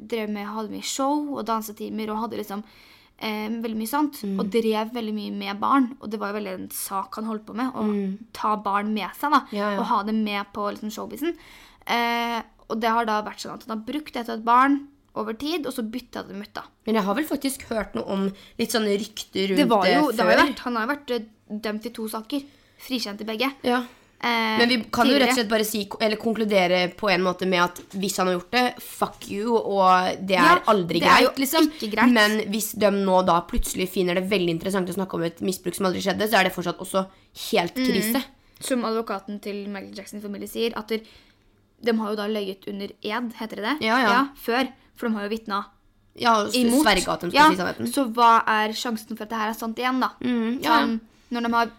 [0.07, 2.63] Drev med, hadde mye show og dansetimer og hadde liksom
[3.19, 4.21] eh, veldig mye sånt.
[4.37, 5.89] Og drev veldig mye med barn.
[5.99, 7.73] Og det var jo veldig en sak han holdt på med.
[7.75, 7.87] Å
[8.37, 9.81] ta barn med seg da, Ja, ja.
[9.83, 11.35] og ha dem med på liksom, showbizen.
[11.91, 12.39] Eh,
[12.71, 14.85] og det har da vært sånn at han har brukt dette et barn
[15.17, 16.53] over tid, og så bytta dem ut.
[16.55, 16.63] da.
[16.87, 18.25] Men jeg har vel faktisk hørt noe om
[18.61, 20.43] litt sånne rykter rundt Det var jo, det det har jo før.
[20.45, 22.43] vært, han har jo vært eh, dømt i to saker.
[22.79, 23.53] Frikjent i begge.
[23.65, 23.85] Ja.
[24.19, 27.47] Eh, Men vi kan jo rett og slett bare si, eller konkludere på en måte
[27.47, 31.07] med at hvis han har gjort det, fuck you, og det er Ja, aldri det
[31.09, 31.69] er greit, liksom.
[31.71, 32.13] ikke greit.
[32.13, 35.75] Men hvis de nå da plutselig finner det veldig interessant å snakke om et misbruk
[35.77, 37.07] som aldri skjedde, så er det fortsatt også
[37.53, 37.87] helt Mm.
[37.93, 38.25] krise.
[38.59, 43.33] Som advokaten til Michael Jacksons familie sier, at de har jo da løyet under ed,
[43.37, 43.77] heter det det?
[43.85, 44.29] Ja, ja.
[44.35, 44.73] før.
[44.97, 45.65] For de har jo vitna
[46.19, 47.33] Ja, imot.
[47.35, 47.75] ja.
[47.93, 50.09] Så hva er sjansen for at det her er sant igjen, da?
[50.23, 50.71] Mm, ja.
[50.81, 51.01] Sånn,
[51.35, 51.71] når de har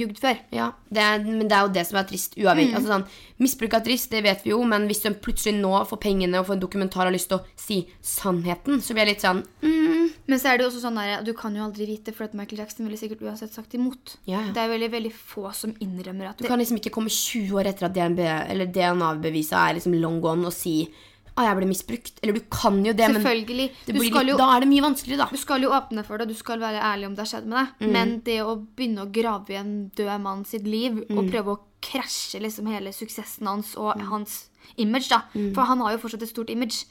[0.00, 0.38] jugd før.
[0.54, 2.72] Ja, det er, men det er jo det som er trist uavhengig.
[2.72, 2.78] Mm.
[2.78, 3.04] Altså sånn,
[3.44, 6.48] misbruk er trist, det vet vi jo, men hvis de plutselig nå får pengene og
[6.48, 9.42] får en dokumentar og har lyst til å si sannheten, så blir jeg litt sånn
[9.60, 12.28] mm, Men så er det jo også sånn der, du kan jo aldri vite, for
[12.28, 14.16] at Michael Jackson ville sikkert uansett sagt imot.
[14.24, 14.52] Ja, ja.
[14.56, 17.58] Det er veldig veldig få som innrømmer at Du det, kan liksom ikke komme 20
[17.60, 20.78] år etter at DNA-beviset er liksom long gone, og si
[21.36, 22.20] ah, jeg ble misbrukt.
[22.22, 25.28] Eller du kan jo det, men det blir litt, jo, da er det mye vanskeligere,
[25.30, 27.58] du skal jo åpne for det, du skal være ærlig om det har skjedd med
[27.58, 27.68] deg.
[27.84, 27.92] Mm.
[27.92, 31.18] Men det å begynne å grave i en død mann sitt liv, Mm.
[31.18, 35.22] og prøve å krasje liksom hele suksessen hans og hans image, da.
[35.34, 35.52] Mm.
[35.54, 36.84] For han har jo fortsatt et stort image,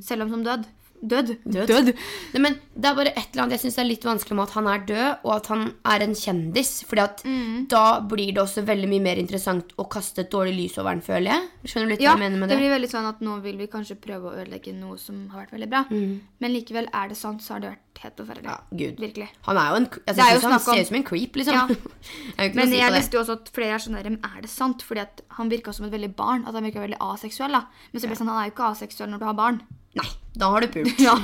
[0.00, 0.64] selv om som død.
[1.02, 1.32] Død.
[1.44, 1.90] Død.
[2.34, 4.54] Nei, men det er bare et eller annet jeg syns er litt vanskelig med at
[4.56, 6.72] han er død, og at han er en kjendis.
[6.88, 7.68] Fordi at Mm.
[7.68, 11.02] da blir det også veldig mye mer interessant å kaste et dårlig lys over den,
[11.02, 11.48] føler jeg.
[11.64, 12.62] Skjønner du litt Ja, hva jeg mener med det det?
[12.64, 15.52] blir veldig sånn at nå vil vi kanskje prøve å ødelegge noe som har vært
[15.58, 15.84] veldig bra.
[15.90, 16.20] Mm.
[16.40, 18.44] Men likevel, er det sant, så har det vært helt forferdelig.
[18.50, 18.98] Ja, Gud.
[19.00, 19.28] Virkelig.
[19.48, 21.54] Han er jo en jeg synes jo Han ser ut som en creep, liksom.
[21.54, 21.66] Ja.
[22.46, 24.82] Ikke Men si jeg visste jo også at flere er sånn der, er det sant?
[24.82, 26.44] Fordi at han virka som et veldig barn.
[26.46, 27.52] At han virka veldig aseksuell.
[27.52, 27.64] da.
[27.92, 29.62] Men så ble det sånn, han er jo ikke aseksuell når du har barn.
[29.96, 30.98] Nei, da har du pult.
[31.06, 31.14] Ja.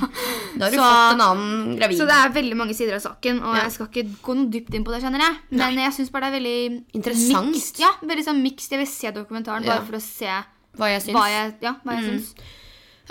[0.56, 1.98] Da har du Så- fått en annen gravid.
[1.98, 3.62] Så det er veldig mange sider av saken, og Ja.
[3.66, 5.36] jeg skal ikke gå noe dypt inn på det, kjenner jeg.
[5.50, 7.50] Men jeg syns bare det er veldig Interessant.
[7.52, 7.78] mixed.
[7.84, 8.70] Ja, veldig sånn mixed.
[8.72, 10.32] Jeg vil se dokumentaren bare for å se
[10.78, 11.16] hva jeg syns.
[11.18, 12.34] hva jeg, ja, hva jeg syns.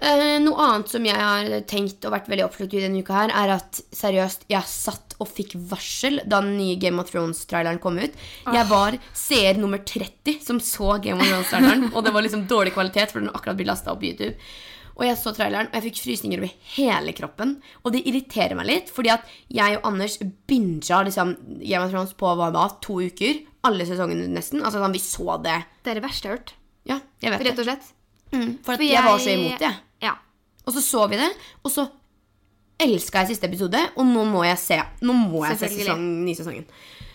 [0.02, 3.34] Eh, noe annet som jeg har tenkt og vært veldig oppslukt i denne uka, her
[3.38, 8.00] er at seriøst, jeg satt og fikk varsel da den nye Game of Thrones-traileren kom
[8.02, 8.16] ut.
[8.50, 12.74] Jeg var seer nummer 30 som så Game of Thrones-traileren, og det var liksom dårlig
[12.74, 14.34] kvalitet, for den akkurat blitt lasta opp på YouTube.
[14.98, 17.54] Og jeg så traileren, og jeg fikk frysninger over hele kroppen.
[17.86, 20.18] Og det irriterer meg litt, fordi at jeg og Anders
[20.50, 23.46] binga liksom Game of Thrones på hva da, to uker.
[23.70, 24.64] alle sesongene nesten.
[24.66, 25.60] Altså sånn, Vi så det.
[25.86, 26.54] Det er det verste jeg har hørt.
[26.90, 27.90] Ja, jeg vet Rett og slett.
[28.32, 29.72] For, at For jeg, var så imot det.
[30.66, 31.30] Og så så vi det,
[31.64, 31.88] og så
[32.82, 36.68] elska jeg siste episode, og nå må jeg se Nå må jeg se sesong, nysesongen.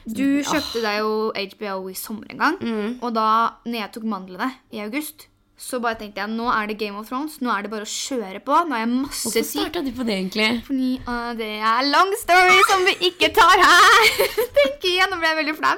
[0.06, 2.58] Du kjøpte deg jo HBO i sommer en gang.
[2.62, 2.98] Mm.
[3.02, 3.28] Og da
[3.66, 5.26] når jeg tok mandlene i august,
[5.56, 7.38] så bare tenkte jeg nå er det Game of Thrones.
[7.40, 8.56] Nå er det bare å kjøre på.
[8.68, 10.48] Nå har jeg masse Hvorfor starta du på det, egentlig?
[10.66, 14.10] Fordi uh, det er long story som vi ikke tar her.
[14.58, 15.72] Tenk igjen, Nå ble jeg veldig flau.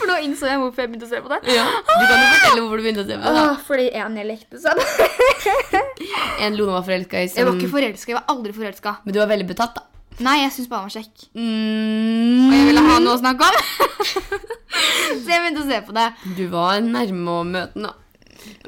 [0.00, 1.38] For nå innså jeg hvorfor jeg begynte å se på det.
[1.54, 3.44] Ja, Du kan jo fortelle hvorfor du begynte å se på det.
[3.46, 4.82] Åh, fordi en jeg lekte sånn.
[6.44, 8.10] En Lone var forelska i Jeg var ikke forelska.
[8.10, 8.96] Jeg var aldri forelska.
[9.04, 9.86] Men du var veldig betatt, da.
[10.24, 11.30] Nei, jeg syns bare han var kjekk.
[11.38, 13.54] Mm, Og jeg ville ha noe å snakke om.
[15.22, 16.08] så jeg begynte å se på det.
[16.36, 17.94] Du var nærme å møte den, da.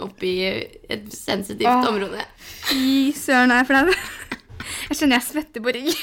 [0.02, 1.88] Oppi et sensitivt Åh.
[1.90, 2.24] område.
[2.68, 3.86] Fy søren, er jeg flau.
[4.88, 5.94] Jeg kjenner jeg svetter på ryggen.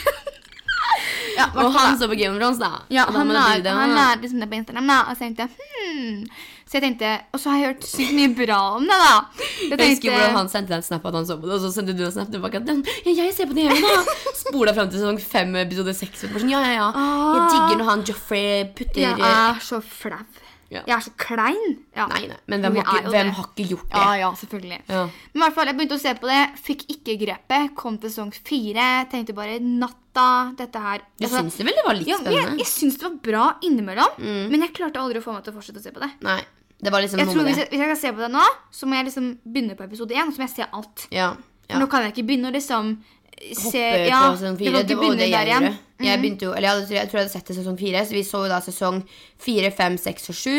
[1.40, 2.84] ja, Og han så på Game of Thrones, da.
[2.92, 3.98] Ja, han la, bry han det.
[3.98, 5.02] la liksom det på Instagram, da.
[5.08, 6.26] Og så tenkte jeg hmm.
[6.70, 9.14] Så jeg tenkte, Og så har jeg hørt sykt mye bra om det, da.
[9.40, 11.64] Jeg Jeg husker hvordan han sendte deg en snap at han så på det, og
[11.64, 14.18] så sendte du en snap tilbake at ja, jeg ser på det hjemme, da.
[14.44, 16.28] Spola fram til sesong fem, episode seks.
[16.28, 16.92] Sånn, ja, ja, ja.
[16.94, 20.22] Jeg digger når han Joffrey putter Jeg er så flau.
[20.70, 20.84] Ja.
[20.86, 21.72] Jeg er så klein.
[21.98, 22.06] Ja.
[22.12, 24.02] Nei, nei, men hvem, har ikke, hvem har ikke gjort det?
[24.04, 24.78] Ja, ja, selvfølgelig.
[24.86, 25.02] Ja.
[25.10, 28.14] Men i hvert fall, jeg begynte å se på det, fikk ikke grepet, kom til
[28.14, 30.28] sesong fire, tenkte bare natta,
[30.60, 32.62] dette her Du Altså, syns det vel det var litt men jeg, spennende?
[32.62, 34.16] jeg syns det var bra innimellom,
[34.54, 36.12] men jeg klarte aldri å få meg til å fortsette å se på det.
[36.28, 36.40] Nei,
[36.80, 38.90] det var liksom Jeg tror hvis jeg, hvis jeg skal se på det nå, så
[38.90, 41.08] må jeg liksom begynne på episode én, og så må jeg se alt.
[41.16, 41.32] Ja,
[41.70, 41.78] ja.
[41.78, 42.96] Nå kan jeg ikke begynne å liksom
[43.40, 44.84] Hoppe ja, på sesong fire.
[44.84, 45.72] Det var jo det jeg gjorde.
[46.00, 48.16] Jeg begynte jo, eller jeg, hadde, jeg tror jeg hadde sett det sesong fire, så
[48.16, 49.00] vi så jo da sesong
[49.40, 50.54] fire, fem, seks og sju.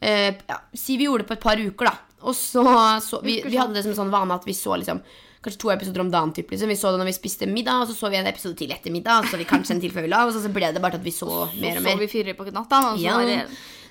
[0.00, 1.94] Eh, ja, si vi gjorde det på et par uker, da.
[2.24, 2.64] Og så,
[3.04, 5.04] så vi, vi hadde det som en sånn vane at vi så liksom
[5.44, 6.30] Kanskje to episoder om dagen.
[6.32, 6.70] Typ, liksom.
[6.72, 8.88] Vi så det når vi spiste middag, og så så vi en episode til etter
[8.88, 9.26] middag.
[9.28, 11.02] Så vi kanskje en til før vi la, og så, så ble det bare til
[11.02, 13.18] at vi så mer og og så vi fire på natta, og så Ja.
[13.28, 13.42] det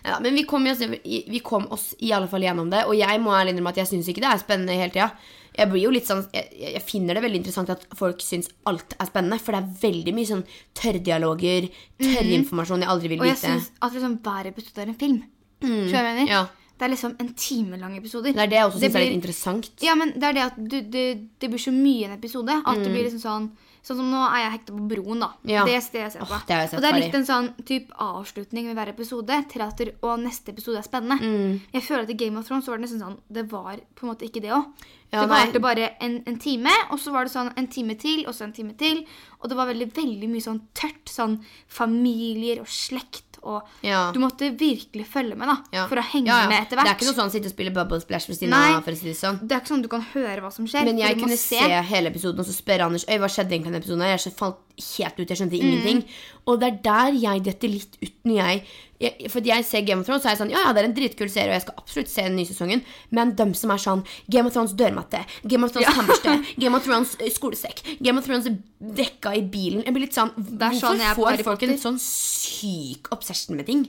[0.04, 3.22] Ja, men vi kom, oss, vi kom oss i alle fall gjennom det, og jeg
[3.24, 5.12] må ærlig innrømme at jeg syns ikke det er spennende hele tida.
[5.54, 8.96] Jeg blir jo litt sånn jeg, jeg finner det veldig interessant at folk syns alt
[8.98, 10.44] er spennende, for det er veldig mye sånn
[10.80, 11.70] tørrdialoger,
[12.02, 13.30] tørrinformasjon jeg aldri vil vite.
[13.30, 15.24] Og jeg syns at liksom hver episode er en film.
[15.64, 15.88] Mm.
[15.88, 16.28] jeg mener?
[16.28, 16.44] Ja.
[16.74, 18.34] Det er liksom en time lang episoder.
[18.34, 19.70] Det er det jeg også syns er litt interessant.
[19.86, 21.06] Ja, men det er det at du, det,
[21.40, 23.46] det blir så mye en episode at det blir liksom sånn
[23.84, 25.28] Sånn som nå er jeg hekta på Broen, da.
[25.44, 25.66] Ja.
[25.68, 26.32] Det er det jeg ser på.
[26.32, 29.82] Oh, det jeg og det er litt en sånn typ avslutning ved hver episode at
[29.92, 31.18] og neste episode er spennende.
[31.20, 31.58] Mm.
[31.74, 34.06] Jeg føler at i Game of Thrones så var det nesten sånn Det var på
[34.06, 34.88] en måte ikke det òg.
[35.12, 38.24] Ja, det varte bare en, en time, og så var det sånn en time til,
[38.26, 39.04] og så en time til.
[39.44, 41.04] Og det var veldig, veldig mye sånn tørt.
[41.12, 44.12] Sånn familier og slekt og Ja.
[44.16, 45.58] Du måtte virkelig følge med, da.
[45.72, 45.88] Ja.
[45.92, 46.86] For å henge med etter hvert.
[46.88, 48.98] Det er ikke noe sånn sitte og spille Bubble Splash ved siden av, for å
[48.98, 49.40] si det sånn.
[49.44, 50.86] Det er ikke sånn du kan høre hva som skjer.
[50.86, 51.60] Men jeg kunne se
[51.92, 54.08] hele episoden og så spørre Anders Øy, hva skjedde egentlig i den episoden.
[54.14, 54.62] Jeg falt
[54.98, 56.04] helt ut, jeg skjønte ingenting.
[56.48, 58.64] Og det er der jeg detter litt ut når jeg,
[59.04, 60.90] jeg For jeg ser Game of Thrones, så er jeg sånn Ja, ja, det er
[60.90, 62.84] en dritkul serie, og jeg skal absolutt se den nye sesongen,
[63.16, 66.86] men dem som er sånn Game of Thrones dørmatte, Game of Thrones hammerste, Game of
[66.88, 68.50] Thrones eh, skolesekk, Game of Thrones
[68.84, 69.84] dekka i bilen.
[69.86, 73.86] Jeg blir litt sånn er Hvorfor sånn får folk en sånn syk obsession med ting?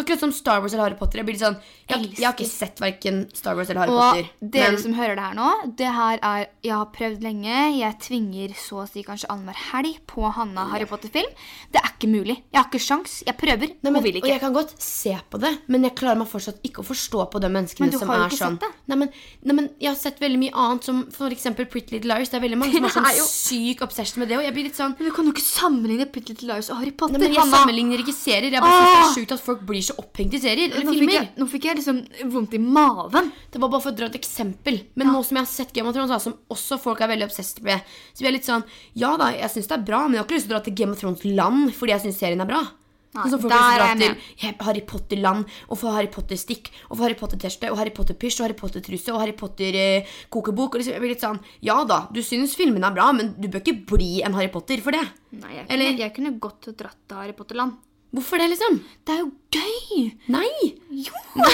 [0.00, 1.20] Akkurat som Star Wars eller Harry Potter.
[1.20, 1.58] Jeg blir litt sånn
[1.90, 4.30] Jeg, jeg har ikke sett verken Star Wars eller Harry Og Potter.
[4.56, 7.78] dere men- som hører det her nå, det her er Jeg har prøvd lenge.
[7.78, 11.30] Jeg tvinger så å si kanskje annenhver helg på Hanna Harry Potter-film.
[11.72, 12.36] Det er ikke mulig.
[12.52, 13.22] Jeg har ikke sjans.
[13.26, 13.74] Jeg prøver.
[13.82, 16.60] Nei, men, vil Og jeg kan godt se på det, men jeg klarer meg fortsatt
[16.64, 18.70] ikke å forstå på de menneskene Men du som er ikke sånn sett det.
[18.88, 19.10] Nei men,
[19.44, 22.28] nei, men jeg har sett veldig mye annet, som eksempel Pretty Little Liars.
[22.30, 24.64] Det er veldig mange som har sånn jo- syk obsession med det, og jeg blir
[24.64, 27.18] litt sånn Men du kan jo ikke sammenligne Pretty Little Liars og Harry Potter.
[27.18, 27.56] Nei, men Jeg Hanna.
[27.56, 28.50] sammenligner ikke serier.
[28.50, 30.92] Jeg bare synes det er sjukt at folk blir så opphengt i serier eller nå
[30.92, 31.16] fikk, filmer.
[31.18, 32.00] jeg, nå fikk jeg liksom
[32.32, 33.30] vondt i maven.
[33.50, 34.80] Det var bare for å dra et eksempel.
[34.94, 37.26] Men nå som jeg har sett Game of Thrones, da, som også folk er veldig
[37.30, 37.80] obsessed med,
[38.12, 38.64] så blir jeg litt sånn
[38.94, 40.64] Ja da, jeg syns det er bra, men jeg har ikke lyst til å dra
[40.68, 42.62] til Game of Thrones-land fordi jeg syns serien er bra.
[43.10, 45.90] Nei, Sånn som folk har lyst til er dra jeg til Harry Potter-land og få
[45.96, 50.74] Harry Potter-stikk og få Harry Potter-T-skjorte og Harry Potter-pysj og Harry Potter-truse og Harry Potter-kokebok.
[50.76, 53.64] og liksom, blir litt sånn Ja da, du syns filmene er bra, men du bør
[53.64, 55.02] ikke bli en Harry Potter for det.
[55.32, 57.78] Nei, jeg, Eller- kunne, jeg kunne godt dratt til Harry Potter-land.
[58.10, 58.80] Hvorfor det, liksom?
[59.06, 60.06] Det er jo gøy!
[60.34, 60.48] Nei!
[60.90, 61.14] Jo!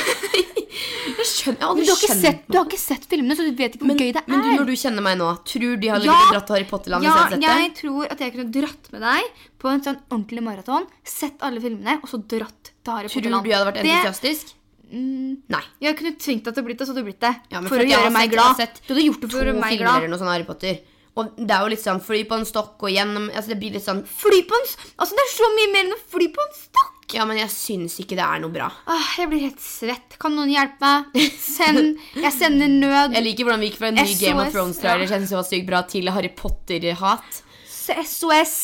[1.16, 3.52] Jeg skjønner, jeg Men du har, ikke sett, du har ikke sett filmene, så du
[3.57, 4.26] vet ikke hvor Men, gøy det er.
[4.28, 6.16] men du, når du kjenner meg nå, tror de hadde Ja.
[6.32, 9.22] dratt til Harry Potter-land Ja, jeg jeg tror at jeg kunne dratt med deg
[9.62, 13.44] på en sånn ordentlig maraton, sett alle filmene, og så dratt til Harry Tror Potter-land.
[13.44, 14.54] du jeg hadde vært Det- entusiastisk?
[14.92, 15.62] Mm, Nei.
[15.82, 17.34] jeg kunne tvingt deg til å bli det, så du blitt det.
[17.50, 18.57] Ja, for, for å gjøre meg glad.
[18.86, 19.96] Du hadde gjort det To for gjøre meg glad.
[19.98, 20.78] eller noe sånn Harry Potter.
[21.17, 23.73] Og det er jo litt sånn fly på en stokk og gjennom altså Det blir
[23.73, 24.67] litt sånn Fly på en
[25.01, 26.93] Altså, det er så mye mer enn å fly på en stokk!
[27.14, 28.67] Ja, men jeg syns ikke det er noe bra.
[28.91, 30.17] Åh, jeg blir helt svett.
[30.19, 31.21] Kan noen hjelpe meg?
[31.39, 33.14] Send Jeg sender nød.
[33.14, 35.21] Jeg liker hvordan vi gikk fra en ny SOS, Game of Thrones-trailer ja.
[35.23, 37.39] som var sykt bra, til Harry Potter-hat.
[37.87, 38.57] SOS.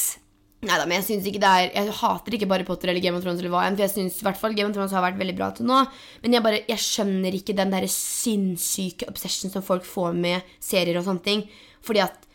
[0.62, 3.24] Neida, men jeg synes ikke det er Jeg hater ikke bare Potter eller Game of
[3.24, 5.18] Thrones eller hva enn, for jeg syns i hvert fall Game of Thrones har vært
[5.18, 5.78] veldig bra til nå.
[6.22, 10.98] Men jeg bare, jeg skjønner ikke den der sinnssyke obsession som folk får med serier
[10.98, 11.46] og sånne ting.
[11.82, 12.28] Fordi at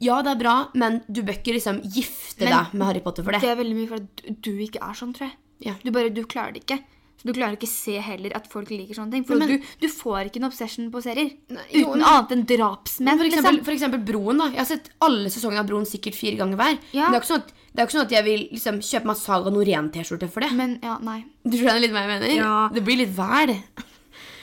[0.00, 3.24] Ja, det er bra, men du bør ikke liksom gifte Men deg med Harry Potter
[3.26, 3.40] for det.
[3.42, 5.36] Det er veldig mye for at du- ikke er sånn, tror jeg.
[5.60, 5.74] Ja.
[5.82, 6.78] Du bare, du klarer det ikke.
[7.22, 9.24] Så du klarer ikke se heller at folk liker sånne ting.
[9.24, 11.36] For Men- du, du får ikke en obsession på serier.
[11.70, 13.64] jo, uten annet enn drapsmenn, For eksempel, liksom.
[13.64, 14.38] for eksempel Broen.
[14.38, 16.78] da Jeg har sett alle sesongene av Broen sikkert fire ganger hver.
[16.92, 17.10] Ja.
[17.10, 19.04] Men det er jo ikke sånn at, det ikke sånn at jeg vil liksom kjøpe
[19.04, 20.52] meg Saga Norén-T-skjorte for det.
[20.52, 21.24] Men ja, nei.
[21.44, 22.36] Du skjønner litt hva jeg mener?
[22.36, 22.68] Ja.
[22.72, 23.62] Det blir litt vel.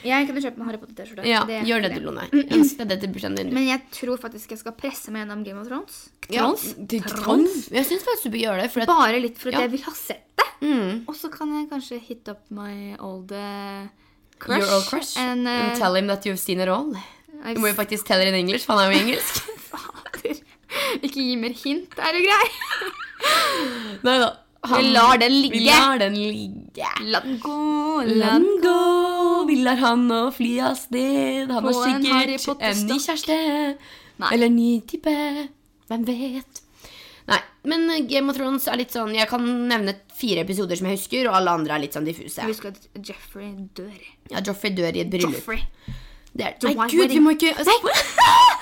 [0.04, 1.26] Jeg kunne kjøpt meg Harry Potter-T-skjorte.
[1.28, 2.28] Ja, Det- gjør det, du, Lone.
[2.32, 3.54] Ønsk deg det til bursdagen din.
[3.54, 6.10] Men jeg tror faktisk jeg skal presse meg gjennom Game of Thrones.
[6.30, 6.64] Trons?
[6.78, 7.70] Ja, det, Trons?
[7.72, 8.78] Jeg syns faktisk du bør gjøre det.
[8.78, 9.60] At, Bare litt for at Ja.
[9.68, 10.45] jeg vil ha sett det.
[10.62, 13.88] mm, Og så kan jeg kanskje hit up my old uh,
[14.39, 14.60] crush.
[14.64, 15.18] your old crush.
[15.18, 16.93] And, uh, And tell him that you've seen it all.
[17.43, 19.41] I've Du må jo faktisk tell it in English, for han er jo engelsk.
[19.70, 20.36] Fader.
[21.02, 22.47] Ikke gi mer hint, er du grei?
[24.04, 24.30] Nei da.
[24.68, 25.55] Vi lar den ligge.
[25.55, 26.88] Vi lar den ligge.
[27.07, 31.51] La den gå, La den gå, vi lar han å fly av sted.
[31.51, 31.93] Han På har
[32.36, 33.38] sikkert en ny kjæreste.
[34.20, 34.34] Nei.
[34.36, 35.14] Eller en ny type.
[35.89, 36.62] Hvem vet?
[37.30, 37.39] Nei,
[37.72, 41.30] men Game of Thrones er litt sånn Jeg kan nevne fire episoder som jeg husker,
[41.30, 42.43] og alle andre er litt sånn diffuse.
[42.49, 43.95] Husk at Jeffrey dør.
[44.34, 45.47] Ja, Joffrey dør i et bryllup.
[46.39, 46.51] Nei,
[46.91, 47.55] gud, vi må ikke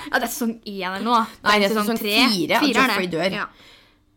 [0.08, 1.24] Ja, det er sesong én eller noe.
[1.44, 2.14] Nei, det er sesong tre.
[2.32, 2.94] fire Fire at.
[2.94, 3.36] Joffrey dør.
[3.42, 3.48] Ja.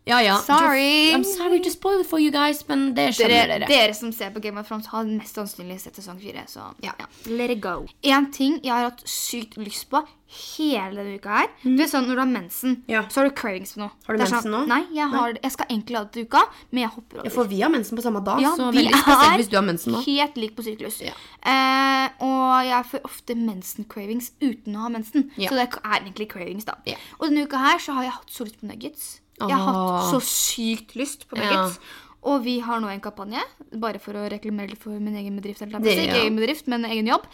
[0.09, 0.39] Ja, ja.
[0.39, 1.13] Sorry.
[1.15, 3.95] I'm sorry to spoil it for you guys, men det skjønner Dere, dere.
[3.95, 6.43] som ser på Game of Thrones, har mest sannsynlig sett sesong fire.
[6.49, 6.93] Så Ja.
[7.27, 7.87] let it go.
[8.03, 12.07] En ting jeg har hatt sykt lyst på hele denne uka her Du vet sånn,
[12.07, 13.03] Når du har mensen, Ja.
[13.09, 13.91] så har du cravings for noe.
[14.07, 14.67] Har du mensen nå?
[14.67, 16.43] Nei, jeg, har, jeg skal egentlig ha det til uka,
[16.73, 17.25] men jeg hopper over.
[17.25, 19.57] Ja, for vi har mensen på samme dag, Ja, så vi veldig spesielt hvis du
[19.57, 20.03] har mensen nå.
[20.07, 21.01] Helt lik på syklus.
[21.03, 21.13] Ja.
[21.45, 25.31] Eh, og jeg får ofte mensen-cravings uten å ha mensen.
[25.37, 25.51] Ja.
[25.51, 26.75] Så det er egentlig cravings, da.
[26.87, 26.97] Ja.
[27.21, 29.21] Og denne uka her så har jeg hatt så lyst på nuggets.
[29.49, 31.43] Jeg har hatt så sykt lyst på Ja.
[31.51, 31.79] nuggets.
[32.23, 33.41] Og vi har nå en kampanje,
[33.81, 35.63] bare for å reklamere for min egen bedrift.
[35.63, 36.23] Eller, Det- ikke ja.
[36.25, 37.25] egen bedrift, men egen jobb.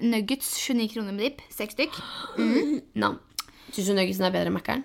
[0.00, 1.40] Nuggets 29 kroner med dipp.
[1.50, 1.92] Seks stykk.
[2.94, 3.18] Nam.
[3.72, 4.84] Syns du nuggetsen er bedre enn Mækkern?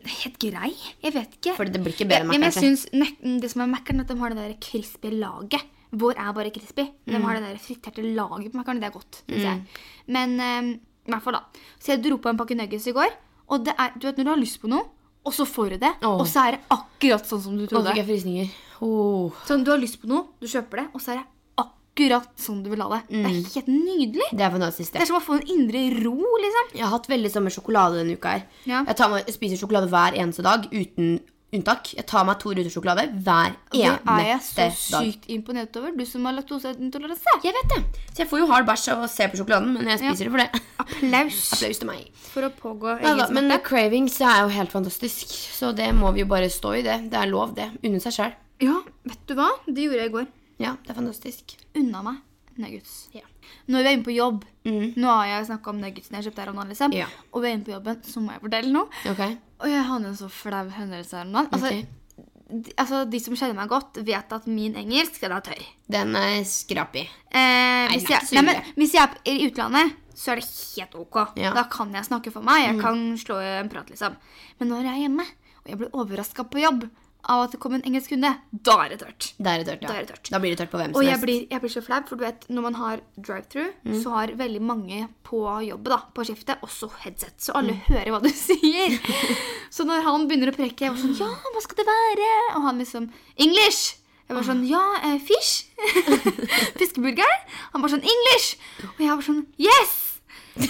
[0.00, 0.70] Helt grei.
[1.04, 1.54] Jeg vet ikke.
[1.58, 2.62] Fordi det blir ikke bedre enn Ja, Mækkern.
[2.62, 5.62] jeg synes Det som er Mækkern, er at de har det der crispy laget.
[5.92, 6.84] Vår er bare crispy.
[7.06, 7.22] De Mm.
[7.22, 8.80] har det der friterte laget på Mækkern.
[8.80, 9.22] Det er godt.
[9.28, 9.40] Mm.
[9.42, 9.62] jeg.
[10.08, 10.70] Men um,
[11.06, 11.40] i hvert fall, da.
[11.78, 13.10] Så jeg dro på en pakke nuggets i går.
[13.48, 14.84] Og det er, du vet når du har lyst på noe,
[15.24, 16.20] og så får du det, Åh.
[16.20, 17.90] og så er det akkurat sånn som du Nå trodde.
[17.92, 18.48] fikk jeg frysninger.
[18.80, 19.30] Oh.
[19.46, 21.26] Sånn, du har lyst på noe, du kjøper det, og så er det
[21.60, 23.00] akkurat sånn du vil ha det.
[23.10, 24.28] Det er helt nydelig.
[24.32, 24.92] Det er fantastisk.
[24.92, 25.02] Det Det.
[25.02, 26.70] er som å få en indre ro, liksom.
[26.78, 28.46] Jeg har hatt veldig sommer sjokolade denne uka her.
[28.64, 28.84] Ja.
[28.86, 31.20] Jeg, tar spiser sjokolade hver eneste dag uten
[31.56, 31.92] unntak.
[31.96, 34.18] Jeg tar meg to ruter sjokolade hver eneste dag.
[34.20, 35.08] det er jeg så dag.
[35.10, 35.92] sykt imponert over.
[35.98, 37.36] Du som har laktoseintoleranse.
[37.44, 37.80] Jeg vet det.
[38.12, 40.34] Så jeg får jo hard bæsj av å se på sjokoladen, men jeg spiser det
[40.34, 40.62] for det.
[40.84, 42.06] Applaus Applaus til meg.
[42.30, 46.24] for å pågå Ja, da, men cravings er jo helt fantastisk, så det må vi
[46.24, 46.98] jo bare stå i det.
[47.10, 47.70] Det er lov, det.
[47.82, 48.36] Unne seg sjæl.
[48.60, 48.76] Ja,
[49.08, 49.48] vet du hva?
[49.66, 50.30] Det gjorde jeg i går.
[50.60, 51.56] Ja, det er fantastisk.
[51.80, 52.20] Unna meg
[52.60, 53.08] nuggets.
[53.16, 53.24] Ja.
[53.70, 54.92] Når vi er inne på jobb Mm.
[55.00, 56.96] Nå har jeg snakka om nuggetsene jeg kjøpte her om dagen, liksom.
[56.96, 57.06] Ja.
[57.32, 59.00] Og vi er inne på jobben, så må jeg fortelle noe.
[59.08, 59.38] Okay.
[59.60, 61.48] Og jeg hadde en så flau hendelse her om dagen.
[61.56, 62.28] Altså, okay.
[62.50, 65.64] de, altså, de som kjenner meg godt, vet at min engelsk den er tørr.
[65.96, 67.06] Den er skrapig.
[67.32, 71.22] Eh, hvis, jeg, nei, hvis jeg er i utlandet, så er det helt ok.
[71.40, 71.54] Ja.
[71.54, 71.60] Mm.
[71.62, 72.66] Da kan jeg snakke for meg.
[72.66, 74.18] Jeg kan slå en prat, liksom.
[74.60, 75.30] Men når jeg er hjemme,
[75.60, 76.84] og jeg blir overraska på jobb
[77.28, 79.32] av at det kom en engelsk kunde, da er det tørt.
[79.38, 79.88] Da er det tørt, ja.
[79.88, 80.30] Da er det tørt.
[80.30, 81.24] Da blir det tørt på hvem Og som jeg helst.
[81.24, 84.02] blir, jeg blir så flau, for du vet, når man har drive-through, Mm.
[84.02, 87.34] så har veldig mange på jobbet, da, på skiftet, også headset.
[87.38, 87.80] Så alle Mm.
[87.88, 88.98] hører hva du sier.
[89.70, 92.56] så når han begynner å preke, jeg var sånn Ja, hva skal det være?
[92.56, 93.96] Og han liksom English!
[94.28, 95.66] Jeg var sånn Ja, eh, fish?
[96.78, 97.26] Fiskeburger?
[97.72, 98.56] Han var sånn English!
[98.84, 100.09] Og jeg var sånn Yes!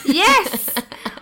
[0.06, 0.68] Yes!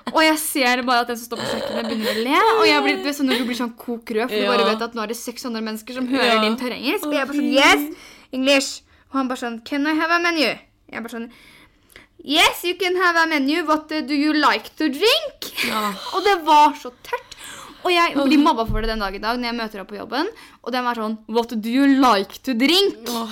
[0.09, 2.39] Og jeg ser bare at den som står på kjøkkenet, begynner å le.
[2.59, 4.69] Og jeg blir, du vet, sånn, når du blir sånn kok rød, for du bare
[4.71, 6.41] vet at nå er det 600 mennesker som hører Ja.
[6.43, 7.05] din tørrengelsk.
[7.07, 7.85] Og jeg bare sånn Yes!
[8.33, 8.71] English.
[9.13, 10.49] Og han bare sånn Can I have a menu?
[10.91, 11.31] Jeg bare sånn
[12.25, 13.63] Yes, you can have a menu.
[13.65, 15.53] What do you like to drink?
[15.69, 15.93] Ja.
[16.17, 17.37] Og det var så tørt.
[17.85, 19.97] Og jeg blir mobba for det den dag i dag når jeg møter henne på
[20.01, 20.27] jobben.
[20.65, 23.07] Og den var sånn What do you like to drink?
[23.07, 23.29] Å,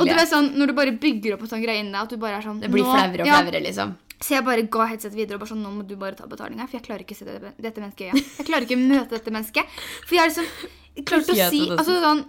[0.00, 2.08] Og du vet sånn, Når du bare bygger opp en sånn greie inni deg at
[2.08, 3.42] du bare er sånn Det blir flauere og Ja.
[3.60, 3.96] liksom.
[4.20, 6.66] Så jeg bare ga headset videre og bare sånn Nå må du bare ta betalinga,
[6.68, 8.24] for jeg klarer ikke å se dette, dette mennesket i.
[8.40, 9.80] Jeg klarer ikke å møte dette mennesket.
[10.04, 10.68] For jeg har liksom
[11.08, 12.22] klart å si altså sånn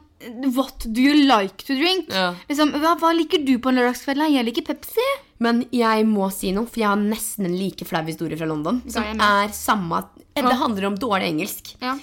[0.53, 2.11] What do you like to drink?
[2.13, 2.35] Ja.
[2.45, 4.21] Liksom, hva, hva liker du på en lørdagskveld?
[4.29, 5.07] Jeg liker Pepsi.
[5.41, 8.83] Men jeg må si noe, for jeg har nesten en like flau historie fra London.
[8.85, 10.03] Som er samme
[10.37, 11.73] Det handler om dårlig engelsk.
[11.81, 11.95] Ja.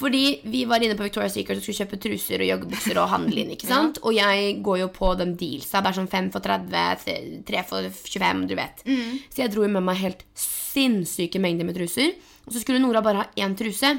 [0.00, 3.42] Fordi vi var inne på Victoria's Secret og skulle kjøpe truser og joggebukser og handle
[3.44, 3.52] inn.
[3.54, 4.00] ikke sant?
[4.02, 5.82] Og jeg går jo på de dealsa.
[5.84, 8.84] Det er sånn 5 for 30, 3 for 25, du vet.
[9.28, 12.14] Så jeg dro jo med meg helt sinnssyke mengder med truser.
[12.46, 13.92] Og så skulle Nora bare ha én truse.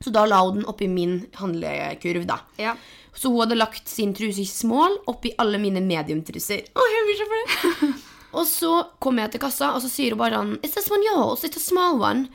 [0.00, 2.38] Så da la hun den oppi min handlekurv, da.
[2.60, 2.76] Ja.
[3.16, 6.62] Så hun hadde lagt sin truse i small oppi alle mine mediumtruser.
[6.72, 7.90] Å, jeg blir så flau.
[8.32, 8.72] og så
[9.02, 11.58] kommer jeg til kassa, og så sier hun bare sånn It's a one yours, it's
[11.58, 12.28] a small one.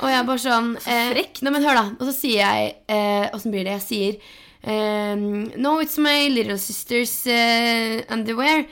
[0.00, 1.18] Og jeg bare sånn eh.
[1.44, 1.84] Nei, men hør, da.
[1.98, 3.76] Og så sier jeg eh, Åssen blir det?
[3.80, 8.64] Jeg sier Um, No, it's my little sister's uh, underwear.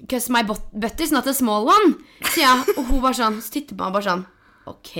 [0.00, 1.98] Because my butt, is not a small one.
[2.32, 4.22] Så ja, Og hun bare sånn Så titter på meg og bare sånn
[4.68, 4.94] Ok.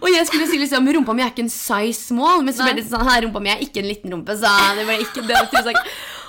[0.00, 2.76] Og jeg skulle si liksom rumpa mi er ikke en size small, men så ble
[2.78, 5.40] det sånn her rumpa mi er ikke en liten rumpe, så det ble ikke det.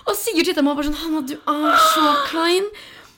[0.09, 2.65] Og Sigurd titta på meg og bare sånn Hanna, du er så klein.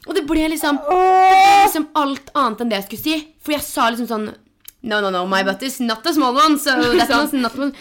[0.06, 3.16] Og det ble liksom Det ble liksom alt annet enn det jeg skulle si.
[3.42, 4.28] For jeg sa liksom sånn
[4.86, 7.72] No, no, no, my butt is not a small one, so that's not, not one.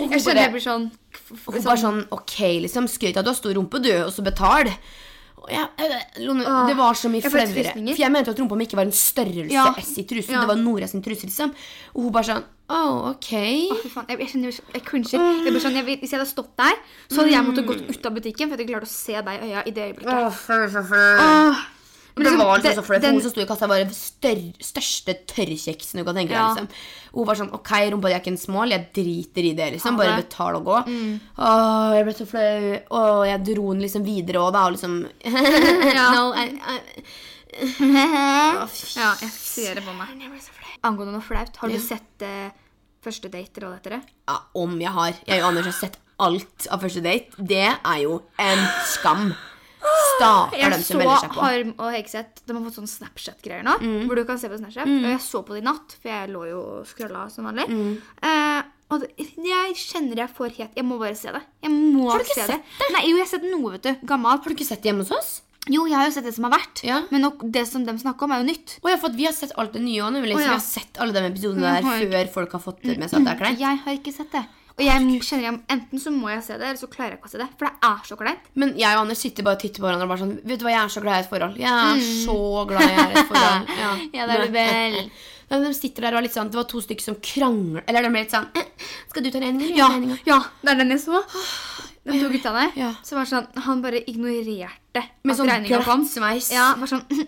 [0.00, 0.88] Og Jeg skjønner jeg blir sånn
[1.30, 4.24] og hun bare sånn Ok, liksom, skryt av du har stor rumpe, du, og så
[4.26, 4.70] betal.
[5.48, 7.72] Jeg- Lone, det var så mye flauere.
[7.72, 9.74] For jeg mente at rumpa mi ikke var en størrelse Ja.
[9.78, 10.30] S i trusen.
[10.34, 10.40] Ja.
[10.40, 11.54] Det var Nora sin truse, liksom.
[11.94, 13.32] Og hun bare sånn Oh, ok.
[13.72, 15.10] Oh, faen, jeg, jeg kjenner jeg cringer.
[15.10, 16.76] Jeg sånn, hvis jeg hadde stått der,
[17.10, 19.26] så hadde jeg måttet gått ut av butikken, for jeg hadde klart å se deg
[19.42, 20.06] i øya i det øyeblikket.
[20.14, 21.18] Åh, for, for, for.
[21.18, 21.56] Åh.
[22.20, 23.04] Men det liksom, var liksom så flaut.
[23.08, 23.94] Hun som sto i kassa, var den
[24.70, 26.36] største tørrkjeksen du kan tenke deg.
[26.36, 26.50] Ja.
[26.52, 26.68] Liksom.
[27.14, 29.96] Hun var sånn Ok, rumpa di er ikke en small, jeg driter i det, liksom.
[29.98, 30.78] Bare betal og gå.
[30.84, 32.70] Åh, jeg ble så flau.
[33.00, 35.00] Og jeg dro den liksom videre òg, da, og liksom
[36.14, 37.04] no, I, I,
[39.00, 40.12] Ja, jeg ser det på meg.
[40.86, 41.82] Angående noe flaut, har du Ja.
[41.82, 42.50] sett uh,
[43.00, 44.02] Første date og det det?
[44.28, 45.14] Ja, om jeg har.
[45.26, 47.32] Jeg og Anders har sett alt av første date.
[47.38, 49.30] Det er jo en skam.
[49.80, 51.44] Stakkar Jeg dem som så melder seg på.
[51.44, 53.76] Harm og Hegseth De har fått sånn Snapchat-greier nå.
[54.06, 54.90] Hvor du kan se på Snapchat.
[54.90, 57.66] Og jeg så på det i natt, for jeg lå jo og scrolla som vanlig.
[58.22, 59.10] Eh, og det,
[59.46, 61.40] jeg kjenner jeg får helt Jeg må bare se det.
[61.62, 62.88] Jeg må Har du ikke se sett det?
[62.96, 64.06] Nei, jo, jeg har sett noe, vet du.
[64.10, 64.42] Gammelt.
[64.42, 65.30] Har du ikke sett det hjemme hos oss?
[65.70, 66.80] Jo, jeg har jo sett det som har vært.
[66.82, 67.02] Ja.
[67.12, 68.78] Men det som de snakker om, er jo nytt.
[68.82, 70.16] Oh, ja, for vi har sett alt det nye òg.
[70.16, 70.40] Liksom.
[70.40, 70.48] Oh, ja.
[70.48, 73.26] Vi har sett alle de episodene der Mm, før folk har fått med seg at
[73.28, 73.60] det er kleint.
[73.60, 74.42] Jeg har ikke sett det.
[74.80, 77.28] Og jeg kjenner jeg, Enten så må jeg se det, eller så klarer jeg ikke
[77.28, 77.48] å se det.
[77.60, 78.46] For det er så kleint.
[78.62, 80.64] Men jeg og Anders sitter bare og titter på hverandre og bare sånn Vet du
[80.64, 81.58] hva, jeg er så glad i et forhold.
[81.60, 82.36] Jeg er så
[82.70, 83.74] glad jeg er i et forhold.
[83.82, 84.06] Ja, Mm.
[84.16, 84.96] Ja, det er du vel.
[85.50, 88.10] Men de sitter der og litt sånn Det var to stykker som krangler Eller de
[88.14, 88.68] ble litt sånn eh,
[89.10, 89.74] Skal du ta regninga?
[89.76, 89.88] Ja,
[90.28, 91.20] ja, det er den jeg så.
[92.06, 92.68] De to guttene.
[92.78, 92.92] Ja.
[93.04, 96.06] Så var det sånn, Han bare ignorerte Med at sånn regninga kom.
[96.08, 96.52] sveis.
[96.54, 97.26] Ja, bare sånn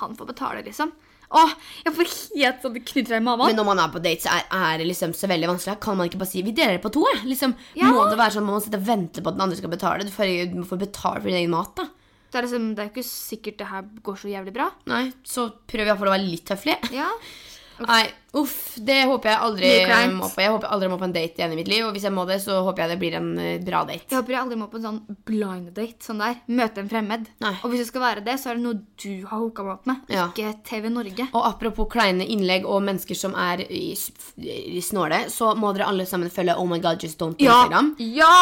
[0.00, 0.90] Han får betale, liksom.
[1.30, 1.52] Åh,
[1.86, 2.08] jeg får
[2.40, 3.46] helt sånn knytter i magen.
[3.46, 5.78] Men når man er på date, så er, er det liksom så veldig vanskelig.
[5.84, 7.06] Kan man ikke bare si 'vi deler det på to'?
[7.14, 7.92] jeg?» Liksom, Ja.
[7.92, 10.04] Må det være sånn må man sitte og vente på at den andre skal betale?
[10.04, 11.86] Du får, du må få betale for din egen mat, da.
[12.30, 14.70] Det er liksom, det er ikke sikkert det her går så jævlig bra.
[14.86, 16.76] Nei, Så prøv iallfall å være litt høflig.
[16.94, 17.10] Ja.
[17.88, 18.04] Nei,
[18.36, 19.68] uff, det håper jeg aldri
[20.14, 20.40] må på.
[20.42, 21.86] Jeg håper aldri må på en date igjen i mitt liv.
[21.86, 24.06] Og hvis jeg må det, så håper jeg det blir en eh, bra date.
[24.10, 25.98] Jeg håper jeg aldri må på en sånn blind date.
[26.04, 27.26] sånn der, Møte en fremmed.
[27.44, 27.54] Nei.
[27.64, 29.86] Og hvis det skal være det, så er det noe du har hooka meg opp
[29.90, 30.28] med, Ja.
[30.30, 31.28] ikke TV Norge.
[31.32, 33.94] Og apropos kleine innlegg og mennesker som er i,
[34.38, 37.94] i snåle, så må dere alle sammen følge Oh my god, just don't på Instagram.
[37.98, 38.32] Ja!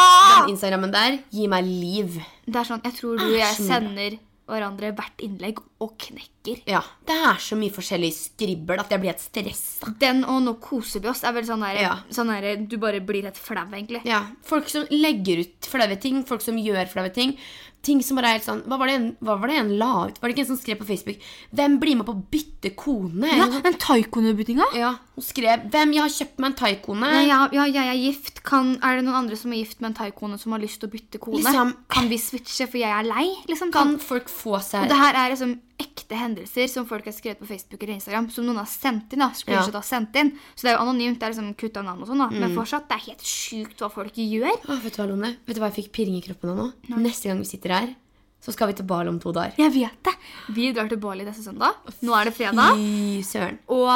[0.43, 2.19] Den Instagrammen der gir meg liv.
[2.47, 4.19] Det er sånn, Jeg tror du og jeg sender
[4.49, 6.38] hverandre hvert innlegg og knekker.
[6.67, 9.93] Ja, Det er så mye forskjellig skribbel at jeg blir helt stressa.
[9.99, 11.95] Den og nå koser vi oss er vel sånn der, Ja.
[12.11, 14.05] sånn der du bare blir helt flau, egentlig.
[14.05, 17.37] Ja, Folk som legger ut flaue ting, folk som gjør flaue ting.
[17.81, 20.17] Ting som bare er helt sånn Hva var det en, var det en la ut?
[20.21, 21.19] Var det ikke en som skrev på Facebook
[21.55, 23.47] 'Hvem blir med på å bytte kone?' Ja.
[23.63, 24.65] Den taikone-byttinga?
[24.75, 25.93] Ja, Hun skrev 'Hvem?
[25.95, 27.13] Jeg har kjøpt meg en taikone'.
[27.29, 28.43] Ja, ja, ja, jeg er gift.
[28.43, 30.89] Kan, er det noen andre som er gift med en taikone som har lyst til
[30.89, 31.39] å bytte kone?
[31.39, 33.37] Liksom- kan vi switche, for jeg er lei?
[33.47, 37.15] Liksom, Kan folk få seg Og det her er liksom ekte hendelser som folk har
[37.15, 39.23] skrevet på Facebook eller Instagram, som noen har sendt inn.
[39.23, 39.63] da, ja.
[39.75, 40.33] har sendt inn.
[40.55, 41.21] Så det er jo anonymt.
[41.21, 43.91] det er liksom kutta navn og sånn da, Men fortsatt, det er helt sjukt hva
[43.93, 44.51] folk gjør.
[44.69, 45.33] Åh, Vet du hva, Lone?
[45.47, 46.69] Vet du hva jeg fikk pirring i kroppen av nå?
[46.99, 47.95] Neste gang vi sitter her,
[48.43, 49.59] så skal vi til Bali om to dager.
[49.61, 50.15] Jeg vet det.
[50.57, 51.79] Vi drar til Bali neste søndag.
[52.03, 52.79] Nå er det fredag.
[52.79, 53.59] Fy søren.
[53.75, 53.91] Og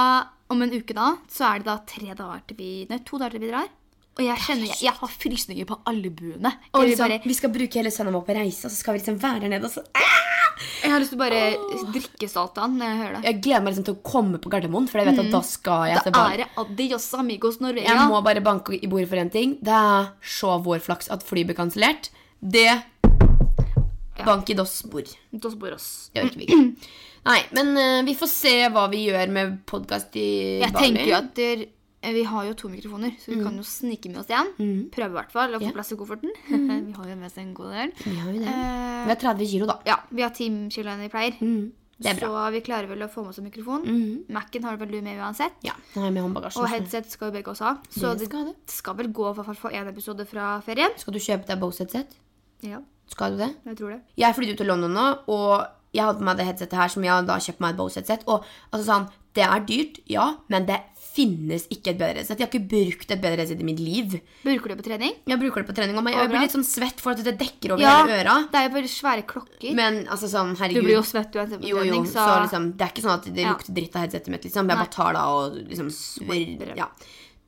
[0.53, 3.39] om en uke da, så er det da tre dager til vi Nei, to dager
[3.39, 3.71] til vi drar.
[4.13, 6.51] Og jeg kjenner jeg, jeg har frysninger på albuene.
[6.77, 9.17] Og liksom, bare, vi skal bruke hele søndagen på reise, og så skal vi liksom
[9.23, 9.71] være der nede.
[9.71, 9.85] Og så,
[10.83, 11.41] jeg har lyst til å bare
[11.95, 13.23] drikke saltan når jeg hører det.
[13.31, 15.87] jeg gleder meg liksom til å komme på Gardermoen, for jeg vet at da skal
[15.89, 17.89] jeg Da er det adios amigos Norvegia.
[17.89, 19.57] Jeg må bare banke i bordet for en ting.
[19.65, 22.13] Det er så vår flaks at flyet ble kansellert.
[22.43, 22.69] Det
[24.23, 25.09] Bank i dos bord.
[25.33, 25.87] Dos boros.
[26.13, 26.91] Det orker vi ikke.
[27.27, 30.29] Nei, men uh, vi får se hva vi gjør med podkast i
[30.61, 30.85] Jeg Bali.
[30.85, 31.41] tenker jo at
[32.03, 34.89] vi har jo to mikrofoner, så vi kan jo snike med oss igjen.
[34.91, 35.73] Prøve i hvert fall å få Ja.
[35.77, 36.33] plass i kofferten.
[36.51, 37.93] vi har jo med oss en god del.
[38.03, 38.43] Vi har det.
[38.43, 39.79] Eh, Vi har 30 kilo, da.
[39.87, 41.39] ja, vi har 10 kilo enn vi pleier.
[42.03, 42.49] Det er bra.
[42.49, 43.85] Så vi klarer vel å få med oss en mikrofon.
[44.29, 45.53] Mac-en har vel du med uansett.
[45.63, 46.63] Ja, den har jeg med håndbagasjen.
[46.65, 47.77] Og headset skal jo begge oss ha.
[47.91, 48.55] Så Det det skal det.
[48.67, 50.91] skal vel gå for, for én episode fra ferien.
[50.99, 52.17] Skal du kjøpe deg Bose-headset?
[52.63, 53.55] Ja, Skal du det?
[53.67, 54.01] jeg tror det.
[54.17, 57.03] Jeg flyttet ut til London nå, og jeg hadde på meg det headsetet her som
[57.05, 58.23] jeg da kjøpte meg et Bose-headset.
[58.27, 60.81] Og altså sånn, det er dyrt, ja, men det
[61.13, 62.39] finnes ikke et bedre headset.
[62.41, 64.17] Jeg har ikke brukt et bedre headset i mitt liv.
[64.45, 65.15] Bruker du det på trening?
[65.29, 67.75] Jeg bruker det på trening, og jeg blir litt sånn svett for at det dekker
[67.77, 68.37] over Ja, hele øra.
[68.53, 69.75] det er jo bare svære klokker.
[69.79, 72.71] Men altså sånn, du blir jo svett uansett på Jo, jo, trening, så, så, liksom,
[72.77, 73.53] det er ikke sånn at det Ja.
[73.53, 74.65] lukter dritt av headsetet mitt, liksom.
[74.69, 74.85] Jeg Nei.
[74.85, 76.89] bare tar det av og liksom svir, ja,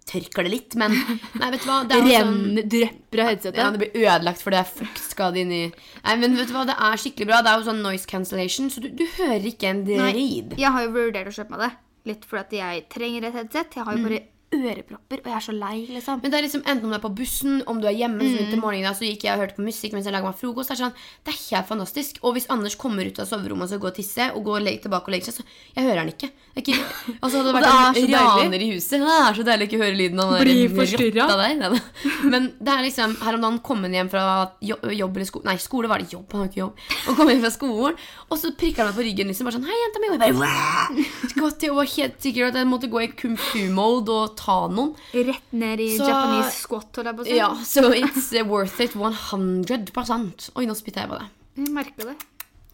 [0.04, 0.92] tørker det litt, men
[1.40, 1.78] Nei, vet du hva.
[1.88, 3.56] Det er sånn renner, drypper av headsetet.
[3.56, 5.62] ja, det blir ødelagt for det er fuktskade inni
[6.04, 7.40] Nei, men vet du hva, det er skikkelig bra.
[7.40, 10.52] Det er jo sånn noise cancellation, så du, du hører ikke en drit.
[10.60, 11.72] Jeg har jo vurdert å kjøpe meg det.
[12.04, 13.76] Litt fordi at jeg trenger et headset.
[13.78, 14.20] Jeg har jo bare
[14.62, 16.20] ørepropper, og jeg er så lei, liksom.
[16.22, 18.50] Men det er liksom enten om du er på bussen, om du er hjemme, Mm.
[18.50, 20.68] til morgenen, da, så gikk jeg og hørte på musikk mens jeg laget meg frokost.
[20.70, 20.94] Det er sånn,
[21.24, 22.18] det er helt fantastisk.
[22.22, 25.08] Og hvis Anders kommer ut av soverommet og skal går og tisse, og går tilbake
[25.08, 25.44] og legger seg, så
[25.76, 26.30] jeg hører han ikke.
[26.54, 26.78] Det er ikke
[27.20, 29.00] altså, hadde det Og vært det er en raner i huset.
[29.00, 30.40] Det er så deilig å ikke høre lyden av den
[31.24, 31.54] rotta der.
[31.54, 31.80] Nei.
[32.30, 34.24] Men det er liksom, her om dagen kom han hjem fra
[34.62, 36.84] jo- jobb eller skole, nei, skole var det jobb, han har ikke jobb.
[37.08, 37.96] Og kom hjem fra skolen,
[38.30, 40.34] og så prikker han meg på ryggen liksom, bare sånn, hei jenta mi, og jeg
[40.38, 41.06] bare!
[41.34, 44.92] Skvatt jeg var helt sikker at jeg måtte gå i kung fu-mode og ta noen.
[45.14, 47.36] Rett ned i Så- Japanese squat, holdt jeg på å si.
[47.40, 51.28] Ja, so it's uh, worth it 100% Oi, nå spytta jeg på det.
[51.56, 52.16] Jeg merker det.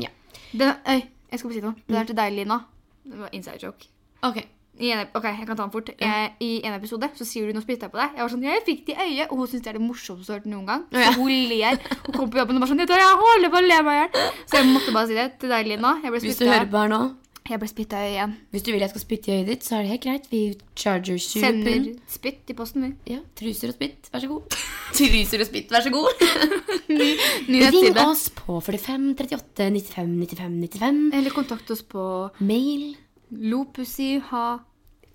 [0.00, 0.08] Ja.
[0.52, 1.74] det øy, jeg skal bare si noe.
[1.86, 2.64] Det er til deg, Lina.
[3.04, 3.86] Det var inside joke.
[4.26, 4.42] Ok.
[4.80, 5.90] I en, ok, jeg kan ta den fort.
[6.00, 8.14] Jeg, I en episode så sier du 'nå spytta jeg på deg'.
[8.16, 10.32] Jeg var sånn, jeg fikk det i øyet, Og hun syns det er det morsomste
[10.32, 10.84] hun har hørt noen gang.
[10.92, 11.76] Så hun ler.
[12.06, 14.00] Hun kom på jobben og bare sånn du jeg holder på å le meg i
[14.00, 14.32] hjel'.
[14.46, 15.92] Så jeg måtte bare si det til deg, Lina.
[16.00, 17.00] Hvis du hører på her nå,
[17.48, 18.32] jeg ble spytta i øyet igjen.
[18.52, 20.26] hvis du vil jeg skal spytte i øyet ditt, så er det helt greit.
[20.30, 20.40] Vi
[20.76, 22.96] charger Sender spytt i posten min.
[23.08, 24.56] Ja, truser og spytt, vær så god.
[24.98, 26.24] Truser og spytt, vær så god.
[26.90, 28.04] Ny Ring nettside.
[28.04, 31.00] oss på 45 38 95 95 95.
[31.18, 32.04] Eller kontakt oss på
[32.40, 32.96] Mail.
[33.30, 34.46] lopussyha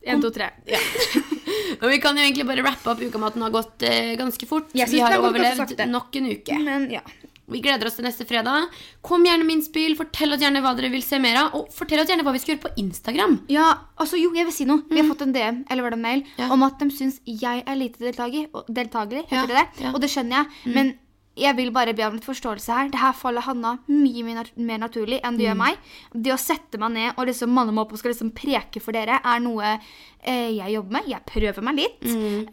[0.05, 0.49] 1, 2, 3.
[1.81, 4.13] Og vi kan jo egentlig bare rappe opp uka med at den har gått eh,
[4.19, 4.69] ganske fort.
[4.75, 6.59] Vi har overlevd nok en uke.
[6.61, 7.01] Men ja.
[7.47, 8.69] Vi gleder oss til neste fredag.
[9.05, 9.93] Kom gjerne med innspill.
[9.99, 11.53] Fortell oss gjerne hva dere vil se mer av.
[11.59, 13.39] Og fortell oss gjerne hva vi skal gjøre på Instagram.
[13.53, 13.67] Ja,
[14.01, 14.81] altså jo, jeg vil si noe.
[14.89, 16.49] Vi har fått en DM eller var det en mail, Ja.
[16.51, 18.47] om at de syns jeg er lite deltaker.
[18.53, 19.93] og- Deltaker, heter Ja, det det?
[19.93, 20.73] Og det skjønner jeg.
[20.73, 20.99] Men
[21.37, 22.89] jeg vil bare be om litt forståelse her.
[22.89, 25.77] Det her faller Hanna mye nat- mer naturlig enn det gjør meg.
[26.13, 28.91] Det å sette meg ned og liksom manne meg opp og skal liksom preke for
[28.93, 29.79] dere, er noe
[30.23, 31.07] eh, jeg jobber med.
[31.09, 32.01] Jeg prøver meg litt.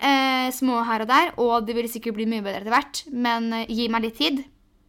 [0.03, 1.33] Eh, små her og der.
[1.39, 3.05] Og det vil sikkert bli mye bedre etter hvert.
[3.11, 4.45] Men eh, gi meg litt tid,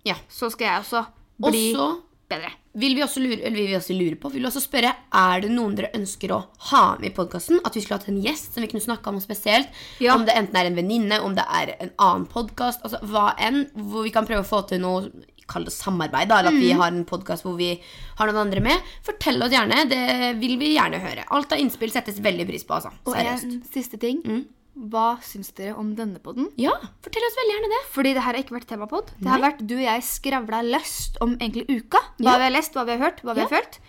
[0.08, 0.18] Ja.
[0.30, 1.06] så skal jeg også
[1.43, 1.88] bli også,
[2.30, 2.51] bedre.
[2.76, 5.43] vil vi også lure, eller vil vi også lure på, vil vi også spørre, er
[5.43, 6.39] det noen dere ønsker å
[6.72, 7.62] ha med i podkasten?
[7.64, 9.70] At vi skulle hatt en gjest som vi kunne snakka om spesielt?
[10.04, 10.16] Ja.
[10.16, 13.66] Om det enten er en venninne, om det er en annen podkast, altså hva enn.
[13.76, 15.12] Hvor vi kan prøve å få til noe
[15.43, 17.74] Kall det samarbeid, da, eller at vi har en podkast hvor vi
[18.16, 18.91] har noen andre med.
[19.04, 19.82] Fortell oss gjerne.
[19.91, 21.26] Det vil vi gjerne høre.
[21.36, 22.78] Alt av innspill settes veldig pris på.
[22.78, 22.93] altså.
[23.04, 24.24] Og en siste ting.
[24.74, 26.47] Hva syns dere om denne podden?
[26.57, 26.74] Ja,
[27.05, 27.82] fortell oss veldig gjerne det.
[27.93, 29.11] Fordi det her har ikke vært temapod.
[29.19, 32.01] Det har vært du og jeg skravla løst om egentlig uka.
[32.17, 32.38] Hva Ja.
[32.41, 33.47] vi har lest, hva vi har hørt, hva vi Ja.
[33.47, 33.80] har følt.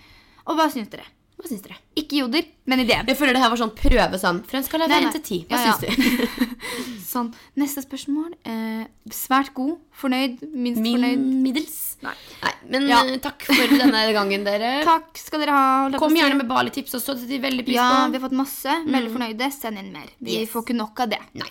[0.46, 1.06] Og hva syns dere?
[1.34, 1.76] Hva syns dere?
[1.98, 3.06] Ikke joder, men ideen.
[3.10, 4.38] Jeg føler det her var sånn prøve sånn.
[4.48, 5.08] Fra kan Nei, nei.
[5.10, 5.38] 1 til ti.
[5.50, 5.76] Hva Ja, ja.
[5.82, 6.46] du?
[7.14, 7.28] Sånn,
[7.60, 8.32] Neste spørsmål.
[8.48, 9.76] Eh, svært god.
[10.00, 10.40] Fornøyd.
[10.54, 11.18] Minst Min fornøyd.
[11.44, 11.96] middels.
[12.02, 12.14] Nei.
[12.70, 13.02] men Ja.
[13.04, 14.84] eh, takk for denne gangen, dere.
[14.92, 15.90] Takk skal dere ha.
[15.98, 17.14] Kom gjerne med Bali-tips også.
[17.14, 18.12] Det setter veldig pris Ja, på.
[18.12, 18.78] vi har fått masse.
[18.86, 19.50] Veldig fornøyde.
[19.52, 20.08] Send inn mer.
[20.20, 20.50] Vi Yes.
[20.54, 21.20] får ikke nok av det.
[21.34, 21.50] Nei.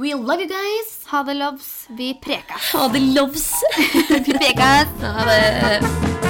[0.00, 1.04] We love you guys.
[1.12, 1.86] Ha det, loves.
[1.92, 2.72] Vi prekas.
[2.72, 3.50] Ha det, loves.
[4.08, 4.88] Vi prekas.
[5.04, 6.29] Ha det.